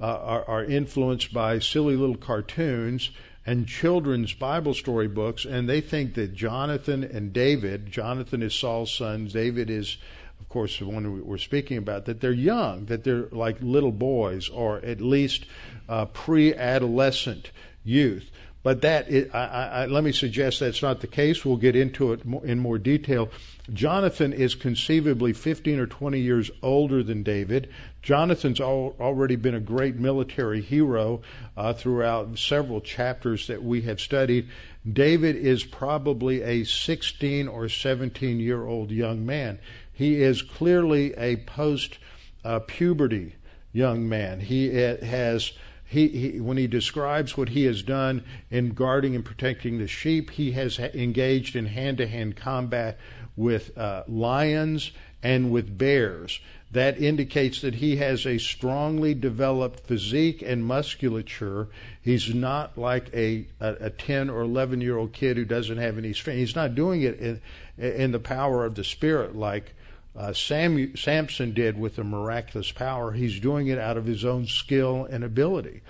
uh, 0.00 0.06
are, 0.06 0.44
are 0.44 0.64
influenced 0.64 1.32
by 1.32 1.58
silly 1.58 1.96
little 1.96 2.16
cartoons 2.16 3.10
and 3.46 3.66
children's 3.66 4.32
Bible 4.32 4.74
story 4.74 5.08
books, 5.08 5.44
and 5.44 5.68
they 5.68 5.80
think 5.80 6.14
that 6.14 6.34
Jonathan 6.34 7.04
and 7.04 7.32
David, 7.32 7.90
Jonathan 7.90 8.42
is 8.42 8.54
Saul's 8.54 8.92
son, 8.92 9.26
David 9.26 9.68
is, 9.68 9.98
of 10.40 10.48
course, 10.48 10.78
the 10.78 10.86
one 10.86 11.26
we're 11.26 11.36
speaking 11.36 11.76
about, 11.76 12.06
that 12.06 12.20
they're 12.20 12.32
young, 12.32 12.86
that 12.86 13.04
they're 13.04 13.28
like 13.30 13.56
little 13.60 13.92
boys, 13.92 14.48
or 14.48 14.78
at 14.78 15.00
least 15.00 15.44
uh, 15.88 16.06
pre 16.06 16.54
adolescent 16.54 17.50
youth. 17.84 18.30
But 18.62 18.80
that, 18.80 19.08
I, 19.34 19.38
I, 19.38 19.86
let 19.86 20.04
me 20.04 20.12
suggest 20.12 20.60
that's 20.60 20.80
not 20.80 21.02
the 21.02 21.06
case. 21.06 21.44
We'll 21.44 21.58
get 21.58 21.76
into 21.76 22.14
it 22.14 22.22
in 22.44 22.58
more 22.58 22.78
detail. 22.78 23.28
Jonathan 23.74 24.32
is 24.32 24.54
conceivably 24.54 25.34
15 25.34 25.78
or 25.78 25.86
20 25.86 26.18
years 26.18 26.50
older 26.62 27.02
than 27.02 27.22
David. 27.22 27.68
Jonathan's 28.04 28.60
al- 28.60 28.94
already 29.00 29.34
been 29.34 29.54
a 29.54 29.60
great 29.60 29.96
military 29.96 30.60
hero 30.60 31.22
uh, 31.56 31.72
throughout 31.72 32.38
several 32.38 32.82
chapters 32.82 33.46
that 33.46 33.64
we 33.64 33.80
have 33.80 33.98
studied. 33.98 34.46
David 34.90 35.36
is 35.36 35.64
probably 35.64 36.42
a 36.42 36.64
16 36.64 37.48
or 37.48 37.66
17 37.66 38.38
year 38.38 38.66
old 38.66 38.90
young 38.90 39.24
man. 39.24 39.58
He 39.90 40.20
is 40.22 40.42
clearly 40.42 41.14
a 41.14 41.36
post 41.36 41.96
uh, 42.44 42.60
puberty 42.60 43.36
young 43.72 44.06
man. 44.06 44.40
He 44.40 44.84
uh, 44.84 45.02
has 45.02 45.52
he, 45.86 46.08
he, 46.08 46.40
when 46.40 46.58
he 46.58 46.66
describes 46.66 47.38
what 47.38 47.50
he 47.50 47.64
has 47.64 47.82
done 47.82 48.22
in 48.50 48.70
guarding 48.70 49.14
and 49.14 49.24
protecting 49.24 49.78
the 49.78 49.86
sheep, 49.86 50.30
he 50.30 50.52
has 50.52 50.78
engaged 50.78 51.56
in 51.56 51.66
hand 51.66 51.98
to 51.98 52.06
hand 52.06 52.36
combat 52.36 52.98
with 53.36 53.76
uh, 53.78 54.02
lions 54.08 54.92
and 55.22 55.50
with 55.50 55.78
bears. 55.78 56.40
That 56.74 57.00
indicates 57.00 57.60
that 57.60 57.76
he 57.76 57.96
has 57.96 58.26
a 58.26 58.36
strongly 58.36 59.14
developed 59.14 59.86
physique 59.86 60.42
and 60.42 60.64
musculature. 60.64 61.68
He's 62.02 62.34
not 62.34 62.76
like 62.76 63.14
a, 63.14 63.46
a, 63.60 63.74
a 63.74 63.90
10 63.90 64.28
or 64.28 64.40
11 64.40 64.80
year 64.80 64.98
old 64.98 65.12
kid 65.12 65.36
who 65.36 65.44
doesn't 65.44 65.78
have 65.78 65.98
any 65.98 66.12
strength. 66.12 66.38
He's 66.38 66.56
not 66.56 66.74
doing 66.74 67.02
it 67.02 67.20
in, 67.20 67.40
in 67.78 68.10
the 68.10 68.18
power 68.18 68.64
of 68.64 68.74
the 68.74 68.82
Spirit 68.82 69.36
like 69.36 69.72
uh, 70.16 70.32
Sam, 70.32 70.96
Samson 70.96 71.54
did 71.54 71.78
with 71.78 71.96
a 71.96 72.04
miraculous 72.04 72.72
power. 72.72 73.12
He's 73.12 73.38
doing 73.38 73.68
it 73.68 73.78
out 73.78 73.96
of 73.96 74.06
his 74.06 74.24
own 74.24 74.48
skill 74.48 75.06
and 75.08 75.22
ability. 75.22 75.82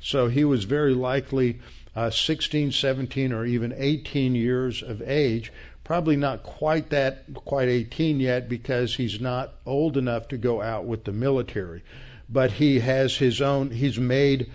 So 0.00 0.28
he 0.28 0.44
was 0.44 0.64
very 0.64 0.94
likely 0.94 1.60
uh, 1.94 2.08
16, 2.08 2.72
17, 2.72 3.30
or 3.30 3.44
even 3.44 3.74
18 3.76 4.34
years 4.34 4.82
of 4.82 5.02
age. 5.02 5.52
Probably 5.90 6.14
not 6.14 6.44
quite 6.44 6.90
that, 6.90 7.24
quite 7.34 7.68
18 7.68 8.20
yet, 8.20 8.48
because 8.48 8.94
he's 8.94 9.20
not 9.20 9.54
old 9.66 9.96
enough 9.96 10.28
to 10.28 10.38
go 10.38 10.62
out 10.62 10.84
with 10.84 11.02
the 11.02 11.10
military. 11.10 11.82
But 12.28 12.52
he 12.52 12.78
has 12.78 13.16
his 13.16 13.40
own, 13.40 13.72
he's 13.72 13.98
made 13.98 14.52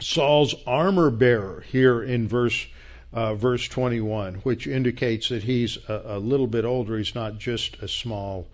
Saul's 0.00 0.54
armor 0.64 1.10
bearer 1.10 1.64
here 1.66 2.00
in 2.04 2.28
verse 2.28 2.68
uh, 3.12 3.34
verse 3.34 3.66
21, 3.66 4.34
which 4.44 4.68
indicates 4.68 5.28
that 5.30 5.42
he's 5.42 5.76
a, 5.88 6.02
a, 6.04 6.18
little 6.20 6.46
bit 6.46 6.64
older. 6.64 6.96
He's 6.98 7.16
not 7.16 7.38
just 7.38 7.74
a 7.82 7.88
small, 7.88 8.46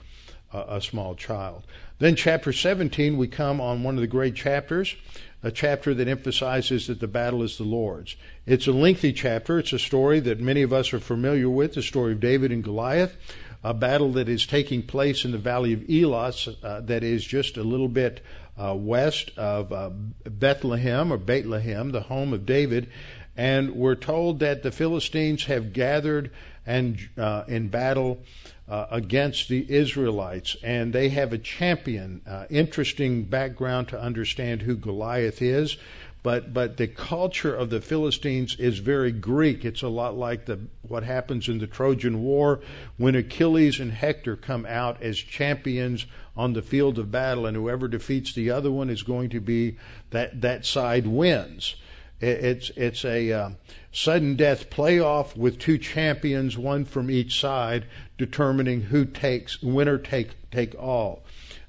uh, 0.54 0.64
a 0.66 0.80
small 0.80 1.14
child. 1.14 1.64
Then, 1.98 2.16
chapter 2.16 2.54
17, 2.54 3.18
we 3.18 3.28
come 3.28 3.60
on 3.60 3.82
one 3.82 3.96
of 3.96 4.00
the 4.00 4.06
great 4.06 4.34
chapters, 4.34 4.96
a 5.42 5.50
chapter 5.50 5.92
that 5.94 6.08
emphasizes 6.08 6.86
that 6.86 7.00
the 7.00 7.08
battle 7.08 7.42
is 7.42 7.58
the 7.58 7.64
Lord's. 7.64 8.16
It's 8.46 8.66
a 8.66 8.72
lengthy 8.72 9.12
chapter. 9.12 9.58
It's 9.58 9.72
a 9.72 9.78
story 9.78 10.20
that 10.20 10.40
many 10.40 10.62
of 10.62 10.72
us 10.72 10.92
are 10.92 11.00
familiar 11.00 11.50
with, 11.50 11.74
the 11.74 11.82
story 11.82 12.12
of 12.12 12.20
David 12.20 12.52
and 12.52 12.62
Goliath, 12.62 13.16
a 13.64 13.74
battle 13.74 14.12
that 14.12 14.28
is 14.28 14.46
taking 14.46 14.82
place 14.82 15.24
in 15.24 15.32
the 15.32 15.38
valley 15.38 15.72
of 15.72 15.88
Elah, 15.88 16.32
uh, 16.62 16.80
that 16.80 17.02
is 17.02 17.24
just 17.24 17.56
a 17.56 17.62
little 17.62 17.88
bit 17.88 18.20
uh, 18.56 18.74
west 18.76 19.30
of 19.36 19.72
uh, 19.72 19.90
Bethlehem 20.24 21.12
or 21.12 21.16
Bethlehem, 21.16 21.90
the 21.90 22.02
home 22.02 22.32
of 22.32 22.46
David. 22.46 22.88
And 23.36 23.74
we're 23.74 23.94
told 23.94 24.40
that 24.40 24.62
the 24.62 24.72
Philistines 24.72 25.44
have 25.44 25.72
gathered 25.72 26.30
and 26.66 26.98
uh, 27.16 27.44
in 27.48 27.68
battle 27.68 28.22
uh, 28.68 28.86
against 28.90 29.48
the 29.48 29.70
Israelites, 29.70 30.56
and 30.62 30.92
they 30.92 31.08
have 31.10 31.32
a 31.32 31.38
champion. 31.38 32.22
Uh, 32.26 32.46
interesting 32.48 33.24
background 33.24 33.88
to 33.88 34.00
understand 34.00 34.62
who 34.62 34.76
Goliath 34.76 35.42
is, 35.42 35.76
but 36.22 36.54
but 36.54 36.76
the 36.76 36.86
culture 36.86 37.54
of 37.54 37.70
the 37.70 37.80
Philistines 37.80 38.54
is 38.58 38.78
very 38.78 39.10
Greek. 39.10 39.64
It's 39.64 39.82
a 39.82 39.88
lot 39.88 40.16
like 40.16 40.46
the 40.46 40.60
what 40.82 41.02
happens 41.02 41.48
in 41.48 41.58
the 41.58 41.66
Trojan 41.66 42.22
War 42.22 42.60
when 42.96 43.16
Achilles 43.16 43.80
and 43.80 43.92
Hector 43.92 44.36
come 44.36 44.64
out 44.66 45.02
as 45.02 45.18
champions 45.18 46.06
on 46.36 46.52
the 46.52 46.62
field 46.62 46.98
of 46.98 47.10
battle, 47.10 47.44
and 47.44 47.56
whoever 47.56 47.88
defeats 47.88 48.32
the 48.32 48.50
other 48.50 48.70
one 48.70 48.88
is 48.88 49.02
going 49.02 49.30
to 49.30 49.40
be 49.40 49.76
that 50.10 50.40
that 50.40 50.64
side 50.64 51.06
wins. 51.06 51.74
It's 52.22 52.70
it's 52.76 53.04
a 53.04 53.32
uh, 53.32 53.50
sudden 53.90 54.36
death 54.36 54.70
playoff 54.70 55.36
with 55.36 55.58
two 55.58 55.76
champions, 55.76 56.56
one 56.56 56.84
from 56.84 57.10
each 57.10 57.40
side, 57.40 57.86
determining 58.16 58.82
who 58.82 59.04
takes 59.04 59.60
winner 59.60 59.98
take 59.98 60.50
take 60.52 60.74
all. 60.76 61.24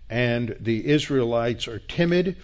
And 0.10 0.56
the 0.60 0.86
Israelites 0.86 1.68
are 1.68 1.80
timid 1.80 2.38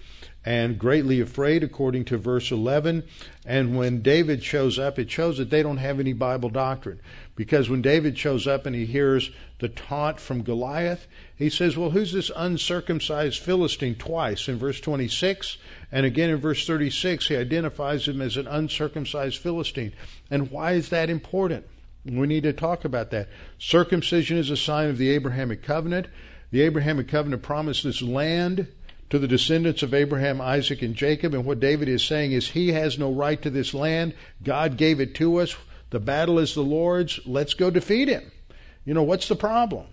and 0.44 0.78
greatly 0.78 1.20
afraid, 1.20 1.62
according 1.62 2.04
to 2.06 2.16
verse 2.16 2.50
11. 2.50 3.04
And 3.44 3.76
when 3.76 4.02
David 4.02 4.42
shows 4.42 4.78
up, 4.78 4.98
it 4.98 5.10
shows 5.10 5.38
that 5.38 5.50
they 5.50 5.62
don't 5.62 5.76
have 5.76 6.00
any 6.00 6.14
Bible 6.14 6.48
doctrine. 6.48 7.00
Because 7.36 7.68
when 7.68 7.82
David 7.82 8.18
shows 8.18 8.46
up 8.46 8.66
and 8.66 8.74
he 8.74 8.86
hears 8.86 9.30
the 9.58 9.68
taunt 9.68 10.18
from 10.18 10.42
Goliath, 10.42 11.06
he 11.40 11.48
says, 11.48 11.74
Well, 11.74 11.90
who's 11.90 12.12
this 12.12 12.30
uncircumcised 12.36 13.40
Philistine? 13.40 13.94
Twice 13.94 14.46
in 14.46 14.58
verse 14.58 14.78
26 14.78 15.56
and 15.90 16.04
again 16.04 16.28
in 16.28 16.36
verse 16.36 16.66
36, 16.66 17.28
he 17.28 17.36
identifies 17.36 18.06
him 18.06 18.20
as 18.20 18.36
an 18.36 18.46
uncircumcised 18.46 19.38
Philistine. 19.38 19.94
And 20.30 20.50
why 20.50 20.72
is 20.72 20.90
that 20.90 21.08
important? 21.08 21.66
We 22.04 22.26
need 22.26 22.42
to 22.42 22.52
talk 22.52 22.84
about 22.84 23.10
that. 23.10 23.28
Circumcision 23.58 24.36
is 24.36 24.50
a 24.50 24.56
sign 24.56 24.90
of 24.90 24.98
the 24.98 25.08
Abrahamic 25.10 25.62
covenant. 25.62 26.08
The 26.50 26.60
Abrahamic 26.60 27.08
covenant 27.08 27.42
promised 27.42 27.84
this 27.84 28.02
land 28.02 28.68
to 29.08 29.18
the 29.18 29.28
descendants 29.28 29.82
of 29.82 29.94
Abraham, 29.94 30.42
Isaac, 30.42 30.82
and 30.82 30.94
Jacob. 30.94 31.32
And 31.32 31.46
what 31.46 31.58
David 31.58 31.88
is 31.88 32.04
saying 32.04 32.32
is 32.32 32.50
he 32.50 32.72
has 32.72 32.98
no 32.98 33.10
right 33.10 33.40
to 33.40 33.48
this 33.48 33.72
land. 33.72 34.12
God 34.42 34.76
gave 34.76 35.00
it 35.00 35.14
to 35.16 35.38
us. 35.38 35.56
The 35.88 36.00
battle 36.00 36.38
is 36.38 36.54
the 36.54 36.62
Lord's. 36.62 37.18
Let's 37.26 37.54
go 37.54 37.70
defeat 37.70 38.08
him. 38.08 38.30
You 38.84 38.92
know, 38.92 39.02
what's 39.02 39.28
the 39.28 39.36
problem? 39.36 39.86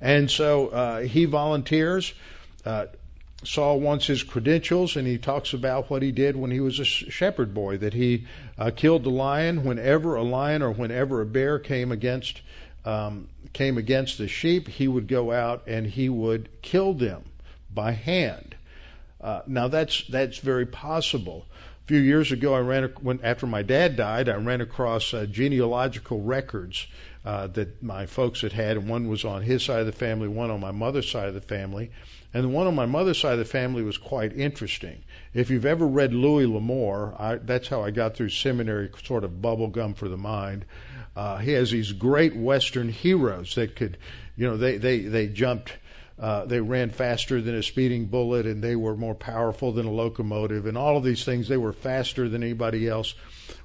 And 0.00 0.30
so 0.30 0.68
uh, 0.68 1.00
he 1.00 1.24
volunteers. 1.24 2.14
Uh, 2.64 2.86
Saul 3.44 3.80
wants 3.80 4.06
his 4.06 4.22
credentials, 4.22 4.96
and 4.96 5.06
he 5.06 5.16
talks 5.16 5.52
about 5.52 5.90
what 5.90 6.02
he 6.02 6.10
did 6.10 6.36
when 6.36 6.50
he 6.50 6.60
was 6.60 6.80
a 6.80 6.84
shepherd 6.84 7.54
boy. 7.54 7.78
That 7.78 7.94
he 7.94 8.26
uh, 8.58 8.72
killed 8.74 9.04
the 9.04 9.10
lion 9.10 9.64
whenever 9.64 10.16
a 10.16 10.22
lion 10.22 10.62
or 10.62 10.72
whenever 10.72 11.20
a 11.20 11.26
bear 11.26 11.58
came 11.58 11.92
against 11.92 12.42
um, 12.84 13.28
came 13.52 13.78
against 13.78 14.18
the 14.18 14.28
sheep. 14.28 14.68
He 14.68 14.88
would 14.88 15.06
go 15.06 15.32
out 15.32 15.62
and 15.66 15.86
he 15.86 16.08
would 16.08 16.48
kill 16.62 16.94
them 16.94 17.24
by 17.72 17.92
hand. 17.92 18.56
Uh, 19.20 19.42
now 19.46 19.68
that's 19.68 20.04
that's 20.08 20.38
very 20.38 20.66
possible. 20.66 21.46
A 21.84 21.86
few 21.86 22.00
years 22.00 22.32
ago, 22.32 22.54
I 22.54 22.60
ran 22.60 22.84
when 23.00 23.20
after 23.22 23.46
my 23.46 23.62
dad 23.62 23.96
died, 23.96 24.28
I 24.28 24.34
ran 24.34 24.60
across 24.60 25.14
uh, 25.14 25.26
genealogical 25.26 26.22
records 26.22 26.86
uh, 27.24 27.46
that 27.48 27.82
my 27.82 28.06
folks 28.06 28.42
had 28.42 28.52
had, 28.52 28.76
and 28.76 28.88
one 28.88 29.08
was 29.08 29.24
on 29.24 29.42
his 29.42 29.62
side 29.62 29.80
of 29.80 29.86
the 29.86 29.92
family, 29.92 30.28
one 30.28 30.50
on 30.50 30.60
my 30.60 30.70
mother's 30.70 31.10
side 31.10 31.28
of 31.28 31.34
the 31.34 31.40
family 31.40 31.90
and 32.34 32.44
the 32.44 32.48
one 32.48 32.66
on 32.66 32.74
my 32.74 32.86
mother's 32.86 33.18
side 33.18 33.32
of 33.32 33.38
the 33.38 33.44
family 33.44 33.82
was 33.82 33.96
quite 33.96 34.36
interesting. 34.36 35.02
If 35.32 35.50
you've 35.50 35.64
ever 35.64 35.86
read 35.86 36.12
Louis 36.12 36.46
L'Amour, 36.46 37.14
I, 37.18 37.36
that's 37.36 37.68
how 37.68 37.82
I 37.82 37.90
got 37.90 38.14
through 38.14 38.28
seminary, 38.28 38.90
sort 39.02 39.24
of 39.24 39.40
bubble 39.40 39.68
gum 39.68 39.94
for 39.94 40.08
the 40.08 40.18
mind. 40.18 40.66
Uh, 41.16 41.38
he 41.38 41.52
has 41.52 41.70
these 41.70 41.92
great 41.92 42.36
Western 42.36 42.90
heroes 42.90 43.54
that 43.54 43.76
could, 43.76 43.96
you 44.36 44.46
know, 44.46 44.58
they, 44.58 44.76
they, 44.76 45.00
they 45.00 45.26
jumped, 45.26 45.78
uh, 46.18 46.44
they 46.44 46.60
ran 46.60 46.90
faster 46.90 47.40
than 47.40 47.54
a 47.54 47.62
speeding 47.62 48.06
bullet 48.06 48.44
and 48.46 48.62
they 48.62 48.76
were 48.76 48.94
more 48.94 49.14
powerful 49.14 49.72
than 49.72 49.86
a 49.86 49.90
locomotive 49.90 50.66
and 50.66 50.76
all 50.76 50.98
of 50.98 51.04
these 51.04 51.24
things. 51.24 51.48
They 51.48 51.56
were 51.56 51.72
faster 51.72 52.28
than 52.28 52.42
anybody 52.42 52.88
else. 52.88 53.14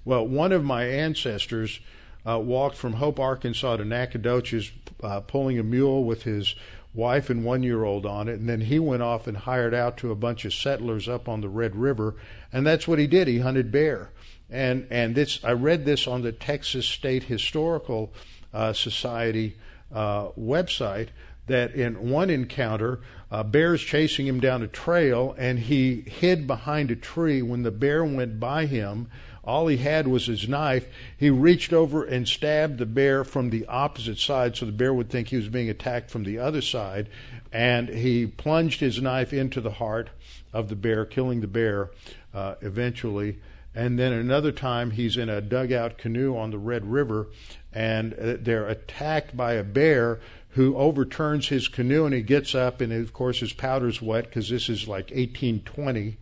Well, 0.06 0.26
one 0.26 0.54
of 0.54 0.64
my 0.64 0.86
ancestors 0.86 1.82
uh, 2.28 2.40
walked 2.40 2.76
from 2.76 2.94
Hope, 2.94 3.20
Arkansas 3.20 3.78
to 3.78 3.86
Nacogdoches, 3.86 4.72
uh, 5.02 5.20
pulling 5.22 5.60
a 5.60 5.64
mule 5.64 6.04
with 6.04 6.24
his 6.24 6.56
wife 6.94 7.30
and 7.30 7.44
one 7.44 7.64
year 7.64 7.84
old 7.84 8.06
on 8.06 8.28
it. 8.28 8.40
And 8.40 8.48
then 8.48 8.62
he 8.62 8.80
went 8.80 9.02
off 9.02 9.28
and 9.28 9.38
hired 9.38 9.74
out 9.74 9.98
to 9.98 10.12
a 10.12 10.16
bunch 10.16 10.46
of 10.46 10.54
settlers 10.54 11.10
up 11.10 11.28
on 11.28 11.42
the 11.42 11.50
Red 11.50 11.76
River. 11.76 12.16
And 12.52 12.66
that's 12.66 12.88
what 12.88 13.00
he 13.00 13.08
did. 13.08 13.28
He 13.28 13.40
hunted 13.40 13.72
bear. 13.72 14.12
And, 14.50 14.88
and 14.92 15.16
this, 15.16 15.40
I 15.44 15.54
read 15.54 15.86
this 15.86 16.08
on 16.08 16.22
the 16.22 16.32
Texas 16.32 16.86
State 16.86 17.24
Historical 17.24 18.14
uh, 18.54 18.74
Society 18.74 19.58
uh, 19.94 20.30
website 20.30 21.10
that 21.48 21.74
in 21.74 22.10
one 22.10 22.30
encounter, 22.30 23.02
uh, 23.32 23.44
bears 23.44 23.82
chasing 23.82 24.28
him 24.28 24.40
down 24.40 24.62
a 24.62 24.68
trail, 24.68 25.36
and 25.38 25.60
he 25.60 26.02
hid 26.02 26.48
behind 26.48 26.92
a 26.92 26.96
tree. 26.96 27.42
When 27.42 27.64
the 27.64 27.72
bear 27.72 28.06
went 28.06 28.40
by 28.40 28.66
him, 28.66 29.10
all 29.44 29.68
he 29.68 29.78
had 29.78 30.08
was 30.08 30.28
his 30.28 30.48
knife. 30.48 30.88
He 31.18 31.30
reached 31.30 31.74
over 31.74 32.04
and 32.04 32.28
stabbed 32.28 32.78
the 32.78 32.86
bear 32.86 33.24
from 33.24 33.50
the 33.50 33.66
opposite 33.66 34.18
side, 34.18 34.56
so 34.56 34.66
the 34.66 34.72
bear 34.72 34.94
would 34.94 35.10
think 35.10 35.28
he 35.28 35.36
was 35.36 35.50
being 35.50 35.70
attacked 35.70 36.10
from 36.10 36.24
the 36.24 36.40
other 36.40 36.62
side. 36.62 37.10
And 37.52 37.90
he 37.90 38.26
plunged 38.26 38.80
his 38.80 39.02
knife 39.02 39.34
into 39.34 39.60
the 39.60 39.72
heart 39.72 40.10
of 40.54 40.70
the 40.70 40.76
bear, 40.76 41.06
killing 41.06 41.42
the 41.42 41.48
bear 41.48 41.92
uh, 42.34 42.56
eventually. 42.62 43.40
And 43.76 44.00
then 44.00 44.14
another 44.14 44.52
time, 44.52 44.92
he's 44.92 45.18
in 45.18 45.30
a 45.30 45.42
dugout 45.42 45.98
canoe 45.98 46.38
on 46.38 46.52
the 46.52 46.58
Red 46.58 46.86
River, 46.86 47.28
and 47.74 48.14
uh, 48.14 48.38
they're 48.40 48.68
attacked 48.68 49.36
by 49.36 49.54
a 49.54 49.64
bear 49.64 50.20
who 50.50 50.78
overturns 50.78 51.48
his 51.48 51.68
canoe 51.68 52.06
and 52.06 52.14
he 52.14 52.22
gets 52.22 52.54
up 52.54 52.80
and 52.80 52.94
of 52.94 53.12
course 53.12 53.40
his 53.40 53.54
powder's 53.54 54.02
wet 54.02 54.26
because 54.26 54.50
this 54.50 54.70
is 54.70 54.88
like 54.88 55.06
1820 55.06 56.16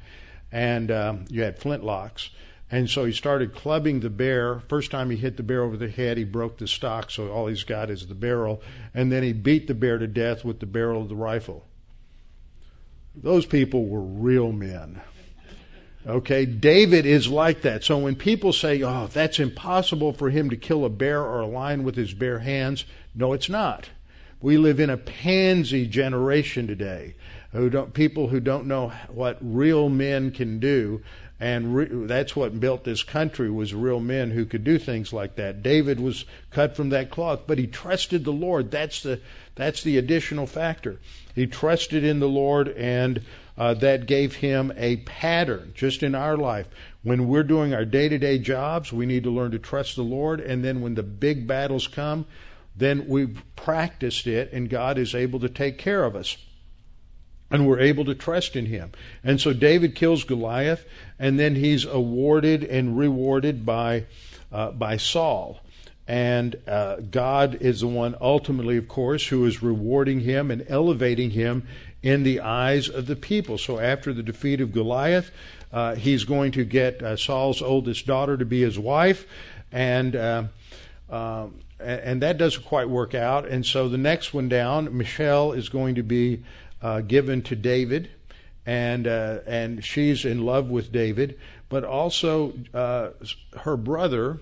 and 0.53 0.89
um, 0.89 1.25
you 1.29 1.43
had 1.43 1.59
flintlocks 1.59 2.29
and 2.71 2.89
so 2.89 3.05
he 3.05 3.11
started 3.11 3.53
clubbing 3.53 3.99
the 3.99 4.09
bear 4.09 4.61
first 4.67 4.89
time 4.91 5.09
he 5.09 5.17
hit 5.17 5.37
the 5.37 5.43
bear 5.43 5.61
over 5.61 5.77
the 5.77 5.89
head 5.89 6.17
he 6.17 6.23
broke 6.23 6.57
the 6.57 6.67
stock 6.67 7.11
so 7.11 7.29
all 7.29 7.47
he's 7.47 7.63
got 7.63 7.89
is 7.89 8.07
the 8.07 8.15
barrel 8.15 8.61
and 8.93 9.11
then 9.11 9.23
he 9.23 9.33
beat 9.33 9.67
the 9.67 9.73
bear 9.73 9.97
to 9.97 10.07
death 10.07 10.43
with 10.43 10.59
the 10.59 10.65
barrel 10.65 11.01
of 11.01 11.09
the 11.09 11.15
rifle 11.15 11.65
those 13.15 13.45
people 13.45 13.87
were 13.87 14.01
real 14.01 14.51
men 14.51 15.01
Okay, 16.07 16.45
David 16.47 17.05
is 17.05 17.27
like 17.27 17.61
that. 17.61 17.83
So 17.83 17.99
when 17.99 18.15
people 18.15 18.53
say, 18.53 18.81
oh, 18.81 19.07
that's 19.07 19.39
impossible 19.39 20.13
for 20.13 20.31
him 20.31 20.49
to 20.49 20.57
kill 20.57 20.83
a 20.83 20.89
bear 20.89 21.21
or 21.21 21.41
a 21.41 21.47
lion 21.47 21.83
with 21.83 21.95
his 21.95 22.13
bare 22.13 22.39
hands, 22.39 22.85
no, 23.13 23.33
it's 23.33 23.49
not. 23.49 23.89
We 24.41 24.57
live 24.57 24.79
in 24.79 24.89
a 24.89 24.97
pansy 24.97 25.85
generation 25.85 26.65
today. 26.65 27.13
Who 27.51 27.69
don't, 27.69 27.93
people 27.93 28.29
who 28.29 28.39
don't 28.39 28.65
know 28.65 28.91
what 29.09 29.37
real 29.41 29.89
men 29.89 30.31
can 30.31 30.59
do, 30.59 31.03
and 31.41 31.75
re, 31.75 31.87
that's 31.91 32.35
what 32.35 32.59
built 32.59 32.83
this 32.83 33.03
country 33.03 33.49
was 33.49 33.73
real 33.73 33.99
men 33.99 34.31
who 34.31 34.45
could 34.45 34.63
do 34.63 34.77
things 34.77 35.11
like 35.11 35.35
that. 35.35 35.61
David 35.61 35.99
was 35.99 36.25
cut 36.51 36.75
from 36.75 36.89
that 36.89 37.09
cloth, 37.09 37.41
but 37.47 37.57
he 37.57 37.67
trusted 37.67 38.23
the 38.23 38.31
Lord. 38.31 38.71
That's 38.71 39.03
the 39.03 39.19
that's 39.55 39.83
the 39.83 39.97
additional 39.97 40.47
factor. 40.47 40.99
He 41.35 41.47
trusted 41.47 42.03
in 42.03 42.19
the 42.19 42.29
Lord, 42.29 42.69
and 42.69 43.21
uh, 43.57 43.73
that 43.75 44.05
gave 44.05 44.35
him 44.35 44.71
a 44.77 44.97
pattern 44.97 45.73
just 45.75 46.03
in 46.03 46.15
our 46.15 46.37
life. 46.37 46.67
When 47.03 47.27
we're 47.27 47.43
doing 47.43 47.73
our 47.73 47.85
day 47.85 48.07
to 48.07 48.17
day 48.17 48.39
jobs, 48.39 48.93
we 48.93 49.05
need 49.05 49.23
to 49.23 49.31
learn 49.31 49.51
to 49.51 49.59
trust 49.59 49.97
the 49.97 50.03
Lord, 50.03 50.39
and 50.39 50.63
then 50.63 50.81
when 50.81 50.95
the 50.95 51.03
big 51.03 51.47
battles 51.47 51.87
come, 51.87 52.25
then 52.75 53.07
we've 53.07 53.41
practiced 53.55 54.27
it 54.27 54.51
and 54.53 54.69
God 54.69 54.97
is 54.97 55.13
able 55.13 55.39
to 55.39 55.49
take 55.49 55.77
care 55.77 56.03
of 56.03 56.15
us. 56.15 56.37
And 57.49 57.67
we're 57.67 57.79
able 57.81 58.05
to 58.05 58.15
trust 58.15 58.55
in 58.55 58.67
him. 58.67 58.93
And 59.25 59.41
so 59.41 59.51
David 59.51 59.93
kills 59.93 60.23
Goliath, 60.23 60.85
and 61.21 61.39
then 61.39 61.55
he's 61.55 61.85
awarded 61.85 62.63
and 62.63 62.97
rewarded 62.97 63.63
by, 63.63 64.05
uh, 64.51 64.71
by 64.71 64.97
Saul. 64.97 65.59
And 66.07 66.57
uh, 66.67 66.95
God 66.95 67.61
is 67.61 67.81
the 67.81 67.87
one, 67.87 68.15
ultimately, 68.19 68.75
of 68.75 68.87
course, 68.87 69.27
who 69.27 69.45
is 69.45 69.61
rewarding 69.61 70.21
him 70.21 70.49
and 70.49 70.65
elevating 70.67 71.29
him 71.29 71.67
in 72.01 72.23
the 72.23 72.39
eyes 72.39 72.89
of 72.89 73.05
the 73.05 73.15
people. 73.15 73.59
So 73.59 73.77
after 73.79 74.13
the 74.13 74.23
defeat 74.23 74.61
of 74.61 74.73
Goliath, 74.73 75.29
uh, 75.71 75.93
he's 75.93 76.23
going 76.23 76.53
to 76.53 76.65
get 76.65 77.03
uh, 77.03 77.15
Saul's 77.15 77.61
oldest 77.61 78.07
daughter 78.07 78.35
to 78.35 78.45
be 78.45 78.61
his 78.61 78.79
wife. 78.79 79.27
And 79.71 80.15
uh, 80.15 80.43
um, 81.07 81.53
and 81.79 82.21
that 82.21 82.37
doesn't 82.37 82.63
quite 82.63 82.89
work 82.89 83.13
out. 83.13 83.47
And 83.47 83.65
so 83.65 83.89
the 83.89 83.97
next 83.97 84.33
one 84.33 84.49
down, 84.49 84.97
Michal 84.97 85.53
is 85.53 85.69
going 85.69 85.95
to 85.95 86.03
be 86.03 86.43
uh, 86.81 87.01
given 87.01 87.41
to 87.43 87.55
David, 87.55 88.09
and 88.65 89.07
uh, 89.07 89.39
and 89.45 89.83
she's 89.83 90.25
in 90.25 90.45
love 90.45 90.69
with 90.69 90.91
David, 90.91 91.39
but 91.69 91.83
also 91.83 92.53
uh, 92.73 93.09
her 93.57 93.77
brother 93.77 94.39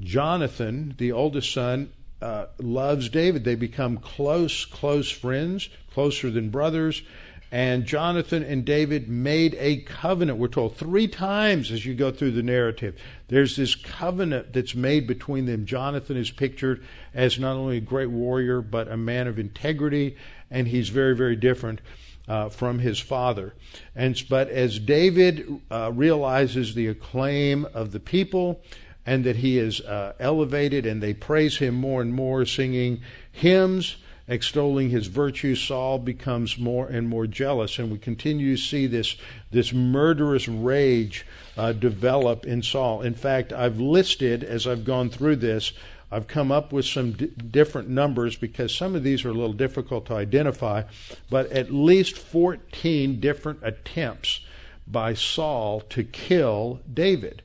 Jonathan, 0.00 0.94
the 0.98 1.12
oldest 1.12 1.52
son, 1.52 1.92
uh, 2.20 2.46
loves 2.58 3.08
David. 3.08 3.44
They 3.44 3.54
become 3.54 3.98
close, 3.98 4.64
close 4.64 5.10
friends, 5.10 5.68
closer 5.92 6.30
than 6.30 6.50
brothers. 6.50 7.02
And 7.50 7.84
Jonathan 7.84 8.42
and 8.42 8.64
David 8.64 9.10
made 9.10 9.54
a 9.58 9.82
covenant. 9.82 10.38
We're 10.38 10.48
told 10.48 10.76
three 10.76 11.06
times 11.06 11.70
as 11.70 11.84
you 11.84 11.94
go 11.94 12.10
through 12.10 12.30
the 12.30 12.42
narrative. 12.42 12.98
There's 13.28 13.56
this 13.56 13.74
covenant 13.74 14.54
that's 14.54 14.74
made 14.74 15.06
between 15.06 15.44
them. 15.44 15.66
Jonathan 15.66 16.16
is 16.16 16.30
pictured 16.30 16.82
as 17.12 17.38
not 17.38 17.56
only 17.56 17.76
a 17.76 17.82
great 17.82 18.10
warrior, 18.10 18.62
but 18.62 18.88
a 18.88 18.96
man 18.96 19.26
of 19.26 19.38
integrity, 19.38 20.16
and 20.50 20.66
he's 20.66 20.88
very, 20.88 21.14
very 21.14 21.36
different 21.36 21.82
uh, 22.28 22.48
from 22.48 22.78
his 22.78 22.98
father. 22.98 23.54
And 23.94 24.22
but 24.28 24.48
as 24.48 24.78
David 24.78 25.60
uh, 25.70 25.92
realizes 25.92 26.74
the 26.74 26.88
acclaim 26.88 27.66
of 27.74 27.92
the 27.92 28.00
people, 28.00 28.60
and 29.04 29.24
that 29.24 29.36
he 29.36 29.58
is 29.58 29.80
uh, 29.80 30.12
elevated, 30.20 30.86
and 30.86 31.02
they 31.02 31.14
praise 31.14 31.58
him 31.58 31.74
more 31.74 32.00
and 32.00 32.14
more, 32.14 32.44
singing 32.44 33.00
hymns 33.30 33.96
extolling 34.28 34.90
his 34.90 35.08
virtues, 35.08 35.60
Saul 35.60 35.98
becomes 35.98 36.58
more 36.58 36.86
and 36.86 37.08
more 37.08 37.26
jealous, 37.26 37.78
and 37.78 37.90
we 37.90 37.98
continue 37.98 38.56
to 38.56 38.62
see 38.62 38.86
this 38.86 39.16
this 39.50 39.72
murderous 39.72 40.48
rage 40.48 41.26
uh, 41.56 41.72
develop 41.72 42.46
in 42.46 42.62
Saul. 42.62 43.02
In 43.02 43.14
fact, 43.14 43.52
I've 43.52 43.78
listed 43.78 44.42
as 44.42 44.66
I've 44.66 44.84
gone 44.84 45.10
through 45.10 45.36
this. 45.36 45.72
I've 46.12 46.28
come 46.28 46.52
up 46.52 46.72
with 46.72 46.84
some 46.84 47.12
d- 47.12 47.26
different 47.26 47.88
numbers 47.88 48.36
because 48.36 48.74
some 48.74 48.94
of 48.94 49.02
these 49.02 49.24
are 49.24 49.30
a 49.30 49.34
little 49.34 49.54
difficult 49.54 50.06
to 50.06 50.14
identify, 50.14 50.82
but 51.30 51.50
at 51.50 51.72
least 51.72 52.18
14 52.18 53.18
different 53.18 53.60
attempts 53.62 54.40
by 54.86 55.14
Saul 55.14 55.80
to 55.80 56.04
kill 56.04 56.80
David. 56.92 57.42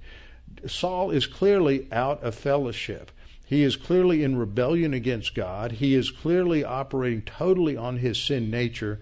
Saul 0.66 1.12
is 1.12 1.26
clearly 1.26 1.88
out 1.92 2.22
of 2.24 2.36
fellowship. 2.36 3.12
He 3.46 3.64
is 3.64 3.78
clearly 3.78 4.24
in 4.24 4.38
rebellion 4.38 4.94
against 4.94 5.34
God. 5.34 5.74
He 5.74 5.94
is 5.94 6.12
clearly 6.12 6.66
operating 6.66 7.22
totally 7.22 7.78
on 7.78 7.98
his 7.98 8.22
sin 8.22 8.52
nature. 8.52 9.00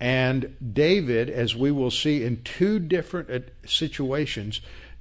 And 0.00 0.56
David, 0.74 1.30
as 1.30 1.54
we 1.54 1.70
will 1.70 1.92
see 1.92 2.24
in 2.24 2.42
two 2.42 2.80
different 2.80 3.30
uh, 3.30 3.38
situations, 3.64 4.60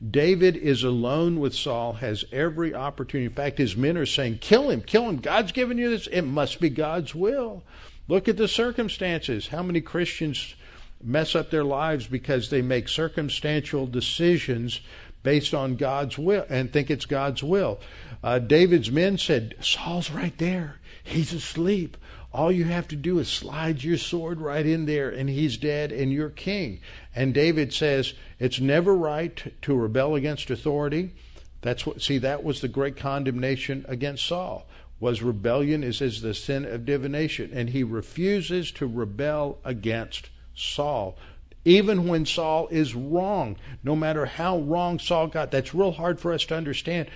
David 0.10 0.58
is 0.58 0.84
alone 0.84 1.39
with 1.39 1.54
Saul, 1.54 1.93
has 1.93 2.26
every 2.32 2.74
opportunity. 2.74 3.28
In 3.28 3.34
fact, 3.34 3.58
his 3.58 3.78
men 3.78 3.97
are 3.97 4.06
saying, 4.06 4.39
Kill 4.39 4.70
him, 4.70 4.82
kill 4.82 5.08
him. 5.08 5.18
God's 5.18 5.51
given 5.51 5.78
you 5.78 5.89
this. 5.89 6.08
It 6.08 6.24
must 6.24 6.60
be 6.60 6.70
God's 6.70 7.16
will. 7.16 7.64
Look 8.08 8.28
at 8.28 8.38
the 8.38 8.47
circumstances. 8.47 9.47
How 9.47 9.64
many 9.64 9.80
Christians 9.80 10.56
mess 11.04 11.36
up 11.36 11.51
their 11.51 11.64
lives 11.64 12.08
because 12.08 12.49
they 12.49 12.62
make 12.62 12.88
circumstantial 12.88 13.86
decisions 13.86 14.82
based 15.22 15.54
on 15.54 15.76
God's 15.76 16.18
will 16.18 16.45
and 16.49 16.72
think 16.72 16.89
it's 16.89 17.06
God's 17.06 17.43
will. 17.43 17.80
Uh, 18.24 18.39
David's 18.39 18.91
men 18.91 19.18
said, 19.18 19.56
Saul's 19.62 20.12
right 20.12 20.38
there. 20.38 20.80
He's 21.04 21.34
asleep. 21.34 21.97
All 22.34 22.52
you 22.52 22.66
have 22.66 22.88
to 22.88 22.96
do 22.96 23.20
is 23.20 23.30
slide 23.30 23.84
your 23.84 23.98
sword 23.98 24.42
right 24.42 24.66
in 24.66 24.86
there 24.86 25.10
and 25.10 25.30
he's 25.30 25.58
dead 25.58 25.92
and 25.92 26.12
you're 26.12 26.30
king. 26.30 26.80
And 27.16 27.34
David 27.34 27.74
says, 27.74 28.14
it's 28.40 28.60
never 28.60 28.96
right 28.96 29.54
to 29.62 29.76
rebel 29.76 30.16
against 30.16 30.50
authority. 30.50 31.14
That's 31.62 31.86
what, 31.86 32.02
see, 32.02 32.18
that 32.18 32.44
was 32.44 32.62
the 32.62 32.68
great 32.68 32.98
condemnation 32.98 33.86
against 33.88 34.26
Saul 34.26 34.66
was 35.00 35.22
rebellion 35.22 35.84
is, 35.84 36.00
is 36.02 36.22
the 36.22 36.34
sin 36.34 36.64
of 36.64 36.86
divination. 36.86 37.52
And 37.54 37.70
he 37.70 37.84
refuses 37.84 38.72
to 38.74 38.88
rebel 38.88 39.60
against 39.66 40.30
Saul 40.56 41.18
even 41.66 42.08
when 42.08 42.26
Saul 42.26 42.68
is 42.70 42.96
wrong, 42.96 43.56
no 43.84 43.96
matter 43.96 44.26
how 44.26 44.60
wrong 44.60 45.00
Saul 45.00 45.28
got. 45.28 45.52
That's 45.52 45.74
real 45.74 45.92
hard 45.92 46.20
for 46.20 46.34
us 46.34 46.46
to 46.46 46.56
understand. 46.56 47.10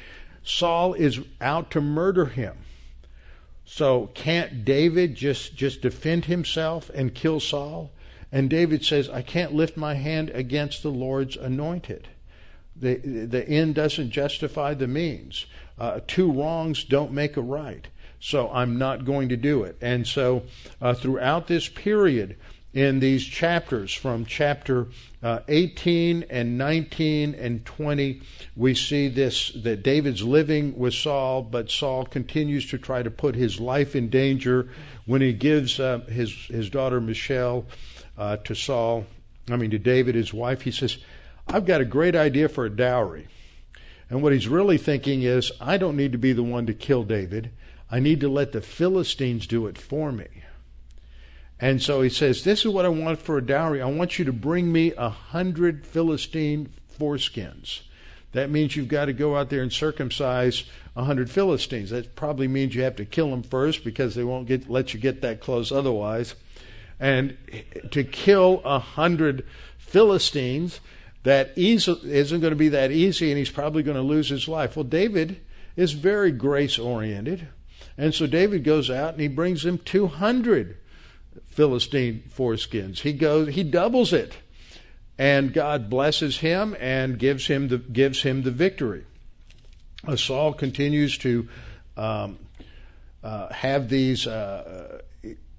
Saul 0.43 0.93
is 0.93 1.20
out 1.41 1.72
to 1.72 1.82
murder 1.82 2.26
him. 2.26 2.55
So 3.70 4.07
can't 4.13 4.63
David 4.63 5.15
just, 5.15 5.55
just 5.55 5.82
defend 5.82 6.26
himself 6.26 6.89
and 6.95 7.13
kill 7.13 7.41
Saul? 7.41 7.91
And 8.32 8.49
David 8.49 8.84
says, 8.84 9.09
I 9.09 9.22
can't 9.22 9.53
lift 9.53 9.76
my 9.76 9.95
hand 9.95 10.30
against 10.30 10.84
the 10.84 10.89
Lord's 10.89 11.36
anointed. 11.36 12.07
The, 12.78 12.95
the 12.95 13.47
end 13.47 13.76
doesn't 13.76 14.11
justify 14.11 14.74
the 14.74 14.88
means. 14.88 15.47
Uh, 15.78 15.99
two 16.07 16.32
wrongs 16.32 16.86
don't 16.86 17.11
make 17.11 17.36
a 17.36 17.41
right. 17.41 17.88
So 18.22 18.49
I'm 18.49 18.78
not 18.78 19.03
going 19.03 19.30
to 19.30 19.38
do 19.38 19.63
it. 19.63 19.78
And 19.82 20.07
so 20.07 20.43
uh, 20.82 20.93
throughout 20.93 21.47
this 21.47 21.68
period, 21.68 22.38
in 22.78 22.99
these 22.99 23.25
chapters 23.25 23.91
from 23.91 24.23
chapter 24.23 24.86
uh, 25.23 25.39
18 25.47 26.23
and 26.30 26.59
19 26.59 27.34
and 27.34 27.65
20 27.65 28.21
we 28.55 28.75
see 28.75 29.07
this 29.07 29.49
that 29.63 29.82
David's 29.82 30.21
living 30.21 30.78
with 30.78 30.93
Saul 30.93 31.41
but 31.41 31.71
Saul 31.71 32.05
continues 32.05 32.69
to 32.69 32.78
try 32.78 33.01
to 33.01 33.09
put 33.09 33.34
his 33.34 33.59
life 33.59 33.95
in 33.95 34.09
danger 34.09 34.69
when 35.07 35.21
he 35.21 35.34
gives 35.34 35.80
uh, 35.80 36.01
his 36.01 36.32
his 36.32 36.69
daughter 36.69 37.01
Michal 37.01 37.65
uh, 38.15 38.38
to 38.38 38.53
Saul 38.53 39.07
I 39.49 39.55
mean 39.55 39.71
to 39.71 39.80
David 39.80 40.13
his 40.13 40.32
wife. 40.32 40.61
He 40.61 40.71
says 40.71 40.99
I've 41.47 41.65
got 41.65 41.82
a 41.82 41.86
great 41.86 42.15
idea 42.15 42.47
for 42.47 42.63
a 42.63 42.69
dowry. 42.69 43.28
And 44.07 44.21
what 44.21 44.34
he's 44.34 44.47
really 44.47 44.78
thinking 44.78 45.23
is 45.23 45.51
I 45.59 45.78
don't 45.78 45.97
need 45.97 46.11
to 46.11 46.19
be 46.19 46.32
the 46.32 46.43
one 46.43 46.67
to 46.67 46.75
kill 46.75 47.03
David. 47.03 47.49
I 47.89 47.99
need 47.99 48.19
to 48.19 48.30
let 48.30 48.51
the 48.51 48.61
Philistines 48.61 49.47
do 49.47 49.65
it 49.65 49.80
for 49.80 50.11
me. 50.11 50.28
And 51.59 51.81
so 51.81 52.01
he 52.01 52.09
says, 52.09 52.43
This 52.43 52.65
is 52.65 52.71
what 52.71 52.85
I 52.85 52.89
want 52.89 53.19
for 53.19 53.37
a 53.37 53.45
dowry. 53.45 53.81
I 53.81 53.87
want 53.87 54.19
you 54.19 54.25
to 54.25 54.33
bring 54.33 54.71
me 54.71 54.93
a 54.97 55.09
hundred 55.09 55.85
Philistine 55.85 56.69
foreskins. 56.99 57.81
That 58.33 58.49
means 58.49 58.75
you've 58.75 58.87
got 58.87 59.05
to 59.05 59.13
go 59.13 59.35
out 59.35 59.49
there 59.49 59.63
and 59.63 59.71
circumcise 59.71 60.65
a 60.95 61.03
hundred 61.03 61.29
Philistines. 61.29 61.89
That 61.89 62.15
probably 62.15 62.47
means 62.47 62.75
you 62.75 62.83
have 62.83 62.95
to 62.97 63.05
kill 63.05 63.31
them 63.31 63.43
first 63.43 63.83
because 63.83 64.15
they 64.15 64.23
won't 64.23 64.47
get, 64.47 64.69
let 64.69 64.93
you 64.93 64.99
get 64.99 65.21
that 65.21 65.39
close 65.39 65.71
otherwise. 65.71 66.35
And 66.99 67.37
to 67.91 68.03
kill 68.03 68.61
a 68.65 68.79
hundred 68.79 69.45
Philistines, 69.77 70.79
that 71.23 71.51
easy, 71.55 71.97
isn't 72.03 72.41
going 72.41 72.51
to 72.51 72.57
be 72.57 72.69
that 72.69 72.91
easy, 72.91 73.29
and 73.29 73.37
he's 73.37 73.49
probably 73.51 73.83
going 73.83 73.97
to 73.97 74.03
lose 74.03 74.29
his 74.29 74.47
life. 74.47 74.75
Well, 74.75 74.83
David 74.83 75.41
is 75.75 75.93
very 75.93 76.31
grace 76.31 76.77
oriented. 76.77 77.47
And 77.97 78.13
so 78.13 78.27
David 78.27 78.63
goes 78.63 78.89
out 78.89 79.13
and 79.13 79.21
he 79.21 79.27
brings 79.27 79.65
him 79.65 79.77
200 79.79 80.77
Philistine 81.45 82.23
foreskins. 82.29 82.99
He 82.99 83.13
goes, 83.13 83.53
he 83.53 83.63
doubles 83.63 84.13
it, 84.13 84.35
and 85.17 85.53
God 85.53 85.89
blesses 85.89 86.38
him 86.38 86.75
and 86.79 87.17
gives 87.17 87.47
him 87.47 87.67
the 87.67 87.77
gives 87.77 88.21
him 88.21 88.43
the 88.43 88.51
victory. 88.51 89.05
Uh, 90.07 90.15
Saul 90.15 90.53
continues 90.53 91.17
to 91.19 91.47
um, 91.95 92.38
uh, 93.23 93.51
have 93.51 93.89
these 93.89 94.27
uh, 94.27 95.01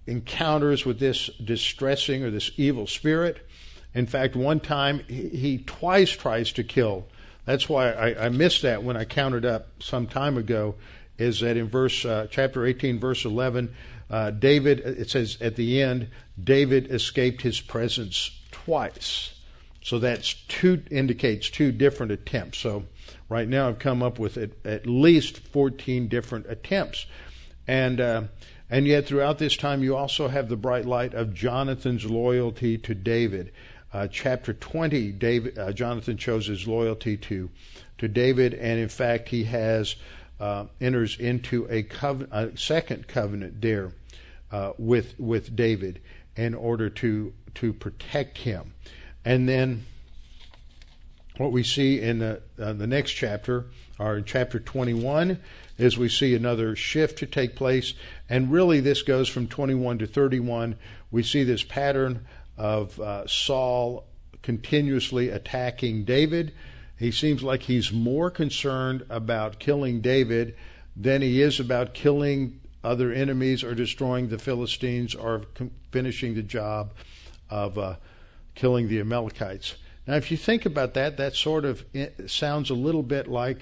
encounters 0.06 0.86
with 0.86 0.98
this 0.98 1.28
distressing 1.44 2.24
or 2.24 2.30
this 2.30 2.50
evil 2.56 2.86
spirit. 2.86 3.46
In 3.94 4.06
fact, 4.06 4.36
one 4.36 4.60
time 4.60 5.00
he, 5.08 5.28
he 5.28 5.58
twice 5.58 6.10
tries 6.10 6.52
to 6.52 6.64
kill. 6.64 7.06
That's 7.44 7.68
why 7.68 7.90
I, 7.90 8.26
I, 8.26 8.28
missed 8.28 8.62
that 8.62 8.82
when 8.82 8.96
I 8.96 9.04
counted 9.04 9.44
up 9.44 9.68
some 9.80 10.06
time 10.06 10.36
ago. 10.36 10.74
Is 11.18 11.40
that 11.40 11.56
in 11.56 11.68
verse 11.68 12.04
uh, 12.04 12.28
chapter 12.30 12.64
18, 12.64 13.00
verse 13.00 13.24
11? 13.24 13.74
Uh, 14.10 14.30
David, 14.30 14.80
it 14.80 15.10
says 15.10 15.36
at 15.40 15.56
the 15.56 15.82
end, 15.82 16.08
David 16.42 16.90
escaped 16.90 17.42
his 17.42 17.60
presence 17.60 18.30
twice. 18.50 19.34
So 19.82 19.98
that's 19.98 20.34
two 20.34 20.82
indicates 20.90 21.50
two 21.50 21.72
different 21.72 22.12
attempts. 22.12 22.58
So 22.58 22.84
right 23.28 23.48
now 23.48 23.68
I've 23.68 23.78
come 23.78 24.02
up 24.02 24.18
with 24.18 24.36
at, 24.36 24.50
at 24.64 24.86
least 24.86 25.38
14 25.38 26.08
different 26.08 26.46
attempts, 26.48 27.06
and 27.66 28.00
uh, 28.00 28.22
and 28.68 28.86
yet 28.86 29.06
throughout 29.06 29.38
this 29.38 29.56
time 29.56 29.82
you 29.82 29.96
also 29.96 30.28
have 30.28 30.48
the 30.48 30.56
bright 30.56 30.84
light 30.84 31.14
of 31.14 31.32
Jonathan's 31.32 32.04
loyalty 32.04 32.76
to 32.78 32.94
David. 32.94 33.52
Uh, 33.90 34.06
chapter 34.06 34.52
20, 34.52 35.12
David, 35.12 35.58
uh, 35.58 35.72
Jonathan 35.72 36.18
shows 36.18 36.46
his 36.46 36.68
loyalty 36.68 37.16
to 37.16 37.48
to 37.96 38.08
David, 38.08 38.54
and 38.54 38.78
in 38.78 38.88
fact 38.88 39.30
he 39.30 39.44
has 39.44 39.96
uh, 40.40 40.66
enters 40.80 41.18
into 41.18 41.66
a, 41.70 41.86
a 42.30 42.56
second 42.56 43.08
covenant 43.08 43.60
there 43.60 43.92
uh, 44.50 44.72
with 44.78 45.18
with 45.18 45.54
David 45.54 46.00
in 46.36 46.54
order 46.54 46.88
to 46.88 47.32
to 47.54 47.72
protect 47.72 48.38
him, 48.38 48.74
and 49.24 49.48
then 49.48 49.84
what 51.36 51.52
we 51.52 51.62
see 51.62 52.00
in 52.00 52.18
the 52.18 52.40
uh, 52.58 52.72
the 52.72 52.86
next 52.86 53.12
chapter, 53.12 53.66
or 53.98 54.18
in 54.18 54.24
chapter 54.24 54.58
21, 54.58 55.38
is 55.76 55.98
we 55.98 56.08
see 56.08 56.34
another 56.34 56.74
shift 56.76 57.18
to 57.18 57.26
take 57.26 57.56
place, 57.56 57.94
and 58.28 58.52
really 58.52 58.80
this 58.80 59.02
goes 59.02 59.28
from 59.28 59.46
21 59.46 59.98
to 59.98 60.06
31. 60.06 60.76
We 61.10 61.22
see 61.22 61.44
this 61.44 61.62
pattern 61.62 62.26
of 62.56 62.98
uh, 63.00 63.26
Saul 63.26 64.04
continuously 64.42 65.30
attacking 65.30 66.04
David 66.04 66.52
he 66.98 67.10
seems 67.10 67.42
like 67.42 67.62
he's 67.62 67.92
more 67.92 68.30
concerned 68.30 69.04
about 69.08 69.58
killing 69.58 70.00
David 70.00 70.56
than 70.96 71.22
he 71.22 71.40
is 71.40 71.60
about 71.60 71.94
killing 71.94 72.60
other 72.82 73.12
enemies 73.12 73.62
or 73.62 73.74
destroying 73.74 74.28
the 74.28 74.38
Philistines 74.38 75.14
or 75.14 75.42
finishing 75.92 76.34
the 76.34 76.42
job 76.42 76.92
of 77.48 77.78
uh, 77.78 77.96
killing 78.54 78.88
the 78.88 78.98
Amalekites. 79.00 79.76
Now, 80.06 80.16
if 80.16 80.30
you 80.30 80.36
think 80.36 80.66
about 80.66 80.94
that, 80.94 81.16
that 81.18 81.34
sort 81.34 81.64
of 81.64 81.84
sounds 82.26 82.70
a 82.70 82.74
little 82.74 83.02
bit 83.02 83.28
like 83.28 83.60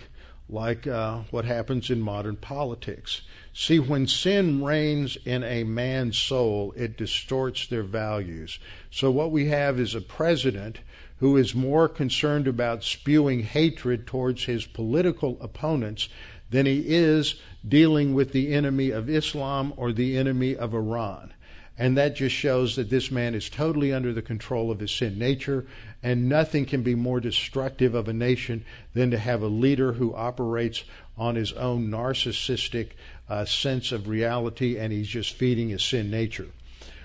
like 0.49 0.87
uh, 0.87 1.23
what 1.33 1.45
happens 1.45 1.91
in 1.91 2.01
modern 2.01 2.37
politics. 2.37 3.23
See, 3.53 3.81
when 3.81 4.07
sin 4.07 4.63
reigns 4.63 5.17
in 5.25 5.43
a 5.43 5.65
man's 5.65 6.17
soul, 6.17 6.73
it 6.77 6.97
distorts 6.97 7.67
their 7.67 7.83
values. 7.83 8.61
So, 8.91 9.11
what 9.11 9.33
we 9.33 9.47
have 9.47 9.81
is 9.81 9.95
a 9.95 10.01
president 10.01 10.79
who 11.19 11.37
is 11.37 11.55
more 11.55 11.89
concerned 11.89 12.47
about 12.47 12.85
spewing 12.85 13.43
hatred 13.43 14.07
towards 14.07 14.45
his 14.45 14.67
political 14.67 15.39
opponents 15.41 16.09
than 16.51 16.67
he 16.67 16.85
is 16.87 17.41
dealing 17.67 18.15
with 18.15 18.33
the 18.33 18.53
enemy 18.53 18.91
of 18.91 19.09
Islam 19.09 19.73
or 19.77 19.93
the 19.93 20.17
enemy 20.17 20.55
of 20.55 20.75
Iran. 20.75 21.33
And 21.79 21.97
that 21.99 22.17
just 22.17 22.35
shows 22.35 22.77
that 22.77 22.89
this 22.89 23.11
man 23.11 23.35
is 23.35 23.51
totally 23.51 23.93
under 23.93 24.13
the 24.13 24.23
control 24.23 24.71
of 24.71 24.81
his 24.81 24.91
sin 24.91 25.19
nature, 25.19 25.67
and 26.03 26.29
nothing 26.29 26.65
can 26.65 26.83
be 26.83 26.95
more 26.95 27.21
destructive 27.21 27.95
of 27.95 28.09
a 28.09 28.15
nation 28.15 28.65
than 28.95 29.11
to 29.11 29.19
have 29.19 29.43
a 29.43 29.49
leader 29.49 29.93
who 29.93 30.15
operates 30.15 30.85
on 31.19 31.35
his 31.35 31.53
own 31.53 31.89
narcissistic 31.89 32.91
uh, 33.29 33.45
sense 33.45 33.93
of 33.93 34.09
reality 34.09 34.79
and 34.79 34.93
he's 34.93 35.09
just 35.09 35.35
feeding 35.35 35.69
his 35.69 35.83
sin 35.83 36.11
nature. 36.11 36.47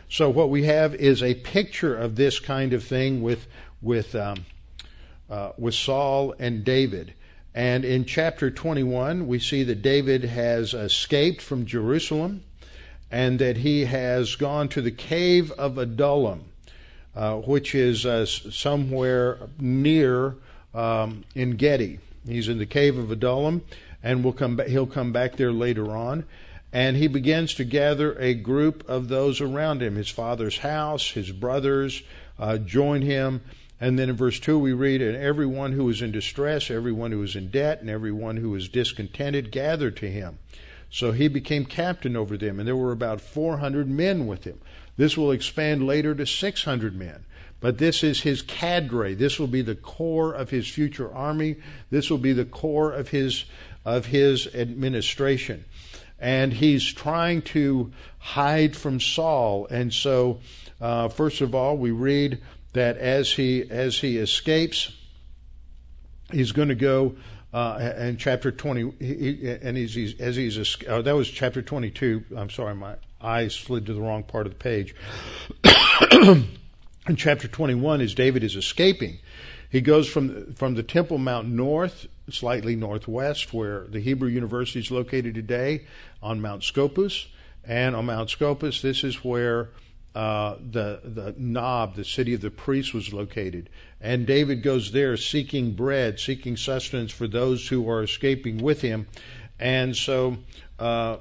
So, 0.10 0.30
what 0.30 0.50
we 0.50 0.64
have 0.64 0.94
is 0.96 1.24
a 1.24 1.36
picture 1.36 1.96
of 1.96 2.16
this 2.16 2.40
kind 2.40 2.74
of 2.74 2.84
thing 2.84 3.22
with, 3.22 3.48
with, 3.82 4.16
um, 4.16 4.46
uh, 5.30 5.52
with 5.58 5.74
Saul 5.74 6.34
and 6.40 6.64
David. 6.64 7.14
And 7.54 7.84
in 7.84 8.06
chapter 8.06 8.50
21, 8.50 9.28
we 9.28 9.40
see 9.40 9.64
that 9.64 9.82
David 9.82 10.24
has 10.24 10.74
escaped 10.74 11.42
from 11.42 11.66
Jerusalem 11.66 12.44
and 13.12 13.40
that 13.40 13.58
he 13.58 13.86
has 13.86 14.36
gone 14.36 14.70
to 14.70 14.82
the 14.82 14.92
cave 14.92 15.52
of 15.52 15.78
Adullam, 15.78 16.46
uh, 17.14 17.36
which 17.38 17.76
is 17.76 18.06
uh, 18.06 18.26
somewhere 18.26 19.38
near 19.60 20.36
um, 20.74 21.26
En 21.36 21.52
Gedi. 21.52 22.00
He's 22.26 22.48
in 22.48 22.58
the 22.58 22.66
cave 22.66 22.98
of 22.98 23.12
Adullam, 23.12 23.64
and 24.02 24.24
we'll 24.24 24.34
come 24.34 24.60
he'll 24.68 24.88
come 24.88 25.12
back 25.12 25.36
there 25.36 25.52
later 25.52 25.92
on. 25.96 26.24
And 26.72 26.96
he 26.96 27.08
begins 27.08 27.54
to 27.56 27.66
gather 27.66 28.18
a 28.18 28.34
group 28.34 28.88
of 28.88 29.10
those 29.10 29.42
around 29.42 29.82
him. 29.82 29.96
His 29.96 30.08
father's 30.08 30.60
house, 30.60 31.12
his 31.12 31.32
brothers 31.32 32.02
uh, 32.40 32.58
join 32.60 33.02
him, 33.02 33.42
and 33.82 33.98
then 33.98 34.12
in 34.12 34.16
verse 34.16 34.40
2, 34.40 34.60
we 34.60 34.74
read, 34.74 35.02
And 35.02 35.18
everyone 35.18 35.72
who 35.72 35.86
was 35.86 36.04
in 36.04 36.12
distress, 36.12 36.70
everyone 36.70 37.12
who 37.12 37.18
was 37.18 37.36
in 37.36 37.50
debt, 37.50 37.82
and 37.82 37.90
everyone 37.90 38.38
who 38.38 38.52
was 38.52 38.70
discontented 38.70 39.52
gathered 39.52 39.98
to 39.98 40.10
him. 40.10 40.38
So 40.92 41.14
he 41.14 41.28
became 41.28 41.66
captain 41.66 42.16
over 42.16 42.38
them, 42.38 42.60
and 42.60 42.68
there 42.68 42.76
were 42.76 42.92
about 42.92 43.22
400 43.22 43.90
men 43.90 44.28
with 44.28 44.44
him. 44.44 44.62
This 44.98 45.18
will 45.18 45.32
expand 45.32 45.88
later 45.88 46.14
to 46.14 46.28
600 46.28 46.96
men. 46.96 47.26
But 47.60 47.80
this 47.80 48.04
is 48.04 48.22
his 48.22 48.44
cadre. 48.44 49.16
This 49.16 49.40
will 49.40 49.48
be 49.48 49.64
the 49.64 49.76
core 49.76 50.32
of 50.32 50.52
his 50.52 50.68
future 50.68 51.12
army. 51.12 51.56
This 51.90 52.12
will 52.12 52.20
be 52.20 52.34
the 52.34 52.46
core 52.46 52.92
of 52.92 53.10
his, 53.10 53.46
of 53.84 54.06
his 54.08 54.48
administration. 54.54 55.66
And 56.20 56.54
he's 56.54 56.86
trying 56.86 57.42
to 57.44 57.92
hide 58.20 58.76
from 58.76 59.00
Saul. 59.00 59.66
And 59.72 59.92
so, 59.92 60.40
uh, 60.80 61.08
first 61.08 61.42
of 61.42 61.56
all, 61.56 61.78
we 61.78 61.90
read 61.90 62.40
that 62.74 62.98
as 62.98 63.32
he 63.32 63.70
as 63.70 63.98
he 63.98 64.18
escapes, 64.18 64.92
he's 66.32 66.52
going 66.52 66.70
to 66.70 66.76
go 66.76 67.16
uh, 67.54 67.94
in 67.98 68.18
chapter 68.18 68.52
twenty. 68.52 68.92
He, 69.00 69.58
and 69.62 69.76
he's, 69.78 69.94
he's, 69.94 70.20
as 70.20 70.36
he's 70.36 70.58
uh, 70.88 71.02
that 71.02 71.16
was 71.16 71.30
chapter 71.30 71.62
twenty 71.62 71.92
two. 71.92 72.24
I'm 72.36 72.50
sorry, 72.50 72.76
my 72.76 72.96
eyes 73.22 73.56
slid 73.56 73.86
to 73.88 73.94
the 73.94 74.02
wrong 74.02 74.24
part 74.24 74.48
of 74.48 74.54
the 74.54 74.60
page. 74.60 74.96
in 77.08 77.16
chapter 77.16 77.48
twenty 77.48 77.76
one, 77.76 78.02
as 78.02 78.14
David 78.14 78.44
is 78.44 78.56
escaping, 78.56 79.20
he 79.70 79.82
goes 79.82 80.08
from 80.08 80.54
from 80.54 80.76
the 80.76 80.84
Temple 80.84 81.18
Mount 81.18 81.48
north, 81.48 82.08
slightly 82.30 82.76
northwest, 82.76 83.54
where 83.54 83.86
the 83.88 84.00
Hebrew 84.00 84.30
University 84.30 84.80
is 84.80 84.92
located 84.92 85.36
today, 85.36 85.86
on 86.24 86.42
Mount 86.42 86.64
Scopus, 86.64 87.28
and 87.66 87.96
on 87.96 88.06
Mount 88.06 88.30
Scopus, 88.30 88.82
this 88.82 89.04
is 89.04 89.26
where 89.26 89.70
uh, 90.14 90.56
the 90.60 91.00
the 91.04 91.36
Nob, 91.38 91.96
the 91.96 92.04
city 92.04 92.34
of 92.34 92.42
the 92.42 92.52
priests, 92.52 92.94
was 92.94 93.14
located, 93.14 93.70
and 94.00 94.26
David 94.28 94.62
goes 94.62 94.92
there 94.92 95.16
seeking 95.16 95.74
bread, 95.74 96.20
seeking 96.20 96.58
sustenance 96.58 97.12
for 97.12 97.28
those 97.28 97.68
who 97.68 97.90
are 97.90 98.04
escaping 98.04 98.58
with 98.58 98.82
him, 98.82 99.08
and 99.60 99.96
so 99.96 100.38
uh, 100.80 101.18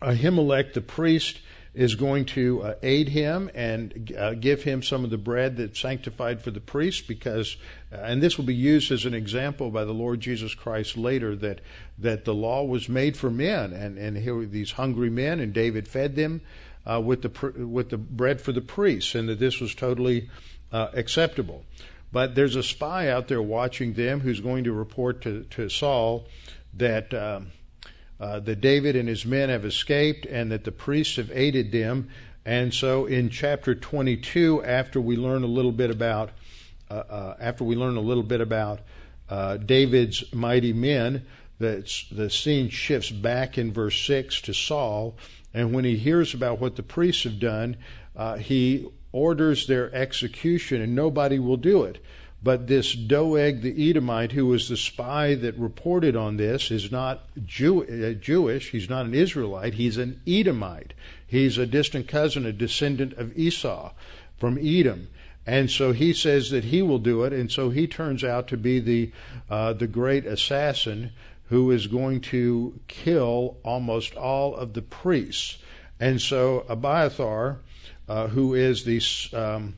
Ahimelech, 0.00 0.72
the 0.72 0.80
priest, 0.80 1.40
is 1.74 1.94
going 1.94 2.24
to 2.24 2.62
uh, 2.62 2.74
aid 2.82 3.08
him 3.08 3.50
and 3.54 4.12
uh, 4.18 4.34
give 4.34 4.62
him 4.62 4.82
some 4.82 5.04
of 5.04 5.10
the 5.10 5.18
bread 5.18 5.56
that's 5.56 5.78
sanctified 5.78 6.40
for 6.40 6.50
the 6.50 6.60
priest 6.60 7.06
because 7.06 7.56
uh, 7.92 7.96
and 7.96 8.22
this 8.22 8.36
will 8.36 8.44
be 8.44 8.54
used 8.54 8.90
as 8.90 9.04
an 9.04 9.14
example 9.14 9.70
by 9.70 9.84
the 9.84 9.92
Lord 9.92 10.20
Jesus 10.20 10.54
Christ 10.54 10.96
later 10.96 11.36
that 11.36 11.60
that 11.98 12.24
the 12.24 12.34
law 12.34 12.64
was 12.64 12.88
made 12.88 13.16
for 13.16 13.30
men 13.30 13.72
and 13.72 13.98
and 13.98 14.16
here 14.16 14.34
were 14.34 14.46
these 14.46 14.72
hungry 14.72 15.10
men 15.10 15.40
and 15.40 15.52
David 15.52 15.86
fed 15.86 16.16
them 16.16 16.40
uh, 16.86 17.00
with 17.00 17.22
the 17.22 17.66
with 17.66 17.90
the 17.90 17.98
bread 17.98 18.40
for 18.40 18.52
the 18.52 18.60
priests, 18.60 19.14
and 19.14 19.28
that 19.28 19.38
this 19.38 19.60
was 19.60 19.74
totally 19.74 20.28
uh, 20.72 20.88
acceptable. 20.94 21.64
But 22.10 22.34
there's 22.34 22.56
a 22.56 22.62
spy 22.62 23.08
out 23.08 23.28
there 23.28 23.42
watching 23.42 23.92
them 23.92 24.20
who's 24.20 24.40
going 24.40 24.64
to 24.64 24.72
report 24.72 25.20
to, 25.22 25.44
to 25.50 25.68
Saul 25.68 26.26
that 26.74 27.12
um, 27.12 27.48
uh, 28.20 28.40
that 28.40 28.60
David 28.60 28.96
and 28.96 29.08
his 29.08 29.24
men 29.24 29.48
have 29.48 29.64
escaped 29.64 30.26
and 30.26 30.50
that 30.50 30.64
the 30.64 30.72
priests 30.72 31.16
have 31.16 31.30
aided 31.32 31.70
them. 31.70 32.08
And 32.44 32.72
so 32.72 33.06
in 33.06 33.28
chapter 33.28 33.74
22, 33.74 34.64
after 34.64 35.00
we 35.00 35.16
learn 35.16 35.44
a 35.44 35.48
little 35.48 35.72
bit 35.72 35.90
about 35.90 36.30
uh, 36.90 36.94
uh, 36.94 37.36
after 37.38 37.64
we 37.64 37.76
learn 37.76 37.96
a 37.96 38.00
little 38.00 38.22
bit 38.22 38.40
about 38.40 38.80
uh, 39.28 39.58
David's 39.58 40.24
mighty 40.32 40.72
men, 40.72 41.26
the, 41.58 41.86
the 42.10 42.30
scene 42.30 42.70
shifts 42.70 43.10
back 43.10 43.58
in 43.58 43.72
verse 43.72 44.00
6 44.06 44.40
to 44.42 44.54
Saul. 44.54 45.16
And 45.54 45.72
when 45.72 45.84
he 45.84 45.96
hears 45.96 46.34
about 46.34 46.60
what 46.60 46.76
the 46.76 46.82
priests 46.82 47.24
have 47.24 47.40
done, 47.40 47.76
uh, 48.16 48.36
he 48.36 48.86
orders 49.12 49.66
their 49.66 49.94
execution, 49.94 50.80
and 50.80 50.94
nobody 50.94 51.38
will 51.38 51.56
do 51.56 51.84
it. 51.84 51.98
But 52.42 52.68
this 52.68 52.94
Doeg 52.94 53.62
the 53.62 53.90
Edomite, 53.90 54.32
who 54.32 54.46
was 54.46 54.68
the 54.68 54.76
spy 54.76 55.34
that 55.34 55.58
reported 55.58 56.14
on 56.14 56.36
this, 56.36 56.70
is 56.70 56.92
not 56.92 57.24
Jew- 57.44 57.84
uh, 57.84 58.12
Jewish. 58.12 58.70
He's 58.70 58.88
not 58.88 59.06
an 59.06 59.14
Israelite. 59.14 59.74
He's 59.74 59.96
an 59.96 60.20
Edomite. 60.26 60.94
He's 61.26 61.58
a 61.58 61.66
distant 61.66 62.06
cousin, 62.06 62.46
a 62.46 62.52
descendant 62.52 63.14
of 63.14 63.36
Esau 63.36 63.92
from 64.38 64.58
Edom. 64.58 65.08
And 65.46 65.70
so 65.70 65.92
he 65.92 66.12
says 66.12 66.50
that 66.50 66.64
he 66.64 66.82
will 66.82 66.98
do 66.98 67.24
it, 67.24 67.32
and 67.32 67.50
so 67.50 67.70
he 67.70 67.86
turns 67.86 68.22
out 68.22 68.48
to 68.48 68.56
be 68.56 68.80
the 68.80 69.10
uh, 69.48 69.72
the 69.72 69.86
great 69.86 70.26
assassin 70.26 71.10
who 71.48 71.70
is 71.70 71.86
going 71.86 72.20
to 72.20 72.78
kill 72.88 73.56
almost 73.62 74.14
all 74.14 74.54
of 74.54 74.74
the 74.74 74.82
priests. 74.82 75.58
And 75.98 76.20
so 76.20 76.64
Abiathar, 76.68 77.60
uh, 78.08 78.28
who 78.28 78.54
is 78.54 78.84
the 78.84 79.00
um, 79.36 79.74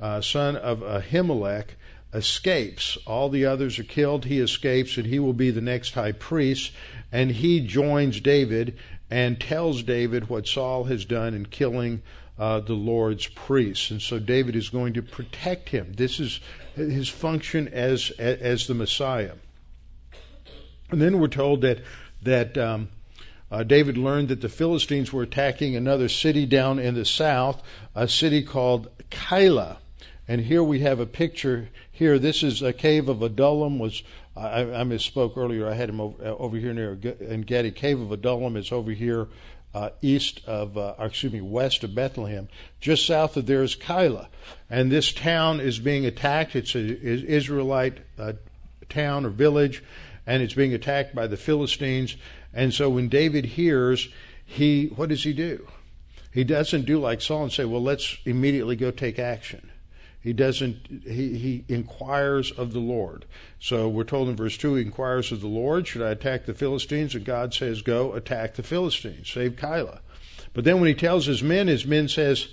uh, 0.00 0.20
son 0.20 0.56
of 0.56 0.80
Ahimelech, 0.80 1.76
escapes. 2.12 2.98
All 3.06 3.28
the 3.28 3.46
others 3.46 3.78
are 3.78 3.84
killed. 3.84 4.24
He 4.24 4.40
escapes, 4.40 4.96
and 4.96 5.06
he 5.06 5.18
will 5.18 5.32
be 5.32 5.50
the 5.50 5.60
next 5.60 5.94
high 5.94 6.12
priest. 6.12 6.72
And 7.12 7.30
he 7.30 7.60
joins 7.60 8.20
David 8.20 8.76
and 9.10 9.40
tells 9.40 9.82
David 9.82 10.28
what 10.28 10.46
Saul 10.46 10.84
has 10.84 11.04
done 11.04 11.34
in 11.34 11.46
killing 11.46 12.02
uh, 12.38 12.60
the 12.60 12.74
Lord's 12.74 13.26
priests. 13.26 13.90
And 13.90 14.00
so 14.00 14.18
David 14.18 14.56
is 14.56 14.70
going 14.70 14.94
to 14.94 15.02
protect 15.02 15.68
him. 15.68 15.92
This 15.94 16.18
is 16.18 16.40
his 16.74 17.08
function 17.08 17.68
as 17.68 18.10
as 18.18 18.66
the 18.66 18.74
Messiah. 18.74 19.34
And 20.92 21.00
then 21.00 21.20
we're 21.20 21.28
told 21.28 21.62
that 21.62 21.80
that 22.22 22.58
um, 22.58 22.88
uh, 23.50 23.62
David 23.62 23.96
learned 23.96 24.28
that 24.28 24.40
the 24.40 24.48
Philistines 24.48 25.12
were 25.12 25.22
attacking 25.22 25.74
another 25.74 26.08
city 26.08 26.46
down 26.46 26.78
in 26.78 26.94
the 26.94 27.04
south, 27.04 27.62
a 27.94 28.06
city 28.06 28.42
called 28.42 28.88
Keilah. 29.10 29.78
And 30.28 30.42
here 30.42 30.62
we 30.62 30.80
have 30.80 31.00
a 31.00 31.06
picture. 31.06 31.68
Here, 31.90 32.18
this 32.18 32.42
is 32.42 32.62
a 32.62 32.72
cave 32.72 33.08
of 33.08 33.22
Adullam. 33.22 33.78
Was 33.78 34.02
I, 34.36 34.60
I 34.60 34.84
misspoke 34.84 35.36
earlier? 35.36 35.68
I 35.68 35.74
had 35.74 35.88
him 35.88 36.00
over, 36.00 36.24
uh, 36.24 36.36
over 36.36 36.56
here 36.56 36.72
near 36.72 36.98
En 37.20 37.40
Gedi. 37.40 37.72
Cave 37.72 38.00
of 38.00 38.12
Adullam 38.12 38.56
is 38.56 38.70
over 38.70 38.92
here 38.92 39.26
uh, 39.74 39.90
east 40.02 40.42
of, 40.46 40.76
uh, 40.76 40.94
excuse 40.98 41.32
me, 41.32 41.40
west 41.40 41.84
of 41.84 41.94
Bethlehem. 41.94 42.48
Just 42.80 43.06
south 43.06 43.36
of 43.36 43.46
there 43.46 43.62
is 43.62 43.76
Keilah, 43.76 44.28
and 44.68 44.90
this 44.90 45.12
town 45.12 45.60
is 45.60 45.78
being 45.78 46.06
attacked. 46.06 46.56
It's 46.56 46.74
an 46.74 46.96
Israelite 47.02 47.98
uh, 48.18 48.34
town 48.88 49.26
or 49.26 49.30
village, 49.30 49.82
and 50.26 50.42
it's 50.42 50.54
being 50.54 50.74
attacked 50.74 51.14
by 51.14 51.26
the 51.26 51.36
Philistines. 51.36 52.16
And 52.52 52.74
so 52.74 52.90
when 52.90 53.08
David 53.08 53.44
hears, 53.44 54.08
he 54.44 54.86
what 54.86 55.08
does 55.08 55.24
he 55.24 55.32
do? 55.32 55.68
He 56.32 56.44
doesn't 56.44 56.86
do 56.86 56.98
like 56.98 57.20
Saul 57.20 57.44
and 57.44 57.52
say, 57.52 57.64
"Well, 57.64 57.82
let's 57.82 58.18
immediately 58.24 58.76
go 58.76 58.90
take 58.90 59.18
action." 59.18 59.70
He 60.22 60.32
doesn't. 60.32 61.02
He 61.04 61.38
he 61.38 61.64
inquires 61.68 62.50
of 62.52 62.72
the 62.72 62.78
Lord. 62.80 63.24
So 63.58 63.88
we're 63.88 64.04
told 64.04 64.28
in 64.28 64.36
verse 64.36 64.56
two, 64.56 64.74
he 64.74 64.82
inquires 64.82 65.32
of 65.32 65.40
the 65.40 65.48
Lord, 65.48 65.86
"Should 65.86 66.02
I 66.02 66.10
attack 66.10 66.44
the 66.44 66.54
Philistines?" 66.54 67.14
And 67.14 67.24
God 67.24 67.54
says, 67.54 67.82
"Go 67.82 68.12
attack 68.12 68.54
the 68.54 68.62
Philistines, 68.62 69.30
save 69.30 69.56
Keilah." 69.56 70.00
But 70.52 70.64
then 70.64 70.78
when 70.78 70.88
he 70.88 70.94
tells 70.94 71.26
his 71.26 71.42
men, 71.42 71.68
his 71.68 71.86
men 71.86 72.06
says, 72.06 72.48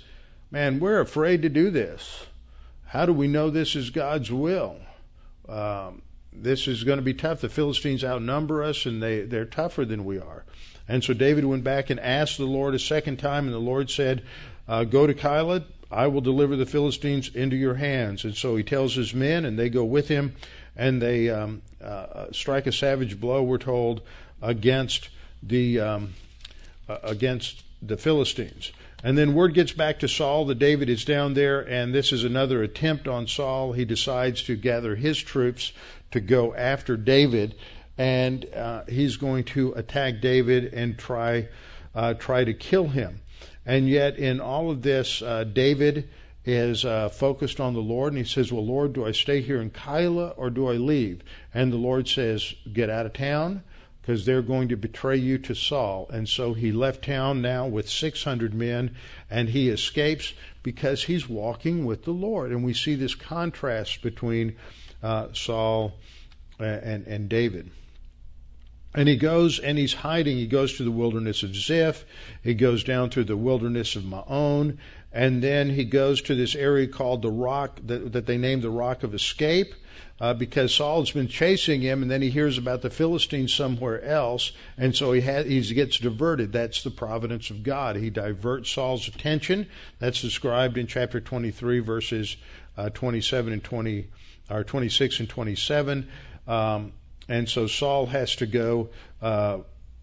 "Man, 0.50 0.80
we're 0.80 1.00
afraid 1.00 1.42
to 1.42 1.48
do 1.48 1.70
this. 1.70 2.26
How 2.86 3.04
do 3.04 3.12
we 3.12 3.28
know 3.28 3.50
this 3.50 3.76
is 3.76 3.90
God's 3.90 4.32
will?" 4.32 4.76
Um, 5.46 6.02
this 6.32 6.68
is 6.68 6.84
going 6.84 6.98
to 6.98 7.04
be 7.04 7.14
tough. 7.14 7.40
The 7.40 7.48
Philistines 7.48 8.04
outnumber 8.04 8.62
us, 8.62 8.86
and 8.86 9.02
they, 9.02 9.22
they're 9.22 9.44
tougher 9.44 9.84
than 9.84 10.04
we 10.04 10.18
are. 10.18 10.44
And 10.88 11.04
so 11.04 11.12
David 11.12 11.44
went 11.44 11.64
back 11.64 11.90
and 11.90 12.00
asked 12.00 12.38
the 12.38 12.44
Lord 12.46 12.74
a 12.74 12.78
second 12.78 13.18
time, 13.18 13.44
and 13.44 13.54
the 13.54 13.58
Lord 13.58 13.90
said, 13.90 14.22
uh, 14.66 14.84
Go 14.84 15.06
to 15.06 15.14
Keilah, 15.14 15.64
I 15.90 16.06
will 16.06 16.20
deliver 16.20 16.56
the 16.56 16.66
Philistines 16.66 17.34
into 17.34 17.56
your 17.56 17.74
hands. 17.74 18.24
And 18.24 18.34
so 18.34 18.56
he 18.56 18.62
tells 18.62 18.94
his 18.94 19.14
men, 19.14 19.44
and 19.44 19.58
they 19.58 19.68
go 19.68 19.84
with 19.84 20.08
him, 20.08 20.34
and 20.76 21.00
they 21.00 21.28
um, 21.28 21.62
uh, 21.82 22.26
strike 22.32 22.66
a 22.66 22.72
savage 22.72 23.20
blow, 23.20 23.42
we're 23.42 23.58
told, 23.58 24.02
against 24.40 25.08
the, 25.42 25.80
um, 25.80 26.14
uh, 26.88 26.98
against 27.02 27.64
the 27.82 27.96
Philistines. 27.96 28.72
And 29.04 29.16
then 29.16 29.34
word 29.34 29.54
gets 29.54 29.72
back 29.72 30.00
to 30.00 30.08
Saul 30.08 30.44
that 30.46 30.58
David 30.58 30.88
is 30.88 31.04
down 31.04 31.34
there, 31.34 31.60
and 31.60 31.94
this 31.94 32.12
is 32.12 32.24
another 32.24 32.62
attempt 32.62 33.06
on 33.06 33.28
Saul. 33.28 33.72
He 33.72 33.84
decides 33.84 34.42
to 34.44 34.56
gather 34.56 34.96
his 34.96 35.18
troops 35.18 35.72
to 36.10 36.20
go 36.20 36.54
after 36.54 36.96
David, 36.96 37.54
and 37.96 38.46
uh, 38.54 38.84
he's 38.88 39.16
going 39.16 39.44
to 39.44 39.72
attack 39.72 40.20
David 40.20 40.72
and 40.72 40.98
try 40.98 41.48
uh, 41.94 42.14
try 42.14 42.44
to 42.44 42.54
kill 42.54 42.88
him. 42.88 43.20
And 43.66 43.88
yet, 43.88 44.18
in 44.18 44.40
all 44.40 44.70
of 44.70 44.82
this, 44.82 45.20
uh, 45.20 45.44
David 45.44 46.08
is 46.44 46.84
uh, 46.84 47.08
focused 47.08 47.60
on 47.60 47.74
the 47.74 47.80
Lord, 47.80 48.12
and 48.12 48.24
he 48.24 48.28
says, 48.28 48.52
"Well, 48.52 48.64
Lord, 48.64 48.92
do 48.92 49.04
I 49.04 49.12
stay 49.12 49.42
here 49.42 49.60
in 49.60 49.70
Keilah 49.70 50.34
or 50.36 50.48
do 50.48 50.68
I 50.68 50.74
leave?" 50.74 51.22
And 51.52 51.72
the 51.72 51.76
Lord 51.76 52.08
says, 52.08 52.54
"Get 52.72 52.88
out 52.88 53.06
of 53.06 53.12
town." 53.12 53.62
Because 54.00 54.24
they're 54.24 54.40
going 54.40 54.68
to 54.68 54.76
betray 54.78 55.18
you 55.18 55.36
to 55.36 55.54
Saul. 55.54 56.08
And 56.10 56.26
so 56.26 56.54
he 56.54 56.72
left 56.72 57.04
town 57.04 57.42
now 57.42 57.66
with 57.66 57.90
600 57.90 58.54
men, 58.54 58.96
and 59.28 59.50
he 59.50 59.68
escapes 59.68 60.32
because 60.62 61.04
he's 61.04 61.28
walking 61.28 61.84
with 61.84 62.04
the 62.04 62.12
Lord. 62.12 62.50
And 62.50 62.64
we 62.64 62.72
see 62.72 62.94
this 62.94 63.14
contrast 63.14 64.00
between 64.00 64.56
uh, 65.02 65.28
Saul 65.32 65.94
and, 66.58 67.06
and 67.06 67.28
David. 67.28 67.70
And 68.94 69.08
he 69.08 69.16
goes 69.16 69.58
and 69.58 69.78
he's 69.78 69.94
hiding. 69.94 70.38
He 70.38 70.46
goes 70.46 70.76
to 70.76 70.84
the 70.84 70.90
wilderness 70.90 71.42
of 71.42 71.54
Ziph. 71.54 72.04
He 72.42 72.54
goes 72.54 72.82
down 72.82 73.10
through 73.10 73.24
the 73.24 73.36
wilderness 73.36 73.96
of 73.96 74.04
Maon. 74.04 74.78
And 75.12 75.42
then 75.42 75.70
he 75.70 75.84
goes 75.84 76.20
to 76.22 76.34
this 76.34 76.54
area 76.54 76.86
called 76.86 77.22
the 77.22 77.30
rock 77.30 77.80
that, 77.84 78.12
that 78.12 78.26
they 78.26 78.38
named 78.38 78.62
the 78.62 78.70
rock 78.70 79.02
of 79.02 79.14
escape. 79.14 79.74
Uh, 80.20 80.34
because 80.34 80.74
Saul's 80.74 81.12
been 81.12 81.28
chasing 81.28 81.80
him, 81.80 82.02
and 82.02 82.10
then 82.10 82.22
he 82.22 82.30
hears 82.30 82.58
about 82.58 82.82
the 82.82 82.90
Philistines 82.90 83.54
somewhere 83.54 84.02
else, 84.02 84.50
and 84.76 84.96
so 84.96 85.12
he, 85.12 85.20
he 85.20 85.74
gets 85.74 85.98
diverted. 85.98 86.52
That's 86.52 86.82
the 86.82 86.90
providence 86.90 87.50
of 87.50 87.62
God. 87.62 87.94
He 87.94 88.10
diverts 88.10 88.70
Saul's 88.70 89.06
attention. 89.06 89.68
That's 90.00 90.20
described 90.20 90.76
in 90.76 90.88
chapter 90.88 91.20
23, 91.20 91.78
verses 91.78 92.36
uh, 92.76 92.90
27 92.90 93.52
and 93.52 93.62
20 93.62 94.08
or 94.50 94.64
26 94.64 95.20
and 95.20 95.28
27. 95.28 96.08
Um, 96.46 96.92
and 97.28 97.48
so 97.48 97.66
Saul 97.66 98.06
has 98.06 98.34
to 98.36 98.46
go 98.46 98.88
uh, 99.20 99.58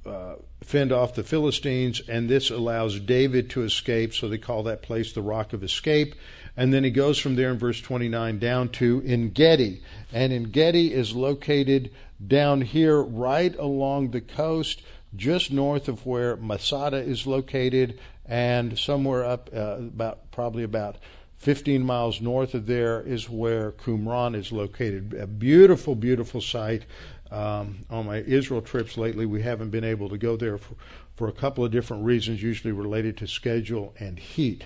uh, 0.06 0.36
fend 0.62 0.92
off 0.92 1.16
the 1.16 1.24
Philistines, 1.24 2.02
and 2.08 2.30
this 2.30 2.52
allows 2.52 3.00
David 3.00 3.50
to 3.52 3.64
escape. 3.64 4.14
So 4.14 4.30
they 4.30 4.38
call 4.38 4.64
that 4.64 4.84
place 4.84 5.14
the 5.14 5.22
Rock 5.22 5.54
of 5.54 5.64
Escape. 5.64 6.16
And 6.58 6.74
then 6.74 6.84
he 6.84 6.90
goes 6.90 7.20
from 7.20 7.36
there 7.36 7.52
in 7.52 7.58
verse 7.58 7.82
29 7.82 8.40
down 8.40 8.70
to 8.70 9.04
En 9.06 9.30
Gedi. 9.30 9.82
And 10.14 10.32
En 10.32 10.44
Gedi 10.44 10.94
is 10.94 11.14
located 11.14 11.92
down 12.26 12.62
here 12.62 13.02
right 13.02 13.56
along 13.58 14.12
the 14.12 14.22
coast, 14.22 14.82
just 15.16 15.52
north 15.52 15.88
of 15.88 16.06
where 16.06 16.38
Masada 16.38 16.98
is 16.98 17.28
located, 17.28 18.00
and 18.26 18.80
somewhere 18.80 19.26
up 19.26 19.50
uh, 19.54 19.78
about 19.78 20.32
probably 20.32 20.64
about 20.64 20.98
15 21.38 21.86
miles 21.86 22.22
north 22.22 22.54
of 22.54 22.66
there 22.66 23.02
is 23.02 23.30
where 23.30 23.72
Qumran 23.74 24.36
is 24.36 24.52
located. 24.52 25.14
A 25.14 25.28
beautiful, 25.28 25.96
beautiful 25.96 26.42
site. 26.42 26.84
Um, 27.32 27.86
on 27.90 28.06
my 28.06 28.18
Israel 28.18 28.62
trips 28.62 28.98
lately, 28.98 29.26
we 29.26 29.42
haven't 29.42 29.70
been 29.70 29.84
able 29.84 30.10
to 30.10 30.18
go 30.18 30.38
there 30.38 30.58
for, 30.58 30.76
for 31.16 31.28
a 31.28 31.34
couple 31.34 31.66
of 31.66 31.72
different 31.72 32.06
reasons, 32.06 32.42
usually 32.42 32.72
related 32.72 33.18
to 33.18 33.28
schedule 33.28 33.94
and 34.00 34.20
heat. 34.20 34.66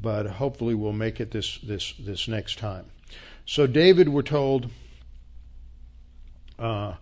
But 0.00 0.26
hopefully, 0.26 0.74
we'll 0.74 0.92
make 0.92 1.20
it 1.20 1.30
this 1.30 1.58
this 1.58 1.94
this 1.98 2.28
next 2.28 2.58
time. 2.58 2.86
So 3.46 3.66
David, 3.66 4.08
we're 4.08 4.22
told, 4.22 4.68
uh, 6.58 6.94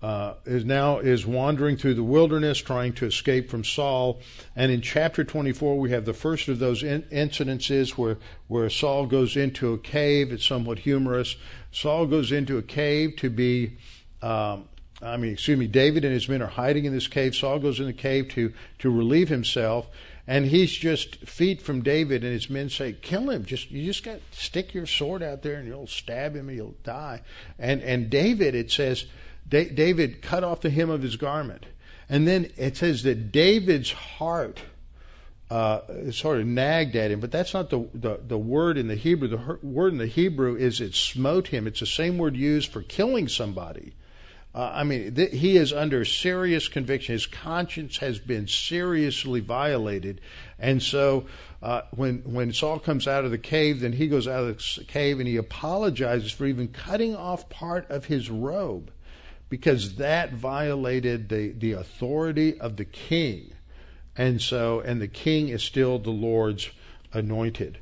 uh, 0.00 0.34
is 0.44 0.64
now 0.64 0.98
is 1.00 1.26
wandering 1.26 1.76
through 1.76 1.94
the 1.94 2.04
wilderness 2.04 2.58
trying 2.58 2.92
to 2.94 3.06
escape 3.06 3.50
from 3.50 3.64
Saul. 3.64 4.20
And 4.54 4.70
in 4.70 4.80
chapter 4.80 5.24
24, 5.24 5.78
we 5.78 5.90
have 5.90 6.04
the 6.04 6.14
first 6.14 6.48
of 6.48 6.60
those 6.60 6.84
in- 6.84 7.02
incidences 7.02 7.90
where, 7.90 8.18
where 8.46 8.70
Saul 8.70 9.06
goes 9.06 9.36
into 9.36 9.72
a 9.72 9.78
cave. 9.78 10.32
It's 10.32 10.46
somewhat 10.46 10.78
humorous. 10.78 11.36
Saul 11.72 12.06
goes 12.06 12.30
into 12.30 12.58
a 12.58 12.62
cave 12.62 13.16
to 13.16 13.28
be, 13.28 13.78
um, 14.22 14.68
I 15.02 15.16
mean, 15.16 15.32
excuse 15.32 15.58
me, 15.58 15.66
David 15.66 16.04
and 16.04 16.14
his 16.14 16.28
men 16.28 16.42
are 16.42 16.46
hiding 16.46 16.84
in 16.84 16.92
this 16.92 17.08
cave. 17.08 17.34
Saul 17.34 17.58
goes 17.58 17.80
in 17.80 17.86
the 17.86 17.92
cave 17.92 18.28
to, 18.30 18.52
to 18.78 18.90
relieve 18.90 19.28
himself. 19.28 19.88
And 20.28 20.44
he's 20.44 20.70
just 20.70 21.16
feet 21.26 21.62
from 21.62 21.82
David, 21.82 22.22
and 22.22 22.32
his 22.32 22.50
men 22.50 22.68
say, 22.68 22.92
"Kill 22.92 23.30
him! 23.30 23.46
Just 23.46 23.70
you 23.70 23.84
just 23.84 24.04
got 24.04 24.20
stick 24.30 24.74
your 24.74 24.86
sword 24.86 25.22
out 25.22 25.42
there, 25.42 25.54
and 25.54 25.66
you'll 25.66 25.86
stab 25.86 26.36
him, 26.36 26.48
and 26.48 26.56
he'll 26.56 26.74
die." 26.84 27.22
And 27.58 27.80
and 27.80 28.10
David, 28.10 28.54
it 28.54 28.70
says, 28.70 29.06
David 29.48 30.22
cut 30.22 30.44
off 30.44 30.60
the 30.60 30.70
hem 30.70 30.90
of 30.90 31.02
his 31.02 31.16
garment 31.16 31.66
And 32.08 32.26
then 32.26 32.50
it 32.56 32.76
says 32.76 33.02
that 33.04 33.32
David's 33.32 33.92
heart 33.92 34.60
uh, 35.50 36.10
sort 36.10 36.40
of 36.40 36.46
nagged 36.46 36.94
at 36.94 37.10
him, 37.10 37.20
but 37.20 37.30
that's 37.30 37.54
not 37.54 37.70
the, 37.70 37.88
the, 37.94 38.20
the 38.26 38.36
word 38.36 38.76
in 38.76 38.88
the 38.88 38.94
Hebrew. 38.94 39.28
The 39.28 39.58
word 39.62 39.92
in 39.92 39.98
the 39.98 40.06
Hebrew 40.06 40.56
is 40.56 40.80
it 40.80 40.94
smote 40.94 41.48
him. 41.48 41.66
It's 41.66 41.80
the 41.80 41.86
same 41.86 42.18
word 42.18 42.36
used 42.36 42.70
for 42.70 42.82
killing 42.82 43.28
somebody. 43.28 43.94
Uh, 44.54 44.72
I 44.74 44.84
mean, 44.84 45.14
th- 45.14 45.32
he 45.32 45.56
is 45.56 45.72
under 45.72 46.04
serious 46.04 46.68
conviction. 46.68 47.12
His 47.12 47.26
conscience 47.26 47.98
has 47.98 48.18
been 48.18 48.48
seriously 48.48 49.40
violated, 49.40 50.20
and 50.58 50.82
so 50.82 51.26
uh, 51.62 51.82
when 51.90 52.18
when 52.24 52.52
Saul 52.52 52.78
comes 52.78 53.06
out 53.06 53.24
of 53.24 53.30
the 53.30 53.38
cave, 53.38 53.80
then 53.80 53.92
he 53.92 54.08
goes 54.08 54.26
out 54.26 54.44
of 54.44 54.58
the 54.58 54.84
cave 54.84 55.18
and 55.18 55.28
he 55.28 55.36
apologizes 55.36 56.32
for 56.32 56.46
even 56.46 56.68
cutting 56.68 57.14
off 57.14 57.48
part 57.50 57.88
of 57.90 58.06
his 58.06 58.30
robe, 58.30 58.90
because 59.50 59.96
that 59.96 60.32
violated 60.32 61.28
the 61.28 61.52
the 61.52 61.72
authority 61.72 62.58
of 62.58 62.76
the 62.76 62.86
king, 62.86 63.52
and 64.16 64.40
so 64.40 64.80
and 64.80 65.00
the 65.00 65.08
king 65.08 65.50
is 65.50 65.62
still 65.62 65.98
the 65.98 66.10
Lord's 66.10 66.70
anointed. 67.12 67.78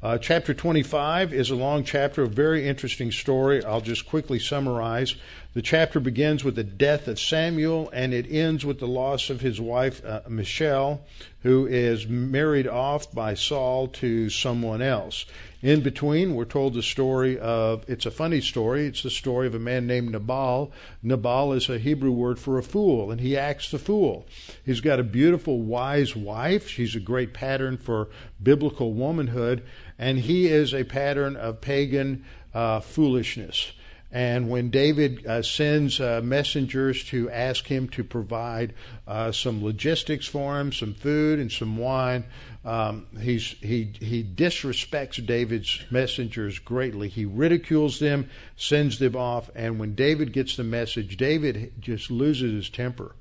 Uh, 0.00 0.16
chapter 0.16 0.54
25 0.54 1.32
is 1.32 1.50
a 1.50 1.56
long 1.56 1.82
chapter, 1.82 2.22
a 2.22 2.28
very 2.28 2.68
interesting 2.68 3.10
story. 3.10 3.64
I'll 3.64 3.80
just 3.80 4.06
quickly 4.06 4.38
summarize. 4.38 5.16
The 5.58 5.62
chapter 5.62 5.98
begins 5.98 6.44
with 6.44 6.54
the 6.54 6.62
death 6.62 7.08
of 7.08 7.18
Samuel 7.18 7.90
and 7.92 8.14
it 8.14 8.30
ends 8.30 8.64
with 8.64 8.78
the 8.78 8.86
loss 8.86 9.28
of 9.28 9.40
his 9.40 9.60
wife, 9.60 10.00
uh, 10.04 10.20
Michal, 10.28 11.04
who 11.42 11.66
is 11.66 12.06
married 12.06 12.68
off 12.68 13.10
by 13.12 13.34
Saul 13.34 13.88
to 13.88 14.30
someone 14.30 14.80
else. 14.80 15.26
In 15.60 15.80
between, 15.80 16.36
we're 16.36 16.44
told 16.44 16.74
the 16.74 16.82
story 16.84 17.40
of, 17.40 17.84
it's 17.88 18.06
a 18.06 18.12
funny 18.12 18.40
story, 18.40 18.86
it's 18.86 19.02
the 19.02 19.10
story 19.10 19.48
of 19.48 19.54
a 19.56 19.58
man 19.58 19.88
named 19.88 20.12
Nabal. 20.12 20.70
Nabal 21.02 21.52
is 21.52 21.68
a 21.68 21.80
Hebrew 21.80 22.12
word 22.12 22.38
for 22.38 22.56
a 22.56 22.62
fool, 22.62 23.10
and 23.10 23.20
he 23.20 23.36
acts 23.36 23.72
the 23.72 23.80
fool. 23.80 24.28
He's 24.64 24.80
got 24.80 25.00
a 25.00 25.02
beautiful, 25.02 25.60
wise 25.60 26.14
wife. 26.14 26.68
She's 26.68 26.94
a 26.94 27.00
great 27.00 27.34
pattern 27.34 27.78
for 27.78 28.10
biblical 28.40 28.92
womanhood, 28.92 29.64
and 29.98 30.20
he 30.20 30.46
is 30.46 30.72
a 30.72 30.84
pattern 30.84 31.34
of 31.34 31.60
pagan 31.60 32.24
uh, 32.54 32.78
foolishness. 32.78 33.72
And 34.10 34.48
when 34.48 34.70
David 34.70 35.26
uh, 35.26 35.42
sends 35.42 36.00
uh, 36.00 36.22
messengers 36.24 37.04
to 37.04 37.28
ask 37.30 37.66
him 37.66 37.88
to 37.90 38.02
provide 38.02 38.72
uh, 39.06 39.32
some 39.32 39.62
logistics 39.62 40.26
for 40.26 40.58
him, 40.58 40.72
some 40.72 40.94
food 40.94 41.38
and 41.38 41.52
some 41.52 41.76
wine, 41.76 42.24
um, 42.64 43.06
he, 43.20 43.36
he 43.38 44.24
disrespects 44.24 45.24
David's 45.24 45.84
messengers 45.90 46.58
greatly. 46.58 47.08
He 47.08 47.26
ridicules 47.26 47.98
them, 47.98 48.30
sends 48.56 48.98
them 48.98 49.14
off, 49.14 49.50
and 49.54 49.78
when 49.78 49.94
David 49.94 50.32
gets 50.32 50.56
the 50.56 50.64
message, 50.64 51.16
David 51.16 51.72
just 51.80 52.10
loses 52.10 52.52
his 52.52 52.70
temper 52.70 53.14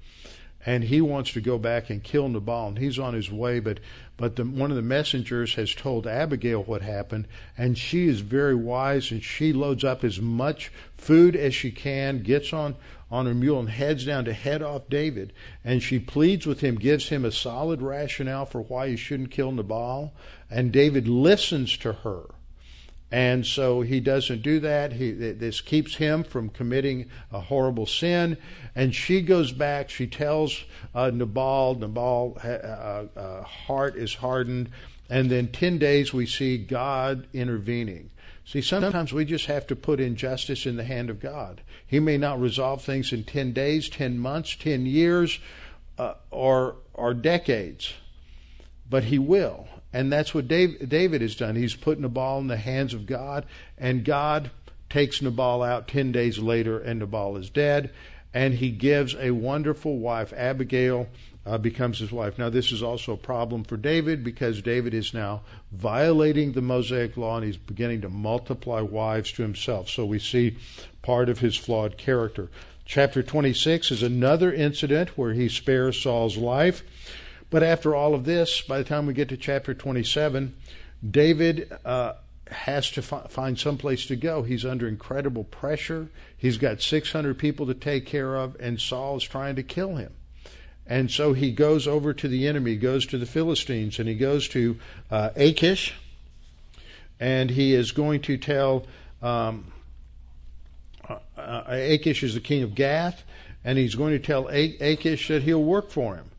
and 0.68 0.84
he 0.84 0.99
wants 0.99 1.32
to 1.32 1.39
go 1.39 1.57
back 1.57 1.89
and 1.89 2.03
kill 2.03 2.28
Nabal, 2.28 2.68
and 2.68 2.78
he's 2.78 2.99
on 2.99 3.13
his 3.13 3.32
way. 3.32 3.61
But 3.61 3.80
but 4.18 4.36
the, 4.36 4.43
one 4.43 4.70
of 4.70 4.76
the 4.76 4.84
messengers 4.84 5.55
has 5.55 5.74
told 5.74 6.05
Abigail 6.05 6.61
what 6.61 6.82
happened, 6.82 7.26
and 7.57 7.78
she 7.78 8.07
is 8.09 8.20
very 8.20 8.53
wise, 8.53 9.09
and 9.09 9.24
she 9.24 9.53
loads 9.53 9.86
up 9.86 10.03
as 10.03 10.20
much 10.20 10.70
food 10.97 11.38
as 11.38 11.55
she 11.55 11.72
can, 11.72 12.22
gets 12.22 12.51
on 12.51 12.76
on 13.09 13.26
her 13.28 13.34
mule, 13.34 13.61
and 13.61 13.70
heads 13.70 14.05
down 14.05 14.26
to 14.26 14.34
head 14.34 14.61
off 14.61 14.89
David. 14.89 15.32
And 15.63 15.82
she 15.82 15.99
pleads 15.99 16.45
with 16.45 16.59
him, 16.59 16.76
gives 16.76 17.07
him 17.07 17.24
a 17.24 17.32
solid 17.32 17.82
rationale 17.82 18.45
for 18.45 18.59
why 18.59 18.89
he 18.89 18.97
shouldn't 18.97 19.32
kill 19.32 19.53
Nabal, 19.53 20.13
and 20.51 20.74
David 20.74 21.07
listens 21.07 21.78
to 21.78 21.93
her. 21.93 22.26
And 23.12 23.45
so 23.45 23.82
he 23.82 24.01
doesn't 24.01 24.41
do 24.41 24.60
that. 24.60 24.93
He, 24.93 25.12
this 25.12 25.62
keeps 25.62 25.95
him 25.95 26.24
from 26.24 26.49
committing 26.49 27.10
a 27.32 27.39
horrible 27.39 27.86
sin. 27.86 28.38
And 28.76 28.93
she 28.93 29.22
goes 29.22 29.53
back. 29.53 29.89
She 29.89 30.08
tells 30.08 30.64
uh, 30.93 31.12
Nabal, 31.14 31.76
Nabal 31.76 32.38
uh, 32.43 32.47
uh, 32.47 33.43
heart 33.43 33.95
is 33.95 34.16
hardened. 34.16 34.70
And 35.10 35.30
then 35.32 35.47
10 35.47 35.78
days 35.78 36.14
we 36.14 36.26
see 36.26 36.58
God 36.58 37.28
intervening. 37.34 38.10
See, 38.45 38.62
sometimes 38.62 39.12
we 39.12 39.26
just 39.26 39.47
have 39.47 39.68
to 39.68 39.76
put 39.76 39.99
injustice 39.99 40.66
in 40.66 40.78
the 40.78 40.84
hand 40.84 41.10
of 41.10 41.20
God. 41.20 41.62
He 41.86 41.99
may 41.99 42.18
not 42.18 42.39
resolve 42.39 42.82
things 42.82 43.12
in 43.12 43.26
10 43.26 43.51
days, 43.51 43.89
10 43.89 44.20
months, 44.20 44.55
10 44.55 44.86
years, 44.86 45.39
uh, 45.97 46.14
or, 46.32 46.78
or 46.93 47.14
decades, 47.14 47.93
but 48.89 49.05
He 49.05 49.20
will. 49.20 49.68
And 49.98 50.14
that's 50.14 50.32
what 50.32 50.48
David 50.48 51.22
has 51.22 51.36
done. 51.36 51.56
He's 51.56 51.74
put 51.74 52.00
Nabal 52.00 52.38
in 52.38 52.45
the 52.45 52.56
hands 52.56 52.93
of 52.93 53.08
God, 53.08 53.48
and 53.80 54.06
God 54.06 54.52
takes 54.91 55.24
Nabal 55.24 55.64
out 55.64 55.88
10 55.88 56.12
days 56.12 56.38
later, 56.38 56.78
and 56.78 57.00
Nabal 57.00 57.36
is 57.36 57.50
dead. 57.50 57.89
And 58.32 58.54
he 58.54 58.70
gives 58.70 59.16
a 59.16 59.32
wonderful 59.32 59.98
wife, 59.98 60.34
Abigail, 60.38 61.08
uh, 61.48 61.58
becomes 61.58 61.98
his 61.98 62.12
wife. 62.12 62.38
Now, 62.38 62.52
this 62.52 62.72
is 62.72 62.84
also 62.84 63.14
a 63.14 63.18
problem 63.18 63.64
for 63.64 63.76
David 63.76 64.24
because 64.24 64.62
David 64.62 64.93
is 64.93 65.16
now 65.16 65.41
violating 65.72 66.52
the 66.52 66.62
Mosaic 66.62 67.18
law 67.18 67.38
and 67.38 67.45
he's 67.48 67.58
beginning 67.58 68.02
to 68.02 68.10
multiply 68.10 68.82
wives 68.82 69.32
to 69.32 69.41
himself. 69.41 69.89
So 69.89 70.06
we 70.06 70.20
see 70.20 70.58
part 71.02 71.28
of 71.28 71.39
his 71.39 71.56
flawed 71.56 71.98
character. 71.98 72.52
Chapter 72.86 73.24
26 73.24 73.89
is 73.89 74.04
another 74.04 74.54
incident 74.54 75.18
where 75.18 75.34
he 75.34 75.50
spares 75.50 76.00
Saul's 76.00 76.38
life. 76.38 76.84
But 77.50 77.64
after 77.64 77.95
all 77.95 78.14
of 78.14 78.26
this, 78.26 78.62
by 78.62 78.78
the 78.78 78.84
time 78.84 79.06
we 79.06 79.14
get 79.14 79.30
to 79.30 79.38
chapter 79.38 79.74
27, 79.74 80.54
David 81.10 81.72
uh, 81.86 82.14
has 82.52 82.91
to 82.91 83.02
fi- 83.02 83.28
find 83.28 83.58
some 83.58 83.78
place 83.78 84.06
to 84.08 84.16
go. 84.16 84.43
He's 84.43 84.66
under 84.66 84.88
incredible 84.88 85.45
pressure. 85.45 86.10
He's 86.36 86.58
got 86.58 86.82
600 86.82 87.38
people 87.38 87.66
to 87.68 87.74
take 87.74 88.06
care 88.06 88.36
of, 88.36 88.58
and 88.60 88.80
Saul 88.80 89.18
is 89.18 89.24
trying 89.24 89.56
to 89.56 89.64
kill 89.64 89.95
him. 89.95 90.14
And 90.86 91.12
so 91.12 91.34
he 91.34 91.52
goes 91.52 91.88
over 91.88 92.14
to 92.14 92.28
the 92.28 92.48
enemy, 92.48 92.76
goes 92.76 93.06
to 93.08 93.18
the 93.18 93.26
Philistines, 93.26 94.00
and 94.00 94.08
he 94.08 94.16
goes 94.16 94.48
to 94.50 94.78
uh, 95.12 95.32
Achish, 95.36 95.93
and 97.20 97.50
he 97.50 97.74
is 97.74 97.91
going 97.91 98.22
to 98.24 98.38
tell 98.38 98.86
um, 99.22 99.72
uh, 101.10 101.18
uh 101.38 101.64
Achish 101.68 102.24
is 102.24 102.36
the 102.36 102.39
king 102.39 102.64
of 102.64 102.76
Gath, 102.76 103.24
and 103.66 103.78
he's 103.78 103.95
going 103.95 104.14
to 104.14 104.20
tell 104.20 104.48
Achish 104.48 105.28
that 105.28 105.43
he'll 105.43 105.64
work 105.64 105.89
for 105.89 106.16
him. 106.16 106.30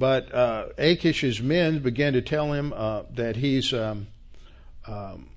But 0.00 0.34
uh, 0.34 0.68
Achish's 0.78 1.42
men 1.42 1.80
began 1.80 2.14
to 2.14 2.22
tell 2.22 2.54
him 2.54 2.72
uh, 2.74 3.02
that 3.16 3.36
he's 3.36 3.74
um, 3.74 4.06
um, 4.86 5.28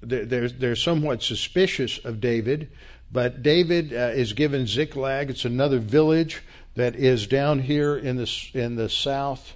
they're, 0.00 0.48
they're 0.48 0.74
somewhat 0.74 1.22
suspicious 1.22 1.98
of 1.98 2.20
David. 2.20 2.72
But 3.12 3.40
David 3.40 3.92
uh, 3.92 4.10
is 4.14 4.32
given 4.32 4.66
Ziklag. 4.66 5.30
It's 5.30 5.44
another 5.44 5.78
village 5.78 6.42
that 6.74 6.96
is 6.96 7.28
down 7.28 7.60
here 7.60 7.96
in 7.96 8.16
the 8.16 8.50
in 8.52 8.74
the 8.74 8.88
south 8.88 9.54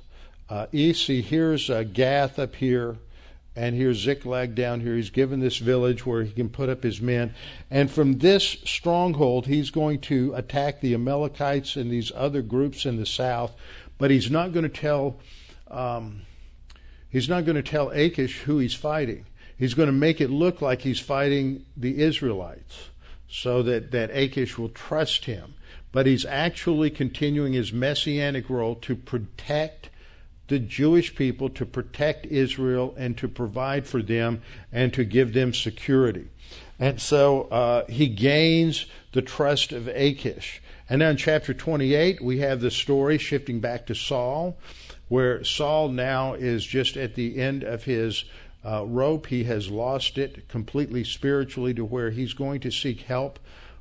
uh, 0.48 0.68
east. 0.70 1.06
See, 1.06 1.20
here's 1.20 1.68
uh, 1.68 1.82
Gath 1.82 2.38
up 2.38 2.54
here, 2.54 2.98
and 3.56 3.76
here's 3.76 3.98
Ziklag 3.98 4.56
down 4.56 4.80
here. 4.80 4.96
He's 4.96 5.10
given 5.10 5.38
this 5.38 5.58
village 5.58 6.04
where 6.04 6.24
he 6.24 6.32
can 6.32 6.48
put 6.48 6.68
up 6.68 6.82
his 6.82 7.00
men. 7.00 7.34
And 7.70 7.88
from 7.90 8.18
this 8.18 8.56
stronghold, 8.64 9.46
he's 9.46 9.70
going 9.70 10.00
to 10.02 10.34
attack 10.34 10.80
the 10.80 10.94
Amalekites 10.94 11.76
and 11.76 11.90
these 11.90 12.10
other 12.16 12.42
groups 12.42 12.84
in 12.84 12.96
the 12.96 13.06
south. 13.06 13.54
But 13.96 14.10
he's 14.10 14.30
not 14.30 14.52
going 14.52 14.64
to 14.64 14.68
tell. 14.68 15.20
Um, 15.70 16.22
he's 17.08 17.28
not 17.28 17.44
going 17.44 17.56
to 17.56 17.62
tell 17.62 17.90
Achish 17.90 18.40
who 18.40 18.58
he's 18.58 18.74
fighting. 18.74 19.26
He's 19.56 19.74
going 19.74 19.86
to 19.86 19.92
make 19.92 20.20
it 20.20 20.30
look 20.30 20.60
like 20.60 20.82
he's 20.82 20.98
fighting 20.98 21.64
the 21.76 22.02
Israelites, 22.02 22.88
so 23.28 23.62
that 23.62 23.92
that 23.92 24.10
Achish 24.10 24.58
will 24.58 24.68
trust 24.68 25.26
him. 25.26 25.54
But 25.92 26.06
he's 26.06 26.24
actually 26.24 26.90
continuing 26.90 27.52
his 27.52 27.72
messianic 27.72 28.50
role 28.50 28.74
to 28.74 28.96
protect 28.96 29.90
the 30.48 30.58
Jewish 30.58 31.14
people 31.14 31.48
to 31.50 31.64
protect 31.64 32.26
Israel 32.26 32.94
and 32.96 33.16
to 33.18 33.28
provide 33.28 33.86
for 33.86 34.02
them 34.02 34.42
and 34.72 34.92
to 34.92 35.04
give 35.04 35.32
them 35.32 35.54
security. 35.54 36.28
And 36.78 37.00
so 37.00 37.42
uh, 37.44 37.86
he 37.86 38.08
gains 38.08 38.86
the 39.12 39.22
trust 39.22 39.72
of 39.72 39.88
Achish. 39.88 40.60
And 40.88 40.98
now 40.98 41.10
in 41.10 41.16
chapter 41.16 41.54
28, 41.54 42.22
we 42.22 42.38
have 42.38 42.60
the 42.60 42.70
story 42.70 43.16
shifting 43.16 43.60
back 43.60 43.86
to 43.86 43.94
Saul, 43.94 44.58
where 45.08 45.42
Saul 45.44 45.88
now 45.88 46.34
is 46.34 46.64
just 46.64 46.96
at 46.96 47.14
the 47.14 47.38
end 47.38 47.62
of 47.62 47.84
his 47.84 48.24
uh, 48.64 48.84
rope. 48.84 49.26
He 49.26 49.44
has 49.44 49.70
lost 49.70 50.18
it 50.18 50.48
completely 50.48 51.04
spiritually 51.04 51.72
to 51.74 51.84
where 51.84 52.10
he's 52.10 52.34
going 52.34 52.60
to 52.60 52.70
seek 52.70 53.02
help 53.02 53.38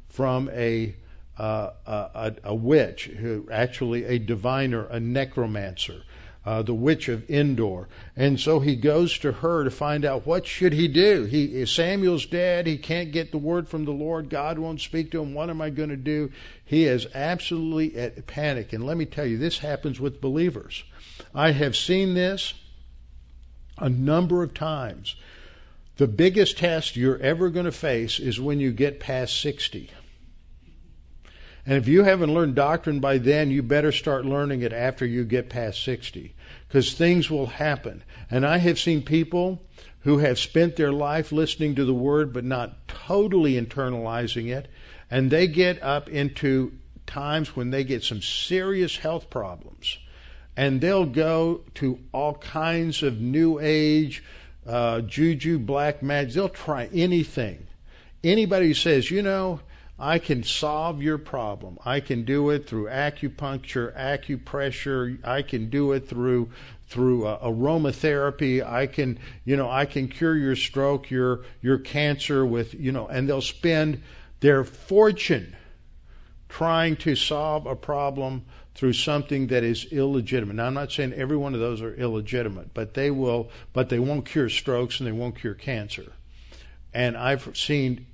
from 0.07 0.49
a 0.53 0.95
uh, 1.37 1.71
a, 1.87 2.33
a, 2.43 2.53
witch, 2.53 3.05
who 3.05 3.47
actually 3.51 4.05
a 4.05 4.19
diviner, 4.19 4.85
a 4.85 4.99
necromancer, 4.99 6.03
uh, 6.45 6.61
the 6.61 6.73
witch 6.73 7.07
of 7.07 7.29
Endor. 7.29 7.87
And 8.15 8.39
so 8.39 8.59
he 8.59 8.75
goes 8.75 9.17
to 9.19 9.31
her 9.31 9.63
to 9.63 9.71
find 9.71 10.03
out 10.03 10.27
what 10.27 10.45
should 10.45 10.73
he 10.73 10.87
do. 10.87 11.23
He 11.23 11.65
Samuel's 11.65 12.25
dead. 12.25 12.67
He 12.67 12.77
can't 12.77 13.11
get 13.11 13.31
the 13.31 13.37
word 13.37 13.69
from 13.69 13.85
the 13.85 13.91
Lord. 13.91 14.29
God 14.29 14.59
won't 14.59 14.81
speak 14.81 15.11
to 15.11 15.21
him. 15.21 15.33
What 15.33 15.49
am 15.49 15.61
I 15.61 15.69
going 15.69 15.89
to 15.89 15.95
do? 15.95 16.31
He 16.65 16.85
is 16.85 17.07
absolutely 17.13 17.97
at 17.97 18.27
panic. 18.27 18.73
And 18.73 18.85
let 18.85 18.97
me 18.97 19.05
tell 19.05 19.25
you, 19.25 19.37
this 19.37 19.59
happens 19.59 19.99
with 19.99 20.21
believers. 20.21 20.83
I 21.33 21.51
have 21.51 21.75
seen 21.75 22.13
this 22.13 22.53
a 23.77 23.89
number 23.89 24.43
of 24.43 24.53
times. 24.53 25.15
The 25.97 26.07
biggest 26.07 26.57
test 26.57 26.95
you're 26.95 27.19
ever 27.19 27.49
going 27.49 27.65
to 27.65 27.71
face 27.71 28.19
is 28.19 28.39
when 28.39 28.59
you 28.59 28.71
get 28.71 28.99
past 28.99 29.39
60 29.39 29.91
And 31.65 31.77
if 31.77 31.87
you 31.87 32.03
haven't 32.03 32.33
learned 32.33 32.55
doctrine 32.55 32.99
by 32.99 33.17
then, 33.17 33.49
you 33.49 33.63
better 33.63 33.91
start 33.91 34.25
learning 34.25 34.61
it 34.61 34.73
after 34.73 35.05
you 35.05 35.23
get 35.23 35.49
past 35.49 35.81
60. 35.83 36.35
Because 36.67 36.93
things 36.93 37.29
will 37.29 37.45
happen. 37.45 38.03
And 38.29 38.45
I 38.45 38.57
have 38.57 38.79
seen 38.79 39.01
people 39.01 39.61
who 40.01 40.17
have 40.17 40.37
spent 40.37 40.75
their 40.75 40.91
life 40.91 41.31
listening 41.31 41.75
to 41.75 41.85
the 41.85 41.93
word 41.93 42.33
but 42.33 42.43
not 42.43 42.87
totally 42.87 43.53
internalizing 43.53 44.53
it. 44.53 44.67
And 45.09 45.31
they 45.31 45.47
get 45.47 45.81
up 45.81 46.09
into 46.09 46.73
times 47.05 47.55
when 47.55 47.69
they 47.69 47.85
get 47.85 48.03
some 48.03 48.21
serious 48.21 48.97
health 48.97 49.29
problems. 49.29 49.97
And 50.57 50.81
they'll 50.81 51.05
go 51.05 51.61
to 51.75 51.99
all 52.11 52.35
kinds 52.35 53.03
of 53.03 53.21
new 53.21 53.59
age, 53.59 54.23
uh, 54.67 55.01
juju, 55.01 55.59
black 55.59 56.03
magic. 56.03 56.33
They'll 56.33 56.49
try 56.49 56.89
anything. 56.93 57.67
Anybody 58.23 58.67
who 58.67 58.73
says, 58.73 59.09
you 59.09 59.21
know, 59.21 59.61
I 60.03 60.19
can 60.19 60.43
solve 60.43 61.01
your 61.01 61.17
problem. 61.17 61.79
I 61.85 62.01
can 62.01 62.25
do 62.25 62.49
it 62.49 62.67
through 62.67 62.87
acupuncture, 62.87 63.95
acupressure. 63.95 65.17
I 65.25 65.43
can 65.43 65.69
do 65.69 65.93
it 65.93 66.09
through 66.09 66.49
through 66.89 67.25
uh, 67.25 67.39
aromatherapy. 67.47 68.61
I 68.61 68.85
can, 68.87 69.17
you 69.45 69.55
know, 69.55 69.71
I 69.71 69.85
can 69.85 70.09
cure 70.09 70.35
your 70.35 70.57
stroke, 70.57 71.09
your 71.09 71.45
your 71.61 71.77
cancer 71.77 72.45
with, 72.45 72.73
you 72.73 72.91
know, 72.91 73.07
and 73.07 73.29
they'll 73.29 73.39
spend 73.39 74.03
their 74.41 74.65
fortune 74.65 75.55
trying 76.49 76.97
to 76.97 77.15
solve 77.15 77.65
a 77.65 77.75
problem 77.77 78.43
through 78.75 78.93
something 78.93 79.47
that 79.47 79.63
is 79.63 79.85
illegitimate. 79.85 80.57
Now 80.57 80.65
I'm 80.65 80.73
not 80.73 80.91
saying 80.91 81.13
every 81.13 81.37
one 81.37 81.53
of 81.53 81.61
those 81.61 81.81
are 81.81 81.95
illegitimate, 81.95 82.73
but 82.73 82.93
they 82.93 83.09
will 83.09 83.49
but 83.71 83.87
they 83.87 83.99
won't 83.99 84.25
cure 84.25 84.49
strokes 84.49 84.99
and 84.99 85.07
they 85.07 85.13
won't 85.13 85.39
cure 85.39 85.53
cancer. 85.53 86.11
And 86.93 87.15
I've 87.15 87.55
seen 87.55 88.05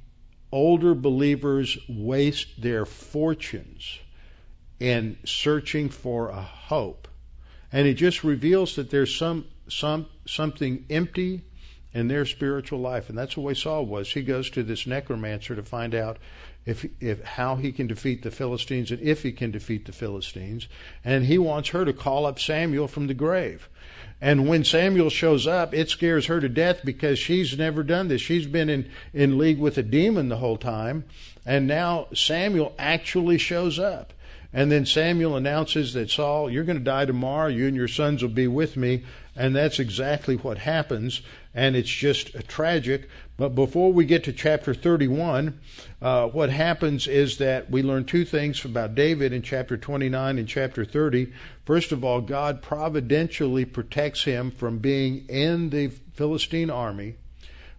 older 0.52 0.96
believers 0.96 1.78
waste 1.88 2.62
their 2.62 2.86
fortunes 2.86 4.00
in 4.80 5.18
searching 5.26 5.90
for 5.90 6.30
a 6.30 6.42
hope. 6.42 7.08
And 7.72 7.88
it 7.88 7.96
just 7.96 8.24
reveals 8.24 8.76
that 8.76 8.90
there's 8.90 9.16
some 9.16 9.46
some 9.68 10.08
something 10.26 10.86
empty 10.90 11.44
in 11.94 12.08
their 12.08 12.26
spiritual 12.26 12.80
life. 12.80 13.10
And 13.10 13.18
that's 13.18 13.36
the 13.36 13.42
way 13.42 13.54
Saul 13.54 13.86
was. 13.86 14.14
He 14.14 14.22
goes 14.22 14.50
to 14.52 14.64
this 14.64 14.86
necromancer 14.86 15.56
to 15.56 15.64
find 15.64 15.96
out 15.96 16.18
if, 16.66 16.86
if 17.00 17.24
how 17.24 17.56
he 17.56 17.72
can 17.72 17.88
defeat 17.88 18.22
the 18.22 18.32
Philistines 18.32 18.92
and 18.92 19.02
if 19.02 19.24
he 19.24 19.32
can 19.32 19.52
defeat 19.52 19.86
the 19.86 19.92
Philistines. 19.92 20.68
And 21.04 21.26
he 21.26 21.38
wants 21.38 21.70
her 21.70 21.86
to 21.86 21.94
call 21.94 22.26
up 22.26 22.40
Samuel 22.40 22.88
from 22.88 23.08
the 23.08 23.14
grave. 23.14 23.70
And 24.22 24.50
when 24.50 24.66
Samuel 24.66 25.10
shows 25.10 25.48
up, 25.48 25.74
it 25.74 25.90
scares 25.90 26.26
her 26.26 26.42
to 26.42 26.50
death 26.50 26.82
because 26.84 27.18
she's 27.18 27.58
never 27.58 27.84
done 27.84 28.10
this. 28.10 28.22
She's 28.22 28.48
been 28.48 28.70
in, 28.70 28.90
in 29.14 29.38
league 29.38 29.60
with 29.60 29.78
a 29.78 29.84
demon 29.84 30.28
the 30.28 30.38
whole 30.38 30.58
time. 30.58 31.06
And 31.46 31.68
now 31.68 32.08
Samuel 32.14 32.76
actually 32.78 33.38
shows 33.38 33.80
up. 33.80 34.14
And 34.52 34.72
then 34.72 34.86
Samuel 34.86 35.36
announces 35.36 35.94
that 35.94 36.10
Saul, 36.10 36.50
you're 36.50 36.64
going 36.64 36.78
to 36.78 36.84
die 36.84 37.06
tomorrow. 37.06 37.48
You 37.48 37.68
and 37.68 37.76
your 37.76 37.88
sons 37.88 38.22
will 38.22 38.30
be 38.30 38.48
with 38.48 38.76
me. 38.76 39.04
And 39.36 39.56
that's 39.56 39.80
exactly 39.80 40.36
what 40.36 40.58
happens. 40.58 41.22
And 41.54 41.76
it's 41.76 41.90
just 41.90 42.48
tragic. 42.48 43.08
But 43.40 43.56
before 43.56 43.94
we 43.94 44.04
get 44.04 44.26
to 44.26 44.34
chapter 44.34 44.74
31, 44.74 45.62
uh, 46.02 46.28
what 46.28 46.50
happens 46.50 47.08
is 47.08 47.38
that 47.38 47.72
we 47.72 47.82
learn 47.82 48.04
two 48.04 48.26
things 48.26 48.66
about 48.66 48.96
David 48.96 49.32
in 49.32 49.44
chapter 49.44 49.78
29 49.78 50.38
and 50.38 50.46
chapter 50.46 50.84
30. 50.84 51.32
First 51.64 51.94
of 51.94 52.04
all, 52.04 52.20
God 52.20 52.62
providentially 52.62 53.64
protects 53.64 54.26
him 54.26 54.52
from 54.52 54.80
being 54.80 55.26
in 55.30 55.70
the 55.70 55.88
Philistine 55.88 56.70
army, 56.70 57.16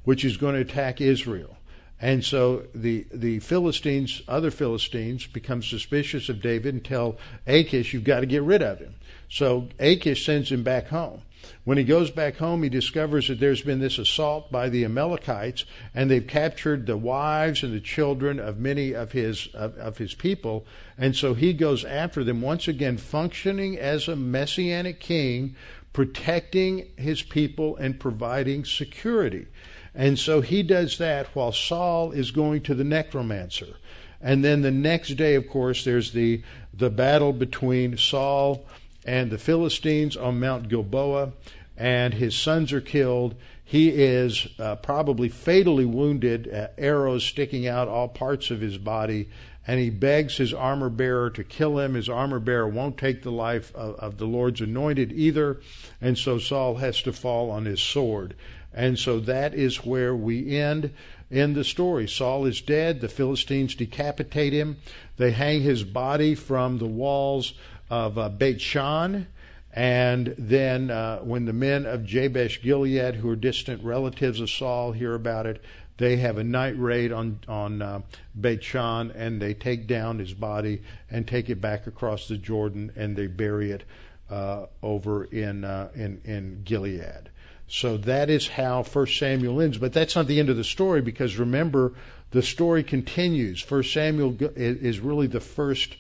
which 0.05 0.25
is 0.25 0.39
going 0.39 0.55
to 0.55 0.63
attack 0.63 0.99
Israel. 0.99 1.59
And 2.01 2.25
so 2.25 2.65
the, 2.75 3.05
the 3.13 3.41
Philistines, 3.41 4.23
other 4.27 4.51
Philistines, 4.51 5.27
become 5.27 5.63
suspicious 5.63 6.31
of 6.31 6.41
David 6.41 6.73
and 6.73 6.83
tell 6.83 7.19
Achish, 7.47 7.93
you've 7.93 8.05
got 8.05 8.21
to 8.21 8.27
get 8.27 8.43
rid 8.43 8.63
of 8.63 8.79
him. 8.79 8.95
So 9.29 9.69
Achish 9.79 10.25
sends 10.25 10.51
him 10.51 10.63
back 10.63 10.89
home. 10.89 11.21
When 11.65 11.79
he 11.79 11.85
goes 11.85 12.11
back 12.11 12.37
home, 12.37 12.63
he 12.63 12.69
discovers 12.69 13.29
that 13.29 13.39
there's 13.39 13.63
been 13.63 13.81
this 13.81 13.99
assault 13.99 14.51
by 14.51 14.69
the 14.69 14.85
Amalekites, 14.85 15.65
and 15.95 16.11
they've 16.11 16.27
captured 16.27 16.87
the 16.87 16.97
wives 16.97 17.63
and 17.63 17.73
the 17.73 17.81
children 17.81 18.41
of 18.41 18.59
many 18.59 18.93
of 18.93 19.13
his 19.13 19.49
of, 19.55 19.77
of 19.77 19.99
his 19.99 20.15
people. 20.15 20.67
And 20.97 21.15
so 21.15 21.35
he 21.35 21.53
goes 21.53 21.85
after 21.85 22.25
them 22.25 22.41
once 22.41 22.67
again, 22.67 22.97
functioning 22.97 23.79
as 23.79 24.09
a 24.09 24.17
messianic 24.17 25.01
king, 25.01 25.55
protecting 25.93 26.89
his 26.97 27.23
people 27.23 27.77
and 27.77 28.01
providing 28.01 28.65
security. 28.65 29.47
And 29.95 30.19
so 30.19 30.41
he 30.41 30.63
does 30.63 30.99
that 30.99 31.27
while 31.35 31.53
Saul 31.53 32.13
is 32.13 32.31
going 32.31 32.63
to 32.63 32.75
the 32.75 32.85
necromancer. 32.85 33.77
And 34.21 34.45
then 34.45 34.63
the 34.63 34.71
next 34.71 35.15
day, 35.15 35.35
of 35.35 35.49
course, 35.49 35.85
there's 35.85 36.13
the 36.13 36.43
the 36.73 36.91
battle 36.91 37.33
between 37.33 37.97
Saul 37.97 38.65
and 39.05 39.31
the 39.31 39.39
Philistines 39.39 40.17
on 40.17 40.41
Mount 40.41 40.69
Gilboa, 40.69 41.33
and 41.77 42.15
his 42.15 42.37
sons 42.37 42.73
are 42.73 42.81
killed. 42.81 43.35
He 43.65 43.89
is 43.89 44.49
uh, 44.59 44.77
probably 44.77 45.29
fatally 45.29 45.85
wounded, 45.87 46.53
uh, 46.53 46.69
arrows 46.77 47.25
sticking 47.25 47.67
out 47.67 47.89
all 47.89 48.09
parts 48.09 48.51
of 48.51 48.61
his 48.61 48.77
body, 48.77 49.29
and 49.67 49.79
he 49.79 49.91
begs 49.91 50.37
his 50.37 50.53
armor 50.53 50.91
bearer 50.91 51.31
to 51.31 51.45
kill 51.45 51.79
him. 51.79 51.95
His 51.95 52.09
armor 52.09 52.41
bearer 52.41 52.69
won't 52.69 52.99
take 52.99 53.23
the 53.23 53.33
life 53.33 53.75
of, 53.75 53.95
of 53.97 54.19
the 54.19 54.27
Lord's 54.27 54.61
anointed 54.61 55.13
either, 55.13 55.61
and 56.01 56.19
so 56.19 56.39
Saul 56.39 56.77
has 56.77 57.01
to 57.03 57.13
fall 57.13 57.51
on 57.51 57.65
his 57.65 57.81
sword. 57.81 58.35
And 58.73 58.99
so 58.99 59.21
that 59.21 59.55
is 59.55 59.85
where 59.85 60.15
we 60.15 60.57
end 60.57 60.93
in 61.31 61.55
the 61.55 61.65
story. 61.65 62.07
Saul 62.09 62.47
is 62.47 62.61
dead. 62.61 63.01
The 63.01 63.09
Philistines 63.09 63.75
decapitate 63.75 64.53
him. 64.53 64.77
They 65.17 65.31
hang 65.33 65.63
his 65.63 65.85
body 65.85 66.35
from 66.35 66.79
the 66.79 66.87
walls 66.87 67.55
of 67.91 68.17
uh, 68.17 68.29
Beit 68.29 68.61
Shan. 68.61 69.27
And 69.73 70.35
then 70.39 70.91
uh, 70.91 71.19
when 71.19 71.45
the 71.45 71.53
men 71.53 71.87
of 71.87 72.05
Jabesh 72.05 72.63
Gilead, 72.63 73.17
who 73.17 73.31
are 73.31 73.37
distant 73.37 73.85
relatives 73.85 74.41
of 74.41 74.51
Saul, 74.51 74.93
hear 74.93 75.15
about 75.15 75.47
it, 75.47 75.63
they 75.97 76.17
have 76.17 76.39
a 76.39 76.45
night 76.45 76.79
raid 76.79 77.13
on 77.13 77.41
on 77.47 77.83
uh, 77.83 78.01
Beit 78.41 78.65
Shan, 78.65 79.11
and 79.11 79.41
they 79.41 79.53
take 79.53 79.87
down 79.87 80.19
his 80.19 80.33
body 80.33 80.83
and 81.11 81.29
take 81.29 81.51
it 81.51 81.61
back 81.61 81.87
across 81.87 82.27
the 82.27 82.39
Jordan, 82.39 82.91
and 82.97 83.15
they 83.17 83.27
bury 83.27 83.71
it 83.71 83.85
uh, 84.31 84.67
over 84.83 85.25
in 85.25 85.63
uh, 85.63 85.91
in 85.95 86.21
in 86.25 86.63
Gilead. 86.65 87.29
So 87.69 87.97
that 87.99 88.31
is 88.31 88.49
how 88.49 88.83
First 88.83 89.19
Samuel 89.19 89.61
ends. 89.61 89.79
But 89.79 89.93
that's 89.93 90.17
not 90.17 90.27
the 90.27 90.41
end 90.41 90.49
of 90.49 90.57
the 90.57 90.65
story 90.65 91.03
because 91.03 91.37
remember, 91.37 91.93
the 92.31 92.43
story 92.43 92.83
continues. 92.83 93.61
First 93.61 93.93
Samuel 93.93 94.37
is 94.57 94.99
really 94.99 95.27
the 95.27 95.41
first 95.41 95.97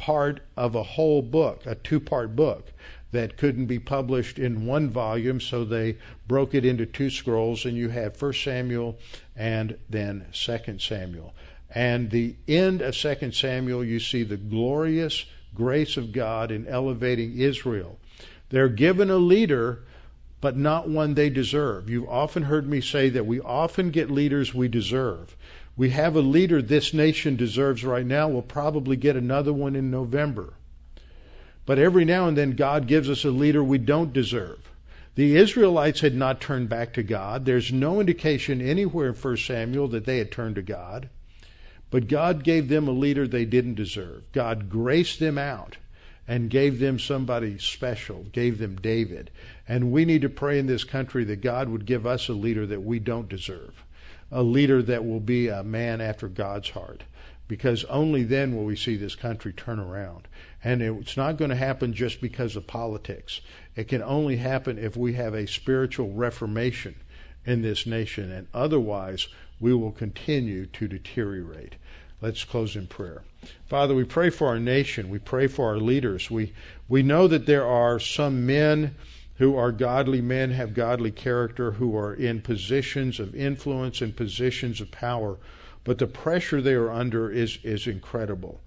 part 0.00 0.40
of 0.56 0.74
a 0.74 0.82
whole 0.82 1.20
book, 1.20 1.60
a 1.66 1.74
two 1.74 2.00
part 2.00 2.34
book 2.34 2.72
that 3.12 3.36
couldn't 3.36 3.66
be 3.66 3.78
published 3.78 4.38
in 4.38 4.64
one 4.64 4.88
volume, 4.88 5.38
so 5.40 5.62
they 5.62 5.98
broke 6.26 6.54
it 6.54 6.64
into 6.64 6.86
two 6.86 7.10
scrolls, 7.10 7.66
and 7.66 7.76
you 7.76 7.90
have 7.90 8.16
First 8.16 8.42
Samuel 8.42 8.98
and 9.36 9.76
then 9.90 10.24
Second 10.32 10.80
Samuel. 10.80 11.34
And 11.74 12.10
the 12.10 12.34
end 12.48 12.80
of 12.80 12.96
Second 12.96 13.34
Samuel, 13.34 13.84
you 13.84 14.00
see 14.00 14.22
the 14.22 14.38
glorious 14.38 15.26
grace 15.54 15.98
of 15.98 16.12
God 16.12 16.50
in 16.50 16.66
elevating 16.66 17.38
Israel. 17.38 17.98
They're 18.48 18.68
given 18.68 19.10
a 19.10 19.16
leader, 19.16 19.82
but 20.40 20.56
not 20.56 20.88
one 20.88 21.12
they 21.12 21.28
deserve. 21.28 21.90
You've 21.90 22.08
often 22.08 22.44
heard 22.44 22.66
me 22.66 22.80
say 22.80 23.10
that 23.10 23.26
we 23.26 23.38
often 23.40 23.90
get 23.90 24.10
leaders 24.10 24.54
we 24.54 24.66
deserve. 24.66 25.36
We 25.80 25.88
have 25.88 26.14
a 26.14 26.20
leader 26.20 26.60
this 26.60 26.92
nation 26.92 27.36
deserves 27.36 27.82
right 27.84 28.04
now. 28.04 28.28
We'll 28.28 28.42
probably 28.42 28.96
get 28.96 29.16
another 29.16 29.54
one 29.54 29.74
in 29.74 29.90
November. 29.90 30.52
But 31.64 31.78
every 31.78 32.04
now 32.04 32.28
and 32.28 32.36
then, 32.36 32.50
God 32.50 32.86
gives 32.86 33.08
us 33.08 33.24
a 33.24 33.30
leader 33.30 33.64
we 33.64 33.78
don't 33.78 34.12
deserve. 34.12 34.58
The 35.14 35.36
Israelites 35.36 36.00
had 36.00 36.14
not 36.14 36.38
turned 36.38 36.68
back 36.68 36.92
to 36.92 37.02
God. 37.02 37.46
There's 37.46 37.72
no 37.72 37.98
indication 37.98 38.60
anywhere 38.60 39.08
in 39.08 39.14
1 39.14 39.36
Samuel 39.38 39.88
that 39.88 40.04
they 40.04 40.18
had 40.18 40.30
turned 40.30 40.56
to 40.56 40.62
God. 40.62 41.08
But 41.88 42.08
God 42.08 42.44
gave 42.44 42.68
them 42.68 42.86
a 42.86 42.90
leader 42.92 43.26
they 43.26 43.46
didn't 43.46 43.76
deserve. 43.76 44.30
God 44.32 44.68
graced 44.68 45.18
them 45.18 45.38
out 45.38 45.78
and 46.28 46.50
gave 46.50 46.78
them 46.78 46.98
somebody 46.98 47.56
special, 47.56 48.26
gave 48.32 48.58
them 48.58 48.76
David. 48.76 49.30
And 49.66 49.92
we 49.92 50.04
need 50.04 50.20
to 50.20 50.28
pray 50.28 50.58
in 50.58 50.66
this 50.66 50.84
country 50.84 51.24
that 51.24 51.40
God 51.40 51.70
would 51.70 51.86
give 51.86 52.04
us 52.04 52.28
a 52.28 52.34
leader 52.34 52.66
that 52.66 52.82
we 52.82 52.98
don't 52.98 53.30
deserve 53.30 53.82
a 54.30 54.42
leader 54.42 54.82
that 54.82 55.04
will 55.04 55.20
be 55.20 55.48
a 55.48 55.62
man 55.62 56.00
after 56.00 56.28
God's 56.28 56.70
heart. 56.70 57.04
Because 57.48 57.84
only 57.84 58.22
then 58.22 58.54
will 58.54 58.64
we 58.64 58.76
see 58.76 58.96
this 58.96 59.16
country 59.16 59.52
turn 59.52 59.80
around. 59.80 60.28
And 60.62 60.82
it's 60.82 61.16
not 61.16 61.36
going 61.36 61.50
to 61.50 61.56
happen 61.56 61.92
just 61.92 62.20
because 62.20 62.54
of 62.54 62.66
politics. 62.66 63.40
It 63.74 63.88
can 63.88 64.02
only 64.02 64.36
happen 64.36 64.78
if 64.78 64.96
we 64.96 65.14
have 65.14 65.34
a 65.34 65.46
spiritual 65.46 66.12
reformation 66.12 66.94
in 67.44 67.62
this 67.62 67.86
nation. 67.86 68.30
And 68.30 68.46
otherwise, 68.54 69.26
we 69.58 69.74
will 69.74 69.90
continue 69.90 70.66
to 70.66 70.86
deteriorate. 70.86 71.74
Let's 72.20 72.44
close 72.44 72.76
in 72.76 72.86
prayer. 72.86 73.22
Father, 73.66 73.94
we 73.94 74.04
pray 74.04 74.30
for 74.30 74.48
our 74.48 74.60
nation. 74.60 75.08
We 75.08 75.18
pray 75.18 75.46
for 75.46 75.68
our 75.68 75.78
leaders. 75.78 76.30
We, 76.30 76.52
we 76.88 77.02
know 77.02 77.26
that 77.26 77.46
there 77.46 77.66
are 77.66 77.98
some 77.98 78.46
men 78.46 78.94
who 79.40 79.56
are 79.56 79.72
godly 79.72 80.20
men, 80.20 80.50
have 80.50 80.74
godly 80.74 81.10
character, 81.10 81.72
who 81.72 81.96
are 81.96 82.12
in 82.12 82.42
positions 82.42 83.18
of 83.18 83.34
influence 83.34 84.02
and 84.02 84.14
positions 84.14 84.82
of 84.82 84.90
power. 84.90 85.38
But 85.82 85.96
the 85.96 86.06
pressure 86.06 86.60
they 86.60 86.74
are 86.74 86.90
under 86.90 87.30
is, 87.30 87.58
is 87.62 87.86
incredible. 87.86 88.60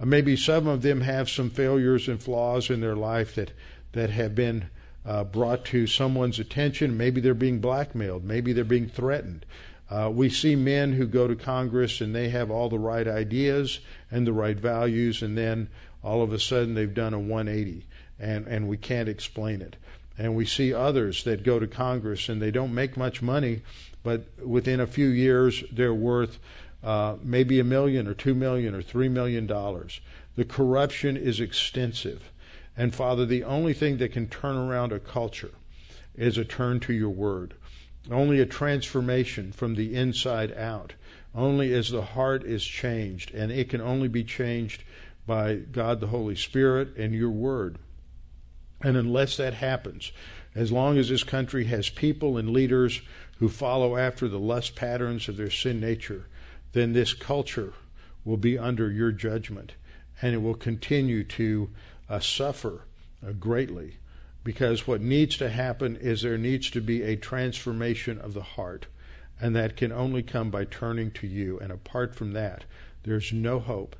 Uh, 0.00 0.06
maybe 0.06 0.34
some 0.34 0.66
of 0.66 0.80
them 0.80 1.02
have 1.02 1.28
some 1.28 1.50
failures 1.50 2.08
and 2.08 2.22
flaws 2.22 2.70
in 2.70 2.80
their 2.80 2.96
life 2.96 3.34
that, 3.34 3.52
that 3.92 4.08
have 4.08 4.34
been 4.34 4.70
uh, 5.04 5.24
brought 5.24 5.62
to 5.66 5.86
someone's 5.86 6.38
attention. 6.38 6.96
Maybe 6.96 7.20
they're 7.20 7.34
being 7.34 7.60
blackmailed. 7.60 8.24
Maybe 8.24 8.54
they're 8.54 8.64
being 8.64 8.88
threatened. 8.88 9.44
Uh, 9.90 10.10
we 10.10 10.30
see 10.30 10.56
men 10.56 10.94
who 10.94 11.06
go 11.06 11.28
to 11.28 11.36
Congress 11.36 12.00
and 12.00 12.14
they 12.14 12.30
have 12.30 12.50
all 12.50 12.70
the 12.70 12.78
right 12.78 13.06
ideas 13.06 13.80
and 14.10 14.26
the 14.26 14.32
right 14.32 14.58
values, 14.58 15.20
and 15.20 15.36
then 15.36 15.68
all 16.02 16.22
of 16.22 16.32
a 16.32 16.40
sudden 16.40 16.72
they've 16.72 16.94
done 16.94 17.12
a 17.12 17.18
180, 17.18 17.86
and, 18.18 18.46
and 18.46 18.68
we 18.68 18.78
can't 18.78 19.10
explain 19.10 19.60
it. 19.60 19.76
And 20.16 20.36
we 20.36 20.46
see 20.46 20.72
others 20.72 21.24
that 21.24 21.42
go 21.42 21.58
to 21.58 21.66
Congress 21.66 22.28
and 22.28 22.40
they 22.40 22.50
don't 22.50 22.74
make 22.74 22.96
much 22.96 23.20
money, 23.20 23.62
but 24.02 24.26
within 24.44 24.80
a 24.80 24.86
few 24.86 25.08
years 25.08 25.64
they're 25.72 25.94
worth 25.94 26.38
uh, 26.84 27.16
maybe 27.22 27.58
a 27.58 27.64
million 27.64 28.06
or 28.06 28.14
two 28.14 28.34
million 28.34 28.74
or 28.74 28.82
three 28.82 29.08
million 29.08 29.46
dollars. 29.46 30.00
The 30.36 30.44
corruption 30.44 31.16
is 31.16 31.40
extensive. 31.40 32.30
And 32.76 32.94
Father, 32.94 33.24
the 33.24 33.44
only 33.44 33.72
thing 33.72 33.98
that 33.98 34.12
can 34.12 34.28
turn 34.28 34.56
around 34.56 34.92
a 34.92 34.98
culture 34.98 35.52
is 36.14 36.36
a 36.38 36.44
turn 36.44 36.80
to 36.80 36.92
your 36.92 37.10
word. 37.10 37.54
Only 38.10 38.40
a 38.40 38.46
transformation 38.46 39.52
from 39.52 39.74
the 39.74 39.94
inside 39.94 40.52
out. 40.52 40.92
Only 41.34 41.72
as 41.72 41.90
the 41.90 42.02
heart 42.02 42.44
is 42.44 42.64
changed. 42.64 43.32
And 43.34 43.50
it 43.50 43.68
can 43.68 43.80
only 43.80 44.08
be 44.08 44.24
changed 44.24 44.84
by 45.26 45.54
God 45.54 46.00
the 46.00 46.08
Holy 46.08 46.36
Spirit 46.36 46.96
and 46.96 47.14
your 47.14 47.30
word. 47.30 47.78
And 48.84 48.98
unless 48.98 49.38
that 49.38 49.54
happens, 49.54 50.12
as 50.54 50.70
long 50.70 50.98
as 50.98 51.08
this 51.08 51.24
country 51.24 51.64
has 51.64 51.88
people 51.88 52.36
and 52.36 52.50
leaders 52.50 53.00
who 53.38 53.48
follow 53.48 53.96
after 53.96 54.28
the 54.28 54.38
lust 54.38 54.76
patterns 54.76 55.26
of 55.26 55.38
their 55.38 55.50
sin 55.50 55.80
nature, 55.80 56.26
then 56.72 56.92
this 56.92 57.14
culture 57.14 57.72
will 58.26 58.36
be 58.36 58.58
under 58.58 58.90
your 58.90 59.10
judgment 59.10 59.72
and 60.20 60.34
it 60.34 60.42
will 60.42 60.54
continue 60.54 61.24
to 61.24 61.70
uh, 62.10 62.20
suffer 62.20 62.82
uh, 63.26 63.32
greatly. 63.32 63.96
Because 64.44 64.86
what 64.86 65.00
needs 65.00 65.38
to 65.38 65.48
happen 65.48 65.96
is 65.96 66.20
there 66.20 66.36
needs 66.36 66.68
to 66.68 66.82
be 66.82 67.02
a 67.02 67.16
transformation 67.16 68.18
of 68.18 68.34
the 68.34 68.42
heart 68.42 68.86
and 69.40 69.56
that 69.56 69.78
can 69.78 69.92
only 69.92 70.22
come 70.22 70.50
by 70.50 70.66
turning 70.66 71.10
to 71.12 71.26
you. 71.26 71.58
And 71.58 71.72
apart 71.72 72.14
from 72.14 72.34
that 72.34 72.64
there's 73.04 73.32
no 73.32 73.60
hope 73.60 73.96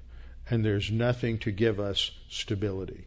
and 0.51 0.63
there's 0.63 0.91
nothing 0.91 1.39
to 1.39 1.51
give 1.51 1.81
us 1.81 2.11
stability 2.29 3.07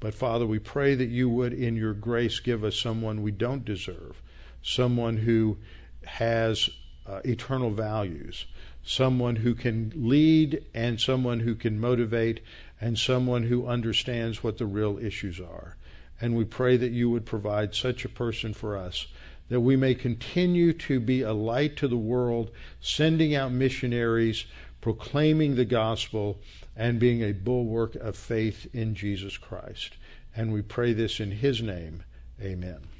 but 0.00 0.14
Father, 0.14 0.46
we 0.46 0.58
pray 0.58 0.94
that 0.94 1.08
you 1.08 1.28
would, 1.28 1.52
in 1.52 1.76
your 1.76 1.94
grace, 1.94 2.40
give 2.40 2.64
us 2.64 2.76
someone 2.76 3.22
we 3.22 3.30
don't 3.30 3.64
deserve, 3.64 4.22
someone 4.62 5.16
who 5.18 5.58
has 6.04 6.68
uh, 7.06 7.20
eternal 7.24 7.70
values, 7.70 8.46
someone 8.84 9.36
who 9.36 9.54
can 9.54 9.92
lead 9.94 10.64
and 10.74 11.00
someone 11.00 11.40
who 11.40 11.54
can 11.54 11.80
motivate 11.80 12.40
and 12.80 12.98
someone 12.98 13.44
who 13.44 13.66
understands 13.66 14.42
what 14.42 14.58
the 14.58 14.66
real 14.66 14.98
issues 14.98 15.40
are. 15.40 15.76
And 16.20 16.36
we 16.36 16.44
pray 16.44 16.76
that 16.76 16.92
you 16.92 17.10
would 17.10 17.26
provide 17.26 17.74
such 17.74 18.04
a 18.04 18.10
person 18.10 18.54
for 18.54 18.76
us 18.76 19.06
that 19.48 19.60
we 19.60 19.76
may 19.76 19.94
continue 19.94 20.72
to 20.72 20.98
be 20.98 21.22
a 21.22 21.32
light 21.32 21.76
to 21.76 21.88
the 21.88 21.96
world, 21.96 22.50
sending 22.80 23.34
out 23.34 23.52
missionaries, 23.52 24.44
proclaiming 24.80 25.54
the 25.54 25.64
gospel, 25.64 26.38
and 26.76 26.98
being 26.98 27.22
a 27.22 27.32
bulwark 27.32 27.94
of 27.96 28.16
faith 28.16 28.66
in 28.74 28.94
Jesus 28.94 29.38
Christ. 29.38 29.96
And 30.34 30.52
we 30.52 30.62
pray 30.62 30.92
this 30.92 31.20
in 31.20 31.30
His 31.30 31.62
name. 31.62 32.02
Amen. 32.40 32.95